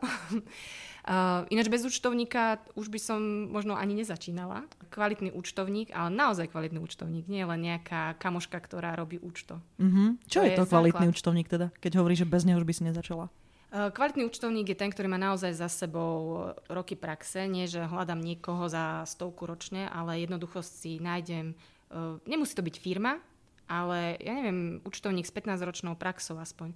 Uh, 1.06 1.46
ináč 1.54 1.70
bez 1.70 1.86
účtovníka 1.86 2.58
už 2.74 2.90
by 2.90 2.98
som 2.98 3.20
možno 3.52 3.78
ani 3.78 3.94
nezačínala. 3.94 4.66
Kvalitný 4.90 5.36
účtovník, 5.36 5.94
ale 5.94 6.10
naozaj 6.10 6.50
kvalitný 6.50 6.82
účtovník, 6.82 7.30
nie 7.30 7.46
len 7.46 7.62
nejaká 7.62 8.18
kamoška, 8.18 8.58
ktorá 8.58 8.96
robí 8.98 9.20
účto. 9.22 9.62
Mhm. 9.78 10.24
Čo 10.26 10.42
To 10.42 10.46
je 10.48 10.50
je 10.56 10.58
to 10.58 10.66
kvalitný 10.66 11.06
základ. 11.06 11.14
účtovník 11.14 11.48
teda? 11.52 11.68
Keď 11.78 11.92
hovorí, 12.00 12.16
že 12.18 12.26
bez 12.26 12.48
neho 12.48 12.58
už 12.58 12.66
by 12.66 12.74
si 12.74 12.84
nezačala. 12.88 13.30
Uh, 13.76 13.92
Kvalitný 13.92 14.24
účtovník 14.24 14.72
je 14.72 14.80
ten, 14.80 14.88
ktorý 14.88 15.12
má 15.12 15.20
naozaj 15.20 15.52
za 15.52 15.68
sebou 15.68 16.48
roky 16.72 16.96
praxe. 16.96 17.44
Nie, 17.44 17.68
že 17.68 17.84
hľadám 17.84 18.24
niekoho 18.24 18.72
za 18.72 19.04
stovku 19.04 19.44
ročne, 19.44 19.92
ale 19.92 20.24
jednoducho 20.24 20.64
si 20.64 21.04
nájdem... 21.04 21.60
uh, 21.92 22.16
Nemusí 22.24 22.56
to 22.56 22.64
byť 22.64 22.76
firma, 22.80 23.20
ale 23.68 24.16
ja 24.24 24.32
neviem, 24.32 24.80
účtovník 24.88 25.28
s 25.28 25.36
15-ročnou 25.36 26.00
praxou 26.00 26.40
aspoň. 26.40 26.72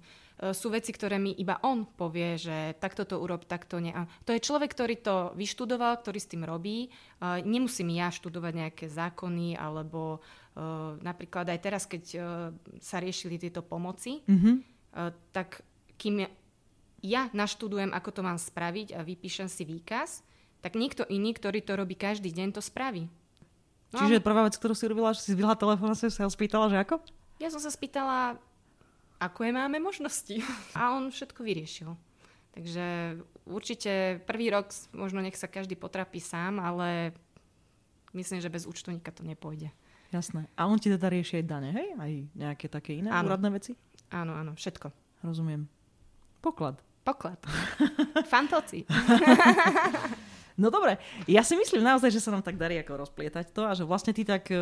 Sú 0.50 0.74
veci, 0.74 0.90
ktoré 0.90 1.22
mi 1.22 1.30
iba 1.38 1.62
on 1.62 1.86
povie, 1.86 2.34
že 2.34 2.74
takto 2.82 3.06
to 3.06 3.22
urob, 3.22 3.46
takto 3.46 3.78
nie. 3.78 3.94
A 3.94 4.10
To 4.26 4.34
je 4.34 4.42
človek, 4.42 4.74
ktorý 4.74 4.98
to 4.98 5.30
vyštudoval, 5.38 6.02
ktorý 6.02 6.18
s 6.18 6.26
tým 6.26 6.42
robí. 6.42 6.90
Nemusím 7.22 7.94
ja 7.94 8.10
študovať 8.10 8.52
nejaké 8.58 8.86
zákony, 8.90 9.54
alebo 9.54 10.18
napríklad 10.98 11.46
aj 11.46 11.60
teraz, 11.62 11.86
keď 11.86 12.04
sa 12.82 12.96
riešili 12.98 13.38
tieto 13.38 13.62
pomoci, 13.62 14.24
Mhm. 14.26 14.66
Uh, 14.90 15.14
tak 15.30 15.62
kým 15.94 16.26
ja- 17.00 17.32
naštudujem, 17.32 17.92
ako 17.92 18.10
to 18.10 18.20
mám 18.24 18.38
spraviť 18.38 18.96
a 18.96 19.04
vypíšem 19.04 19.48
si 19.48 19.64
výkaz, 19.64 20.24
tak 20.60 20.76
niekto 20.76 21.08
iný, 21.08 21.32
ktorý 21.32 21.64
to 21.64 21.72
robí 21.76 21.96
každý 21.96 22.28
deň, 22.32 22.56
to 22.56 22.62
spraví. 22.62 23.08
No, 23.90 24.06
Čiže 24.06 24.22
prvá 24.22 24.46
vec, 24.46 24.54
ktorú 24.54 24.76
si 24.76 24.86
robila, 24.86 25.10
že 25.10 25.24
si 25.24 25.34
zvyhla 25.34 25.58
telefón 25.58 25.90
a 25.90 25.98
si 25.98 26.06
sa 26.12 26.22
ho 26.22 26.30
spýtala, 26.30 26.70
že 26.70 26.78
ako? 26.78 27.02
ja 27.40 27.48
som 27.48 27.58
sa 27.58 27.72
spýtala, 27.72 28.36
ako 29.16 29.48
je 29.48 29.52
máme 29.56 29.80
možnosti. 29.80 30.44
A 30.78 30.92
on 30.92 31.08
všetko 31.08 31.40
vyriešil. 31.40 31.96
Takže 32.52 33.16
určite 33.48 34.20
prvý 34.28 34.52
rok 34.52 34.68
možno 34.92 35.24
nech 35.24 35.38
sa 35.38 35.48
každý 35.48 35.78
potrapí 35.78 36.20
sám, 36.20 36.60
ale 36.60 37.16
myslím, 38.12 38.42
že 38.44 38.52
bez 38.52 38.68
účtovníka 38.68 39.08
to 39.14 39.24
nepôjde. 39.24 39.72
Jasné. 40.10 40.50
A 40.58 40.66
on 40.66 40.76
ti 40.82 40.90
teda 40.90 41.06
rieši 41.06 41.40
aj 41.40 41.44
dane, 41.46 41.70
hej? 41.70 41.88
Aj 41.94 42.12
nejaké 42.34 42.66
také 42.66 42.98
iné 42.98 43.08
áno. 43.14 43.30
úradné 43.30 43.48
veci? 43.54 43.78
Áno, 44.10 44.34
áno, 44.34 44.58
všetko. 44.58 44.90
Rozumiem. 45.22 45.70
Poklad. 46.42 46.82
Poklad. 47.10 47.42
Fantoci. 48.30 48.86
No 50.60 50.68
dobre, 50.68 51.00
ja 51.24 51.40
si 51.40 51.56
myslím 51.56 51.80
naozaj, 51.80 52.12
že 52.12 52.20
sa 52.20 52.36
nám 52.36 52.44
tak 52.44 52.60
darí 52.60 52.76
ako 52.84 53.02
rozplietať 53.02 53.56
to 53.56 53.64
a 53.64 53.72
že 53.72 53.88
vlastne 53.88 54.12
ty 54.12 54.28
tak, 54.28 54.52
e, 54.52 54.60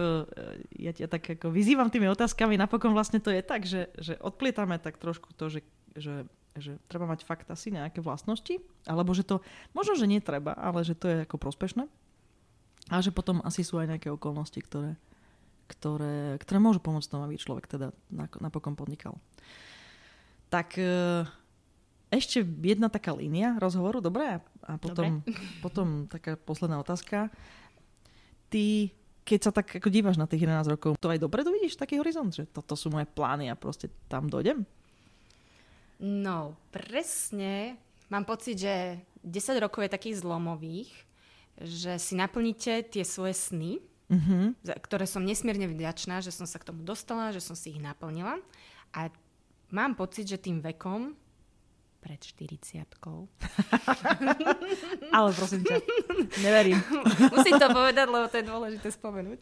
ja 0.79 0.95
ťa 0.95 1.11
tak 1.11 1.27
ako 1.35 1.51
vyzývam 1.51 1.91
tými 1.91 2.07
otázkami, 2.07 2.55
napokon 2.55 2.95
vlastne 2.95 3.19
to 3.19 3.35
je 3.35 3.43
tak, 3.43 3.67
že, 3.67 3.91
že 3.99 4.15
odplietame 4.23 4.79
tak 4.79 4.95
trošku 4.95 5.35
to, 5.35 5.51
že, 5.51 5.67
že, 5.99 6.23
že 6.55 6.79
treba 6.87 7.11
mať 7.11 7.27
fakt 7.27 7.51
asi 7.51 7.75
nejaké 7.75 7.99
vlastnosti, 7.99 8.63
alebo 8.87 9.11
že 9.11 9.27
to, 9.27 9.43
možno, 9.75 9.99
že 9.99 10.07
netreba, 10.07 10.55
ale 10.55 10.87
že 10.87 10.95
to 10.95 11.11
je 11.11 11.17
ako 11.27 11.35
prospešné 11.35 11.91
a 12.95 12.97
že 13.03 13.11
potom 13.11 13.43
asi 13.43 13.67
sú 13.67 13.83
aj 13.83 13.99
nejaké 13.99 14.09
okolnosti, 14.15 14.63
ktoré, 14.63 14.95
ktoré, 15.67 16.39
ktoré 16.39 16.59
môžu 16.63 16.79
pomôcť 16.79 17.11
tomu, 17.11 17.27
aby 17.27 17.43
človek 17.43 17.67
teda 17.67 17.91
napokon 18.39 18.79
podnikal. 18.79 19.19
Tak 20.49 20.79
e, 20.79 21.27
ešte 22.09 22.41
jedna 22.41 22.89
taká 22.89 23.13
línia 23.13 23.61
rozhovoru, 23.61 24.01
dobre? 24.01 24.41
A 24.65 24.73
potom, 24.81 25.21
dobre. 25.21 25.37
potom 25.65 26.09
taká 26.09 26.41
posledná 26.41 26.81
otázka. 26.81 27.29
Ty, 28.49 28.89
keď 29.29 29.41
sa 29.45 29.53
tak 29.53 29.77
ako 29.77 29.93
dívaš 29.93 30.17
na 30.17 30.25
tých 30.25 30.49
11 30.49 30.73
rokov, 30.73 30.97
to 30.97 31.13
aj 31.13 31.21
dopredu 31.21 31.53
vidíš 31.53 31.77
taký 31.77 32.01
horizont, 32.01 32.33
že 32.33 32.49
toto 32.49 32.73
sú 32.73 32.89
moje 32.89 33.05
plány 33.05 33.53
a 33.53 33.61
proste 33.61 33.93
tam 34.09 34.25
dojdem? 34.33 34.65
No, 36.01 36.57
presne. 36.73 37.77
Mám 38.09 38.25
pocit, 38.25 38.57
že 38.57 39.05
10 39.21 39.61
rokov 39.61 39.85
je 39.85 39.93
takých 39.93 40.25
zlomových, 40.25 40.91
že 41.61 42.01
si 42.01 42.17
naplníte 42.17 42.89
tie 42.89 43.05
svoje 43.05 43.37
sny, 43.37 43.85
mm-hmm. 44.09 44.65
za 44.65 44.75
ktoré 44.81 45.05
som 45.05 45.21
nesmierne 45.21 45.69
vďačná, 45.69 46.25
že 46.25 46.33
som 46.33 46.49
sa 46.49 46.57
k 46.57 46.73
tomu 46.73 46.87
dostala, 46.87 47.35
že 47.37 47.45
som 47.45 47.53
si 47.53 47.77
ich 47.77 47.83
naplnila. 47.83 48.41
A 48.97 49.13
mám 49.69 49.93
pocit, 49.93 50.25
že 50.25 50.41
tým 50.41 50.65
vekom 50.65 51.13
pred 51.99 52.23
40 52.23 52.87
Ale 55.17 55.29
prosím 55.35 55.67
ťa, 55.67 55.77
neverím. 56.41 56.79
Musím 57.35 57.59
to 57.59 57.69
povedať, 57.75 58.07
lebo 58.07 58.27
to 58.31 58.37
je 58.39 58.47
dôležité 58.47 58.89
spomenúť. 58.95 59.39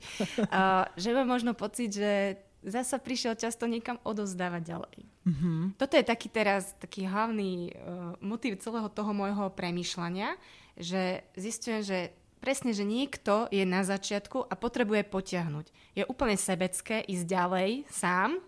Uh, 0.49 0.89
že 0.97 1.13
mám 1.13 1.29
možno 1.29 1.53
pocit, 1.53 1.93
že 1.93 2.41
zasa 2.65 2.99
prišiel 2.99 3.39
často 3.39 3.69
niekam 3.69 4.01
odozdávať 4.03 4.63
ďalej. 4.65 4.97
Mm-hmm. 5.27 5.59
Toto 5.79 5.95
je 5.95 6.05
taký 6.07 6.29
teraz 6.33 6.75
taký 6.81 7.07
hlavný 7.07 7.71
uh, 7.71 8.17
motív 8.25 8.59
celého 8.59 8.89
toho 8.91 9.13
môjho 9.13 9.53
premýšľania, 9.53 10.35
že 10.75 11.23
zistujem, 11.39 11.83
že 11.85 11.99
presne, 12.41 12.73
že 12.73 12.87
niekto 12.87 13.51
je 13.51 13.67
na 13.67 13.83
začiatku 13.83 14.47
a 14.47 14.55
potrebuje 14.55 15.03
potiahnuť. 15.09 15.67
Je 15.99 16.05
úplne 16.07 16.39
sebecké 16.39 17.03
ísť 17.07 17.25
ďalej 17.27 17.71
sám, 17.91 18.39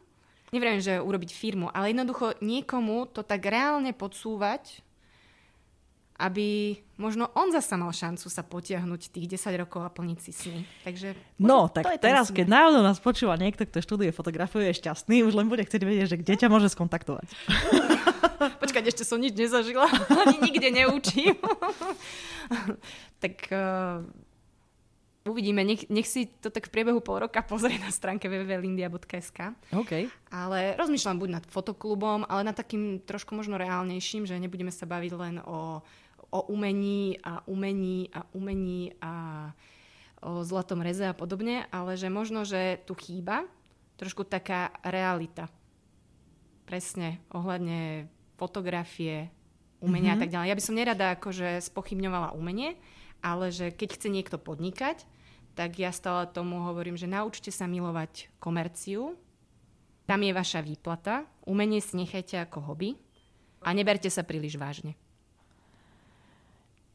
neviem, 0.52 0.80
že 0.80 1.00
urobiť 1.00 1.30
firmu, 1.32 1.68
ale 1.72 1.92
jednoducho 1.92 2.38
niekomu 2.40 3.08
to 3.10 3.24
tak 3.24 3.44
reálne 3.44 3.92
podsúvať, 3.92 4.82
aby 6.18 6.74
možno 6.98 7.30
on 7.38 7.54
zasa 7.54 7.78
mal 7.78 7.94
šancu 7.94 8.26
sa 8.26 8.42
potiahnuť 8.42 9.14
tých 9.14 9.38
10 9.38 9.54
rokov 9.62 9.86
a 9.86 9.90
plniť 9.94 10.18
si 10.18 10.32
sny. 10.34 10.60
Takže 10.82 11.14
no, 11.38 11.70
tak 11.70 11.86
teraz, 12.02 12.34
keď 12.34 12.50
náhodou 12.50 12.82
nás 12.82 12.98
počúva 12.98 13.38
niekto, 13.38 13.62
kto 13.62 13.78
študuje 13.78 14.10
fotografiu, 14.10 14.66
je 14.66 14.74
šťastný, 14.82 15.22
už 15.22 15.38
len 15.38 15.46
bude 15.46 15.62
chcieť 15.62 15.82
vedieť, 15.86 16.06
že 16.10 16.18
kde 16.18 16.34
ťa 16.34 16.50
môže 16.50 16.74
skontaktovať. 16.74 17.30
Počkať, 18.62 18.82
ešte 18.90 19.06
som 19.06 19.22
nič 19.22 19.38
nezažila, 19.38 19.86
ani 20.26 20.42
nikde 20.42 20.74
neučím. 20.74 21.38
tak 23.22 23.46
uh, 23.54 24.02
uvidíme, 25.26 25.64
nech, 25.64 25.90
nech 25.90 26.06
si 26.06 26.28
to 26.28 26.52
tak 26.52 26.68
v 26.68 26.74
priebehu 26.74 27.00
pol 27.02 27.26
roka 27.26 27.42
pozrie 27.42 27.80
na 27.80 27.90
stránke 27.90 28.30
www.lindia.sk. 28.30 29.56
Okay. 29.74 30.06
Ale 30.30 30.78
rozmýšľam 30.78 31.18
buď 31.18 31.30
nad 31.40 31.44
fotoklubom, 31.48 32.28
ale 32.28 32.46
nad 32.46 32.56
takým 32.56 33.02
trošku 33.02 33.34
možno 33.34 33.58
reálnejším, 33.58 34.24
že 34.28 34.38
nebudeme 34.38 34.70
sa 34.70 34.86
baviť 34.86 35.12
len 35.16 35.36
o, 35.42 35.82
o 36.30 36.40
umení 36.52 37.18
a 37.24 37.42
umení 37.48 38.12
a 38.14 38.22
umení 38.36 38.94
a 39.02 39.12
o 40.18 40.42
zlatom 40.42 40.82
reze 40.82 41.06
a 41.06 41.14
podobne, 41.14 41.66
ale 41.70 41.94
že 41.94 42.10
možno, 42.10 42.42
že 42.42 42.82
tu 42.86 42.98
chýba 42.98 43.46
trošku 43.98 44.26
taká 44.26 44.74
realita. 44.82 45.46
Presne, 46.66 47.22
ohľadne 47.32 48.10
fotografie, 48.38 49.30
umenia 49.78 50.14
mm-hmm. 50.14 50.18
a 50.18 50.22
tak 50.22 50.32
ďalej. 50.34 50.48
Ja 50.50 50.58
by 50.58 50.64
som 50.64 50.78
nerada 50.78 51.06
akože 51.14 51.62
spochybňovala 51.70 52.34
umenie, 52.34 52.78
ale 53.22 53.50
že 53.50 53.74
keď 53.74 53.88
chce 53.98 54.08
niekto 54.10 54.36
podnikať, 54.38 55.04
tak 55.58 55.74
ja 55.74 55.90
stále 55.90 56.30
tomu 56.30 56.62
hovorím, 56.62 56.94
že 56.94 57.10
naučte 57.10 57.50
sa 57.50 57.66
milovať 57.66 58.30
komerciu. 58.38 59.18
Tam 60.06 60.22
je 60.22 60.30
vaša 60.30 60.62
výplata. 60.62 61.26
Umenie 61.42 61.82
si 61.82 61.98
nechajte 61.98 62.38
ako 62.38 62.62
hobby 62.62 62.94
a 63.66 63.74
neberte 63.74 64.06
sa 64.06 64.22
príliš 64.22 64.54
vážne. 64.54 64.94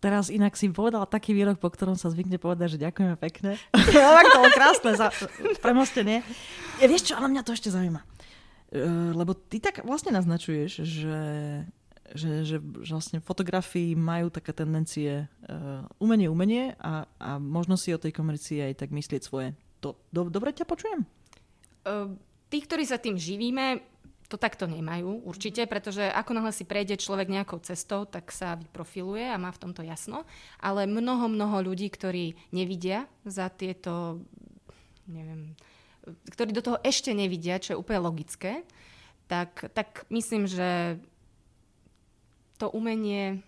Teraz 0.03 0.27
inak 0.27 0.59
si 0.59 0.67
povedala 0.67 1.07
taký 1.07 1.31
výrok, 1.31 1.63
po 1.63 1.71
ktorom 1.71 1.95
sa 1.95 2.11
zvykne 2.11 2.35
povedať, 2.35 2.75
že 2.75 2.83
ďakujeme 2.87 3.15
pekne. 3.15 3.55
tak 3.71 4.25
to 4.27 4.39
bolo 4.39 4.51
krásne 4.51 4.91
za 4.99 5.07
premostenie. 5.63 6.19
Ja, 6.79 6.91
vieš 6.91 7.11
čo, 7.11 7.13
ale 7.15 7.31
mňa 7.31 7.43
to 7.47 7.55
ešte 7.55 7.71
zaujíma. 7.71 8.03
Uh, 8.73 9.15
lebo 9.15 9.31
ty 9.31 9.63
tak 9.63 9.79
vlastne 9.87 10.11
naznačuješ, 10.11 10.83
že 10.83 11.19
že, 12.11 12.43
že, 12.43 12.57
že 12.59 12.91
vlastne 12.91 13.23
fotografii 13.23 13.95
majú 13.95 14.27
také 14.27 14.51
tendencie 14.51 15.31
uh, 15.47 15.87
umenie, 16.03 16.27
umenie 16.27 16.75
a, 16.83 17.07
a 17.15 17.39
možno 17.39 17.79
si 17.79 17.95
o 17.95 18.01
tej 18.01 18.11
komercii 18.11 18.59
aj 18.59 18.83
tak 18.83 18.89
myslieť 18.91 19.21
svoje. 19.23 19.55
To, 19.79 19.95
do, 20.11 20.27
dobre 20.27 20.51
ťa 20.51 20.67
počujem? 20.67 21.07
Uh, 21.87 22.11
tí, 22.51 22.59
ktorí 22.59 22.83
sa 22.83 22.99
tým 22.99 23.15
živíme, 23.15 23.79
to 24.27 24.35
takto 24.35 24.65
nemajú 24.65 25.23
určite, 25.29 25.63
pretože 25.69 26.03
ako 26.09 26.31
náhle 26.33 26.51
si 26.51 26.65
prejde 26.65 26.97
človek 26.97 27.29
nejakou 27.29 27.61
cestou, 27.61 28.09
tak 28.09 28.33
sa 28.33 28.57
vyprofiluje 28.57 29.29
a 29.29 29.37
má 29.37 29.53
v 29.53 29.61
tomto 29.61 29.85
jasno. 29.85 30.25
Ale 30.57 30.89
mnoho, 30.89 31.29
mnoho 31.29 31.61
ľudí, 31.61 31.87
ktorí 31.87 32.33
nevidia 32.49 33.05
za 33.29 33.47
tieto, 33.53 34.25
neviem, 35.05 35.53
ktorí 36.33 36.49
do 36.49 36.65
toho 36.65 36.77
ešte 36.81 37.13
nevidia, 37.13 37.61
čo 37.61 37.77
je 37.77 37.81
úplne 37.81 38.03
logické, 38.03 38.65
tak, 39.29 39.69
tak 39.71 40.03
myslím, 40.11 40.49
že 40.49 40.99
to 42.63 42.71
umenie, 42.71 43.43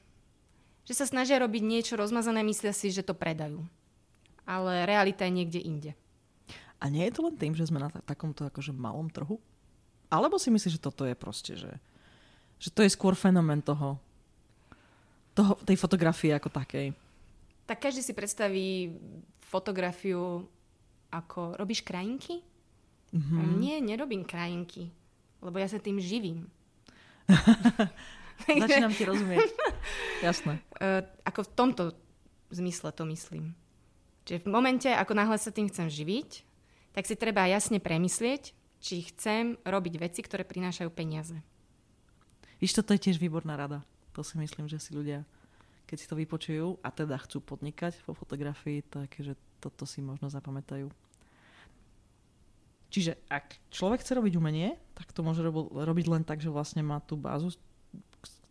že 0.83 0.99
sa 0.99 1.07
snažia 1.07 1.39
robiť 1.39 1.63
niečo 1.63 1.95
rozmazané, 1.95 2.43
myslia 2.43 2.75
si, 2.75 2.91
že 2.91 2.99
to 2.99 3.15
predajú. 3.15 3.63
Ale 4.43 4.83
realita 4.83 5.23
je 5.23 5.31
niekde 5.31 5.63
inde. 5.63 5.91
A 6.83 6.91
nie 6.91 7.07
je 7.07 7.15
to 7.15 7.23
len 7.23 7.39
tým, 7.39 7.55
že 7.55 7.71
sme 7.71 7.79
na 7.79 7.87
takomto 8.03 8.43
akože 8.43 8.75
malom 8.75 9.07
trhu? 9.07 9.39
Alebo 10.11 10.35
si 10.35 10.51
myslíš, 10.51 10.77
že 10.77 10.83
toto 10.83 11.07
je 11.07 11.15
proste, 11.15 11.55
že, 11.55 11.71
že 12.59 12.69
to 12.69 12.83
je 12.83 12.91
skôr 12.91 13.15
fenomén 13.15 13.63
toho, 13.63 13.95
toho, 15.31 15.55
tej 15.63 15.79
fotografie 15.79 16.35
ako 16.35 16.51
takej? 16.51 16.91
Tak 17.65 17.87
každý 17.89 18.03
si 18.03 18.13
predstaví 18.13 18.93
fotografiu 19.47 20.43
ako 21.09 21.55
robíš 21.55 21.81
krajinky? 21.81 22.43
Mm-hmm. 23.15 23.57
Nie, 23.63 23.79
nerobím 23.79 24.27
krajinky, 24.27 24.91
lebo 25.39 25.55
ja 25.55 25.71
sa 25.71 25.79
tým 25.79 26.03
živím. 26.03 26.51
Začínam 28.63 28.93
ti 28.93 29.03
rozumieť. 29.05 29.49
Jasné. 30.21 30.61
Uh, 30.77 31.01
ako 31.29 31.45
v 31.45 31.51
tomto 31.53 31.83
zmysle 32.53 32.93
to 32.93 33.03
myslím. 33.09 33.57
Čiže 34.25 34.45
v 34.45 34.49
momente, 34.49 34.89
ako 34.89 35.13
náhle 35.13 35.37
sa 35.37 35.53
tým 35.53 35.69
chcem 35.69 35.85
živiť, 35.85 36.29
tak 36.97 37.05
si 37.05 37.13
treba 37.19 37.45
jasne 37.45 37.77
premyslieť, 37.77 38.55
či 38.81 39.05
chcem 39.13 39.57
robiť 39.61 39.93
veci, 40.01 40.21
ktoré 40.25 40.41
prinášajú 40.45 40.89
peniaze. 40.89 41.37
Víš, 42.57 42.77
toto 42.77 42.95
je 42.95 43.03
tiež 43.03 43.21
výborná 43.21 43.59
rada. 43.59 43.83
To 44.15 44.23
si 44.23 44.39
myslím, 44.39 44.71
že 44.71 44.79
si 44.79 44.95
ľudia, 44.95 45.27
keď 45.85 45.97
si 45.99 46.09
to 46.09 46.15
vypočujú 46.15 46.79
a 46.81 46.89
teda 46.89 47.19
chcú 47.21 47.43
podnikať 47.43 47.99
vo 48.07 48.15
fotografii, 48.15 48.81
takže 48.87 49.35
toto 49.59 49.83
si 49.83 49.99
možno 49.99 50.31
zapamätajú. 50.31 50.87
Čiže 52.95 53.19
ak 53.27 53.59
človek 53.75 53.99
chce 54.01 54.15
robiť 54.15 54.33
umenie, 54.39 54.79
tak 54.95 55.11
to 55.11 55.19
môže 55.19 55.43
robiť 55.73 56.05
len 56.07 56.23
tak, 56.23 56.39
že 56.39 56.47
vlastne 56.47 56.79
má 56.79 57.03
tú 57.03 57.19
bázu, 57.19 57.51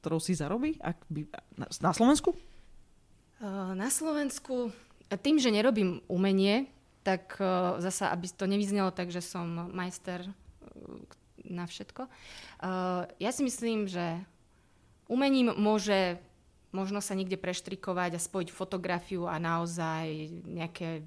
ktorou 0.04 0.20
si 0.20 0.36
zarobí? 0.36 0.76
Ak 0.84 1.00
by, 1.08 1.24
na, 1.56 1.64
na 1.80 1.92
Slovensku? 1.96 2.36
Na 3.72 3.88
Slovensku, 3.88 4.68
tým, 5.08 5.40
že 5.40 5.48
nerobím 5.48 6.04
umenie, 6.12 6.68
tak 7.00 7.40
zasa, 7.80 8.12
aby 8.12 8.28
to 8.28 8.44
nevyznelo 8.44 8.92
tak, 8.92 9.08
že 9.08 9.24
som 9.24 9.72
majster 9.72 10.28
na 11.44 11.64
všetko. 11.64 12.08
Ja 13.20 13.30
si 13.32 13.42
myslím, 13.44 13.88
že 13.88 14.20
umením 15.08 15.52
môže 15.56 16.20
možno 16.74 16.98
sa 16.98 17.14
niekde 17.14 17.38
preštrikovať 17.38 18.18
a 18.18 18.24
spojiť 18.24 18.48
fotografiu 18.50 19.30
a 19.30 19.38
naozaj 19.38 20.26
nejaké 20.48 21.06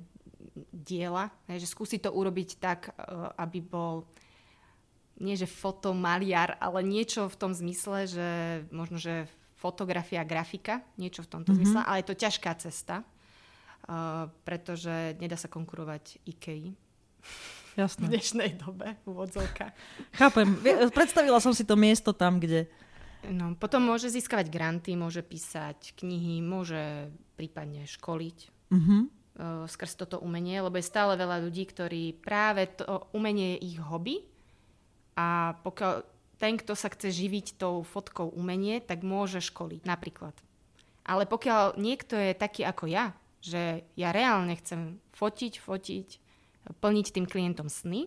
diela. 0.71 1.27
Že 1.49 1.67
skúsiť 1.67 2.07
to 2.07 2.15
urobiť 2.15 2.55
tak, 2.61 2.95
aby 3.35 3.59
bol 3.59 4.07
nie 5.17 5.33
že 5.33 5.49
fotomaliar, 5.49 6.61
ale 6.61 6.85
niečo 6.85 7.25
v 7.25 7.35
tom 7.37 7.51
zmysle, 7.53 8.05
že 8.05 8.29
možno, 8.69 9.01
že 9.01 9.25
fotografia, 9.57 10.21
grafika, 10.21 10.85
niečo 11.01 11.25
v 11.25 11.31
tomto 11.33 11.49
mm-hmm. 11.51 11.65
zmysle, 11.65 11.81
ale 11.81 12.05
je 12.05 12.09
to 12.13 12.21
ťažká 12.21 12.51
cesta, 12.61 13.01
uh, 13.01 14.29
pretože 14.45 15.17
nedá 15.17 15.33
sa 15.33 15.49
konkurovať 15.49 16.21
IKEA. 16.29 16.77
Jasné. 17.77 18.05
V 18.05 18.13
dnešnej 18.13 18.51
dobe, 18.57 18.97
úvodzovka. 19.05 19.73
Chápem. 20.13 20.49
Predstavila 20.93 21.37
som 21.37 21.53
si 21.53 21.61
to 21.61 21.77
miesto 21.77 22.13
tam, 22.13 22.41
kde... 22.41 22.69
No, 23.29 23.53
potom 23.57 23.85
môže 23.85 24.13
získavať 24.13 24.49
granty, 24.53 24.93
môže 24.93 25.25
písať 25.25 25.97
knihy, 25.97 26.41
môže 26.41 27.09
prípadne 27.37 27.85
školiť. 27.85 28.37
Mm-hmm. 28.73 29.01
Skrz 29.69 29.93
toto 29.93 30.17
umenie, 30.21 30.57
lebo 30.61 30.77
je 30.81 30.89
stále 30.89 31.13
veľa 31.13 31.41
ľudí, 31.45 31.69
ktorí 31.69 32.17
práve 32.17 32.65
to 32.77 33.09
umenie 33.13 33.57
je 33.57 33.73
ich 33.73 33.77
hobby 33.77 34.25
a 35.17 35.57
pokiaľ 35.65 36.05
ten, 36.37 36.53
kto 36.61 36.77
sa 36.77 36.93
chce 36.93 37.09
živiť 37.09 37.57
tou 37.57 37.81
fotkou 37.81 38.29
umenie, 38.29 38.77
tak 38.77 39.01
môže 39.01 39.41
školiť 39.41 39.89
napríklad. 39.89 40.37
Ale 41.01 41.25
pokiaľ 41.25 41.81
niekto 41.81 42.13
je 42.13 42.37
taký 42.37 42.61
ako 42.61 42.85
ja, 42.85 43.17
že 43.41 43.81
ja 43.97 44.13
reálne 44.13 44.53
chcem 44.61 45.01
fotiť, 45.17 45.57
fotiť, 45.57 46.07
plniť 46.77 47.07
tým 47.09 47.25
klientom 47.25 47.71
sny, 47.71 48.05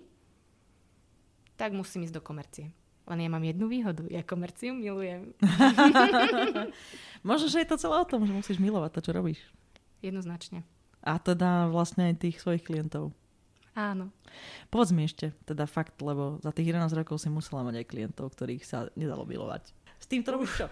tak 1.58 1.74
musím 1.74 2.06
ísť 2.06 2.16
do 2.16 2.22
komercie. 2.22 2.70
Len 3.10 3.26
ja 3.26 3.30
mám 3.32 3.42
jednu 3.42 3.66
výhodu, 3.66 4.06
ja 4.06 4.22
komerciu 4.22 4.70
milujem. 4.70 5.34
Možno, 7.26 7.50
že 7.50 7.66
je 7.66 7.68
to 7.68 7.80
celé 7.80 7.96
o 7.98 8.06
tom, 8.06 8.22
že 8.22 8.30
musíš 8.30 8.62
milovať 8.62 8.90
to, 8.94 9.00
čo 9.10 9.16
robíš. 9.16 9.40
Jednoznačne. 9.98 10.62
A 11.02 11.18
teda 11.18 11.66
vlastne 11.72 12.12
aj 12.12 12.22
tých 12.22 12.38
svojich 12.38 12.62
klientov. 12.62 13.10
Áno. 13.78 14.10
Povedz 14.66 14.90
mi 14.90 15.06
ešte, 15.06 15.30
teda 15.46 15.66
fakt, 15.70 15.94
lebo 16.02 16.42
za 16.42 16.50
tých 16.50 16.74
11 16.74 16.90
rokov 16.94 17.22
si 17.22 17.30
musela 17.30 17.62
mať 17.62 17.82
aj 17.82 17.86
klientov, 17.86 18.34
ktorých 18.34 18.66
sa 18.66 18.90
nedalo 18.98 19.22
milovať. 19.22 19.70
S 20.00 20.06
tým 20.08 20.24
to 20.26 20.34
robíš 20.34 20.64
čo? 20.64 20.66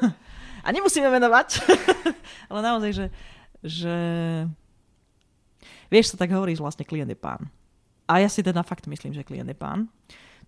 A 0.66 0.68
nemusíme 0.70 1.10
menovať, 1.10 1.66
ale 2.50 2.60
naozaj, 2.62 2.90
že, 2.94 3.06
že 3.66 3.96
vieš, 5.90 6.14
sa 6.14 6.16
tak 6.16 6.30
hovoríš, 6.30 6.62
vlastne 6.62 6.86
klient 6.86 7.10
je 7.10 7.18
pán. 7.18 7.50
A 8.06 8.22
ja 8.22 8.30
si 8.30 8.46
teda 8.46 8.62
fakt 8.62 8.86
myslím, 8.86 9.10
že 9.10 9.26
klient 9.26 9.50
je 9.50 9.58
pán. 9.58 9.90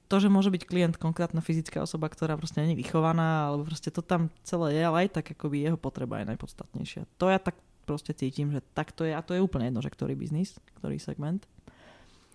To, 0.07 0.20
že 0.22 0.30
môže 0.30 0.53
byť 0.53 0.68
klient 0.68 0.95
konkrétna 1.01 1.41
fyzická 1.41 1.82
osoba, 1.82 2.07
ktorá 2.07 2.39
proste 2.39 2.62
nie 2.62 2.76
je 2.76 2.80
vychovaná, 2.87 3.51
alebo 3.51 3.66
proste 3.66 3.91
to 3.91 4.05
tam 4.05 4.30
celé 4.47 4.78
je, 4.78 4.82
ale 4.85 4.97
aj 5.09 5.18
tak 5.18 5.35
akoby 5.35 5.66
jeho 5.66 5.78
potreba 5.80 6.22
je 6.22 6.28
najpodstatnejšia. 6.30 7.09
To 7.18 7.32
ja 7.32 7.41
tak 7.43 7.59
proste 7.89 8.14
cítim, 8.14 8.53
že 8.53 8.62
tak 8.76 8.93
to 8.93 9.03
je 9.03 9.16
a 9.16 9.24
to 9.24 9.35
je 9.35 9.43
úplne 9.43 9.72
jedno, 9.72 9.80
že 9.82 9.91
ktorý 9.91 10.14
biznis, 10.14 10.61
ktorý 10.78 11.01
segment. 11.01 11.49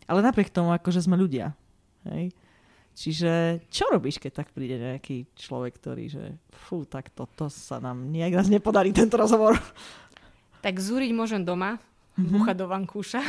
Ale 0.10 0.26
napriek 0.26 0.50
tomu, 0.50 0.74
akože 0.74 1.06
sme 1.06 1.14
ľudia. 1.14 1.54
Hej? 2.10 2.34
Čiže 2.98 3.64
čo 3.70 3.88
robíš, 3.94 4.18
keď 4.18 4.44
tak 4.44 4.50
príde 4.52 4.76
nejaký 4.76 5.30
človek, 5.38 5.78
ktorý, 5.78 6.06
že 6.10 6.24
fú, 6.52 6.84
tak 6.84 7.14
toto 7.14 7.48
sa 7.48 7.78
nám 7.78 8.10
nejak 8.10 8.42
raz 8.42 8.48
nepodarí 8.50 8.90
tento 8.90 9.16
rozhovor. 9.16 9.56
Tak 10.60 10.76
zúriť 10.76 11.16
môžem 11.16 11.40
doma, 11.40 11.78
mm-hmm. 11.80 12.28
bucha 12.36 12.52
do 12.52 12.68
vankúša, 12.68 13.24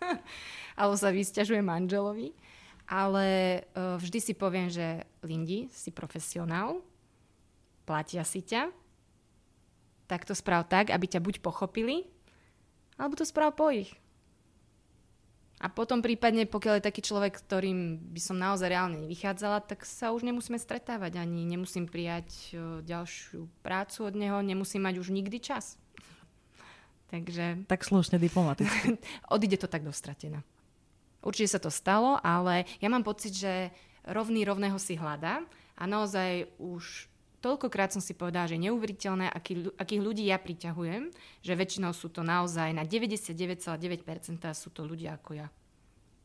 alebo 0.78 0.96
sa 0.96 1.12
vysťažuje 1.12 1.60
manželovi. 1.60 2.32
Ale 2.86 3.60
uh, 3.74 3.98
vždy 3.98 4.18
si 4.22 4.32
poviem, 4.32 4.70
že 4.70 5.02
Lindy, 5.26 5.66
si 5.74 5.90
profesionál, 5.90 6.80
platia 7.82 8.22
si 8.22 8.46
ťa, 8.46 8.70
tak 10.06 10.22
to 10.22 10.32
správ 10.32 10.70
tak, 10.70 10.94
aby 10.94 11.04
ťa 11.10 11.18
buď 11.18 11.42
pochopili, 11.42 12.06
alebo 12.94 13.18
to 13.18 13.26
správ 13.26 13.58
po 13.58 13.68
ich. 13.74 13.90
A 15.56 15.72
potom 15.72 16.04
prípadne, 16.04 16.44
pokiaľ 16.44 16.78
je 16.78 16.88
taký 16.92 17.00
človek, 17.00 17.40
ktorým 17.40 18.12
by 18.12 18.20
som 18.20 18.36
naozaj 18.36 18.68
reálne 18.68 19.00
nevychádzala, 19.08 19.64
tak 19.64 19.88
sa 19.88 20.12
už 20.12 20.20
nemusíme 20.20 20.60
stretávať 20.60 21.16
ani 21.16 21.48
nemusím 21.48 21.88
prijať 21.88 22.52
ďalšiu 22.84 23.48
prácu 23.64 23.98
od 24.04 24.14
neho, 24.20 24.44
nemusím 24.44 24.84
mať 24.84 25.00
už 25.00 25.08
nikdy 25.16 25.40
čas. 25.40 25.80
Takže... 27.12 27.64
Tak 27.64 27.88
slušne 27.88 28.20
diplomaticky. 28.20 29.00
Odíde 29.32 29.56
to 29.56 29.68
tak 29.68 29.80
dostratená. 29.80 30.44
Určite 31.24 31.56
sa 31.56 31.60
to 31.60 31.72
stalo, 31.72 32.20
ale 32.20 32.68
ja 32.78 32.92
mám 32.92 33.02
pocit, 33.02 33.32
že 33.32 33.72
rovný 34.04 34.44
rovného 34.44 34.76
si 34.76 34.94
hľadá 34.94 35.40
a 35.74 35.82
naozaj 35.88 36.52
už 36.60 37.08
toľkokrát 37.46 37.94
som 37.94 38.02
si 38.02 38.10
povedala, 38.18 38.50
že 38.50 38.58
neuveriteľné, 38.58 39.30
aký, 39.30 39.70
akých 39.78 40.02
ľudí 40.02 40.26
ja 40.26 40.42
priťahujem, 40.42 41.14
že 41.46 41.52
väčšinou 41.54 41.94
sú 41.94 42.10
to 42.10 42.26
naozaj 42.26 42.74
na 42.74 42.82
99,9% 42.82 43.78
sú 44.50 44.68
to 44.74 44.82
ľudia 44.82 45.14
ako 45.14 45.38
ja. 45.38 45.46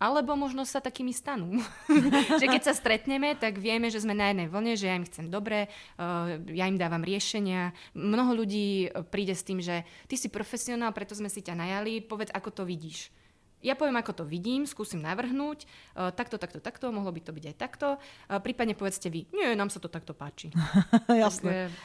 Alebo 0.01 0.33
možno 0.33 0.65
sa 0.65 0.81
takými 0.81 1.13
stanú. 1.13 1.61
že 2.41 2.49
keď 2.49 2.61
sa 2.65 2.73
stretneme, 2.73 3.37
tak 3.37 3.61
vieme, 3.61 3.93
že 3.93 4.01
sme 4.01 4.17
na 4.17 4.33
jednej 4.33 4.49
vlne, 4.49 4.73
že 4.73 4.89
ja 4.89 4.97
im 4.97 5.05
chcem 5.05 5.29
dobre, 5.29 5.69
uh, 6.01 6.41
ja 6.49 6.65
im 6.65 6.81
dávam 6.81 7.05
riešenia. 7.05 7.77
Mnoho 7.93 8.41
ľudí 8.41 8.89
príde 9.13 9.37
s 9.37 9.45
tým, 9.45 9.61
že 9.61 9.85
ty 10.09 10.17
si 10.17 10.33
profesionál, 10.33 10.89
preto 10.89 11.13
sme 11.13 11.29
si 11.29 11.45
ťa 11.45 11.53
najali, 11.53 12.01
povedz, 12.01 12.33
ako 12.33 12.49
to 12.49 12.63
vidíš. 12.65 13.13
Ja 13.61 13.77
poviem, 13.77 13.97
ako 14.01 14.21
to 14.21 14.23
vidím, 14.25 14.65
skúsim 14.65 15.01
navrhnúť, 15.01 15.65
uh, 15.95 16.09
takto, 16.11 16.41
takto, 16.41 16.57
takto, 16.57 16.89
mohlo 16.89 17.13
by 17.13 17.21
to 17.21 17.31
byť 17.33 17.45
aj 17.53 17.55
takto. 17.57 17.87
Uh, 18.27 18.41
prípadne 18.41 18.73
povedzte 18.73 19.07
vy, 19.07 19.29
nie, 19.31 19.53
nám 19.53 19.69
sa 19.69 19.77
to 19.77 19.89
takto 19.89 20.17
páči. 20.17 20.49
Jasné. 21.09 21.69
Tak, 21.69 21.77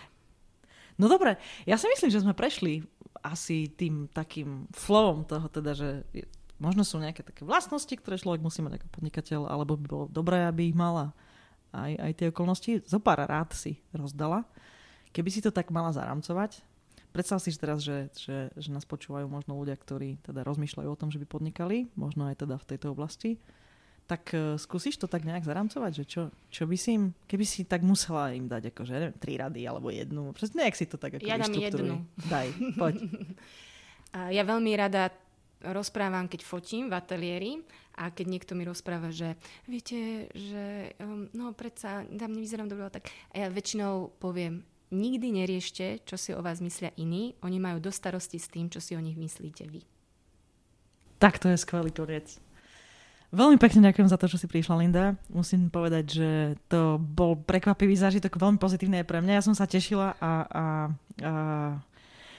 no 0.97 1.07
dobre, 1.07 1.37
ja 1.68 1.77
si 1.77 1.87
myslím, 1.93 2.11
že 2.11 2.24
sme 2.24 2.33
prešli 2.33 2.85
asi 3.20 3.68
tým 3.72 4.09
takým 4.12 4.68
flowom 4.72 5.24
toho, 5.24 5.49
teda, 5.53 5.72
že 5.77 6.05
možno 6.57 6.85
sú 6.85 6.97
nejaké 7.01 7.20
také 7.20 7.45
vlastnosti, 7.45 7.93
ktoré 7.93 8.16
človek 8.16 8.41
musí 8.41 8.64
mať 8.64 8.81
ako 8.81 8.87
podnikateľ, 9.01 9.41
alebo 9.49 9.77
by 9.77 9.87
bolo 9.87 10.07
dobré, 10.09 10.45
aby 10.49 10.72
ich 10.72 10.77
mala 10.77 11.12
aj, 11.72 11.93
aj 12.01 12.12
tie 12.16 12.27
okolnosti. 12.33 12.72
Zo 12.89 12.99
pár 13.01 13.20
rád 13.24 13.53
si 13.53 13.77
rozdala. 13.93 14.49
Keby 15.12 15.29
si 15.33 15.41
to 15.45 15.53
tak 15.53 15.72
mala 15.72 15.93
zaramcovať, 15.93 16.61
Predstav 17.17 17.41
si 17.41 17.49
teraz, 17.57 17.81
že, 17.81 18.12
že, 18.12 18.53
že 18.53 18.69
nás 18.69 18.85
počúvajú 18.85 19.25
možno 19.25 19.57
ľudia, 19.57 19.73
ktorí 19.73 20.21
teda 20.21 20.45
rozmýšľajú 20.45 20.85
o 20.85 21.01
tom, 21.01 21.09
že 21.09 21.17
by 21.17 21.25
podnikali, 21.25 21.89
možno 21.97 22.29
aj 22.29 22.45
teda 22.45 22.61
v 22.61 22.69
tejto 22.69 22.93
oblasti. 22.93 23.41
Tak 24.05 24.37
uh, 24.37 24.61
skúsiš 24.61 25.01
to 25.01 25.09
tak 25.09 25.25
nejak 25.25 25.49
zaramcovať, 25.49 25.93
že 25.97 26.05
čo, 26.05 26.23
čo 26.53 26.69
by 26.69 26.77
si 26.77 27.01
im, 27.01 27.17
keby 27.25 27.49
si 27.49 27.64
tak 27.64 27.81
musela 27.81 28.37
im 28.37 28.53
dať 28.53 28.69
akože, 28.69 28.93
neviem, 28.93 29.17
tri 29.17 29.41
rady 29.41 29.64
alebo 29.64 29.89
jednu, 29.89 30.37
presne 30.37 30.69
nejak 30.69 30.77
si 30.77 30.85
to 30.85 31.01
tak 31.01 31.17
ako 31.17 31.25
Ja 31.25 31.41
dám 31.41 31.57
jednu. 31.57 32.05
Daj, 32.29 32.53
poď. 32.77 32.95
ja 34.37 34.43
veľmi 34.45 34.77
rada 34.77 35.09
rozprávam, 35.64 36.29
keď 36.29 36.45
fotím 36.45 36.93
v 36.93 37.01
ateliéri 37.01 37.53
a 37.97 38.12
keď 38.12 38.27
niekto 38.29 38.53
mi 38.53 38.69
rozpráva, 38.69 39.09
že 39.09 39.41
viete, 39.64 40.29
že 40.37 40.93
um, 41.01 41.33
no 41.33 41.57
predsa 41.57 42.05
tam 42.05 42.37
nevyzerám 42.37 42.69
dobre, 42.69 42.93
tak 42.93 43.09
a 43.33 43.41
ja 43.41 43.49
väčšinou 43.49 44.21
poviem, 44.21 44.61
nikdy 44.91 45.43
neriešte, 45.43 46.03
čo 46.07 46.16
si 46.18 46.30
o 46.30 46.41
vás 46.43 46.62
myslia 46.62 46.95
iní. 46.95 47.34
Oni 47.43 47.59
majú 47.59 47.82
do 47.82 47.91
starosti 47.91 48.39
s 48.39 48.51
tým, 48.51 48.70
čo 48.70 48.78
si 48.78 48.95
o 48.95 49.03
nich 49.03 49.18
myslíte 49.18 49.66
vy. 49.66 49.82
Tak 51.16 51.41
to 51.41 51.49
je 51.49 51.57
skvelý 51.57 51.91
koniec. 51.91 52.39
Veľmi 53.34 53.59
pekne 53.59 53.91
ďakujem 53.91 54.07
za 54.07 54.16
to, 54.20 54.30
že 54.30 54.45
si 54.45 54.47
prišla, 54.47 54.78
Linda. 54.78 55.18
Musím 55.26 55.66
povedať, 55.66 56.05
že 56.07 56.30
to 56.70 56.97
bol 57.03 57.34
prekvapivý 57.34 57.99
zážitok, 57.99 58.39
veľmi 58.39 58.57
pozitívny 58.57 59.03
aj 59.03 59.09
pre 59.11 59.18
mňa. 59.18 59.37
Ja 59.37 59.43
som 59.43 59.57
sa 59.57 59.66
tešila 59.66 60.14
a, 60.14 60.32
a, 60.47 60.64
a 61.26 61.32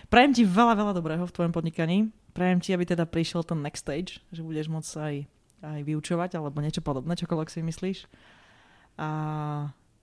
prajem 0.07 0.31
ti 0.31 0.43
veľa, 0.47 0.79
veľa 0.79 0.93
dobrého 0.95 1.27
v 1.27 1.35
tvojom 1.35 1.51
podnikaní. 1.51 2.07
Prajem 2.31 2.63
ti, 2.63 2.71
aby 2.71 2.87
teda 2.87 3.03
prišiel 3.03 3.43
ten 3.43 3.59
next 3.59 3.83
stage, 3.83 4.23
že 4.31 4.45
budeš 4.45 4.71
môcť 4.71 4.91
aj, 4.95 5.15
aj 5.67 5.79
vyučovať 5.83 6.39
alebo 6.39 6.63
niečo 6.63 6.79
podobné, 6.79 7.19
čokoľvek 7.19 7.49
si 7.51 7.59
myslíš. 7.67 7.97
A 8.95 9.09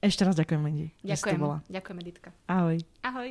ešte 0.04 0.22
raz 0.22 0.36
ďakujem, 0.36 0.60
Lindy. 0.60 0.86
Ďakujem. 1.00 1.38
Bola. 1.40 1.58
Ďakujem, 1.72 1.96
Editka. 2.04 2.28
Ahoj. 2.44 2.76
Ahoj. 3.00 3.28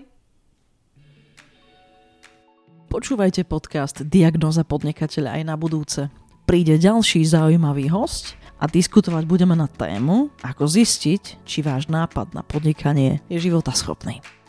Počúvajte 2.90 3.42
podcast 3.46 4.06
Diagnoza 4.06 4.62
podnikateľa 4.62 5.42
aj 5.42 5.44
na 5.50 5.56
budúce. 5.58 6.14
Príde 6.46 6.78
ďalší 6.78 7.26
zaujímavý 7.26 7.90
host 7.90 8.38
a 8.62 8.70
diskutovať 8.70 9.26
budeme 9.26 9.58
na 9.58 9.66
tému, 9.66 10.30
ako 10.46 10.70
zistiť, 10.70 11.42
či 11.42 11.66
váš 11.66 11.90
nápad 11.90 12.38
na 12.38 12.46
podnikanie 12.46 13.18
je 13.34 13.42
životaschopný. 13.42 14.43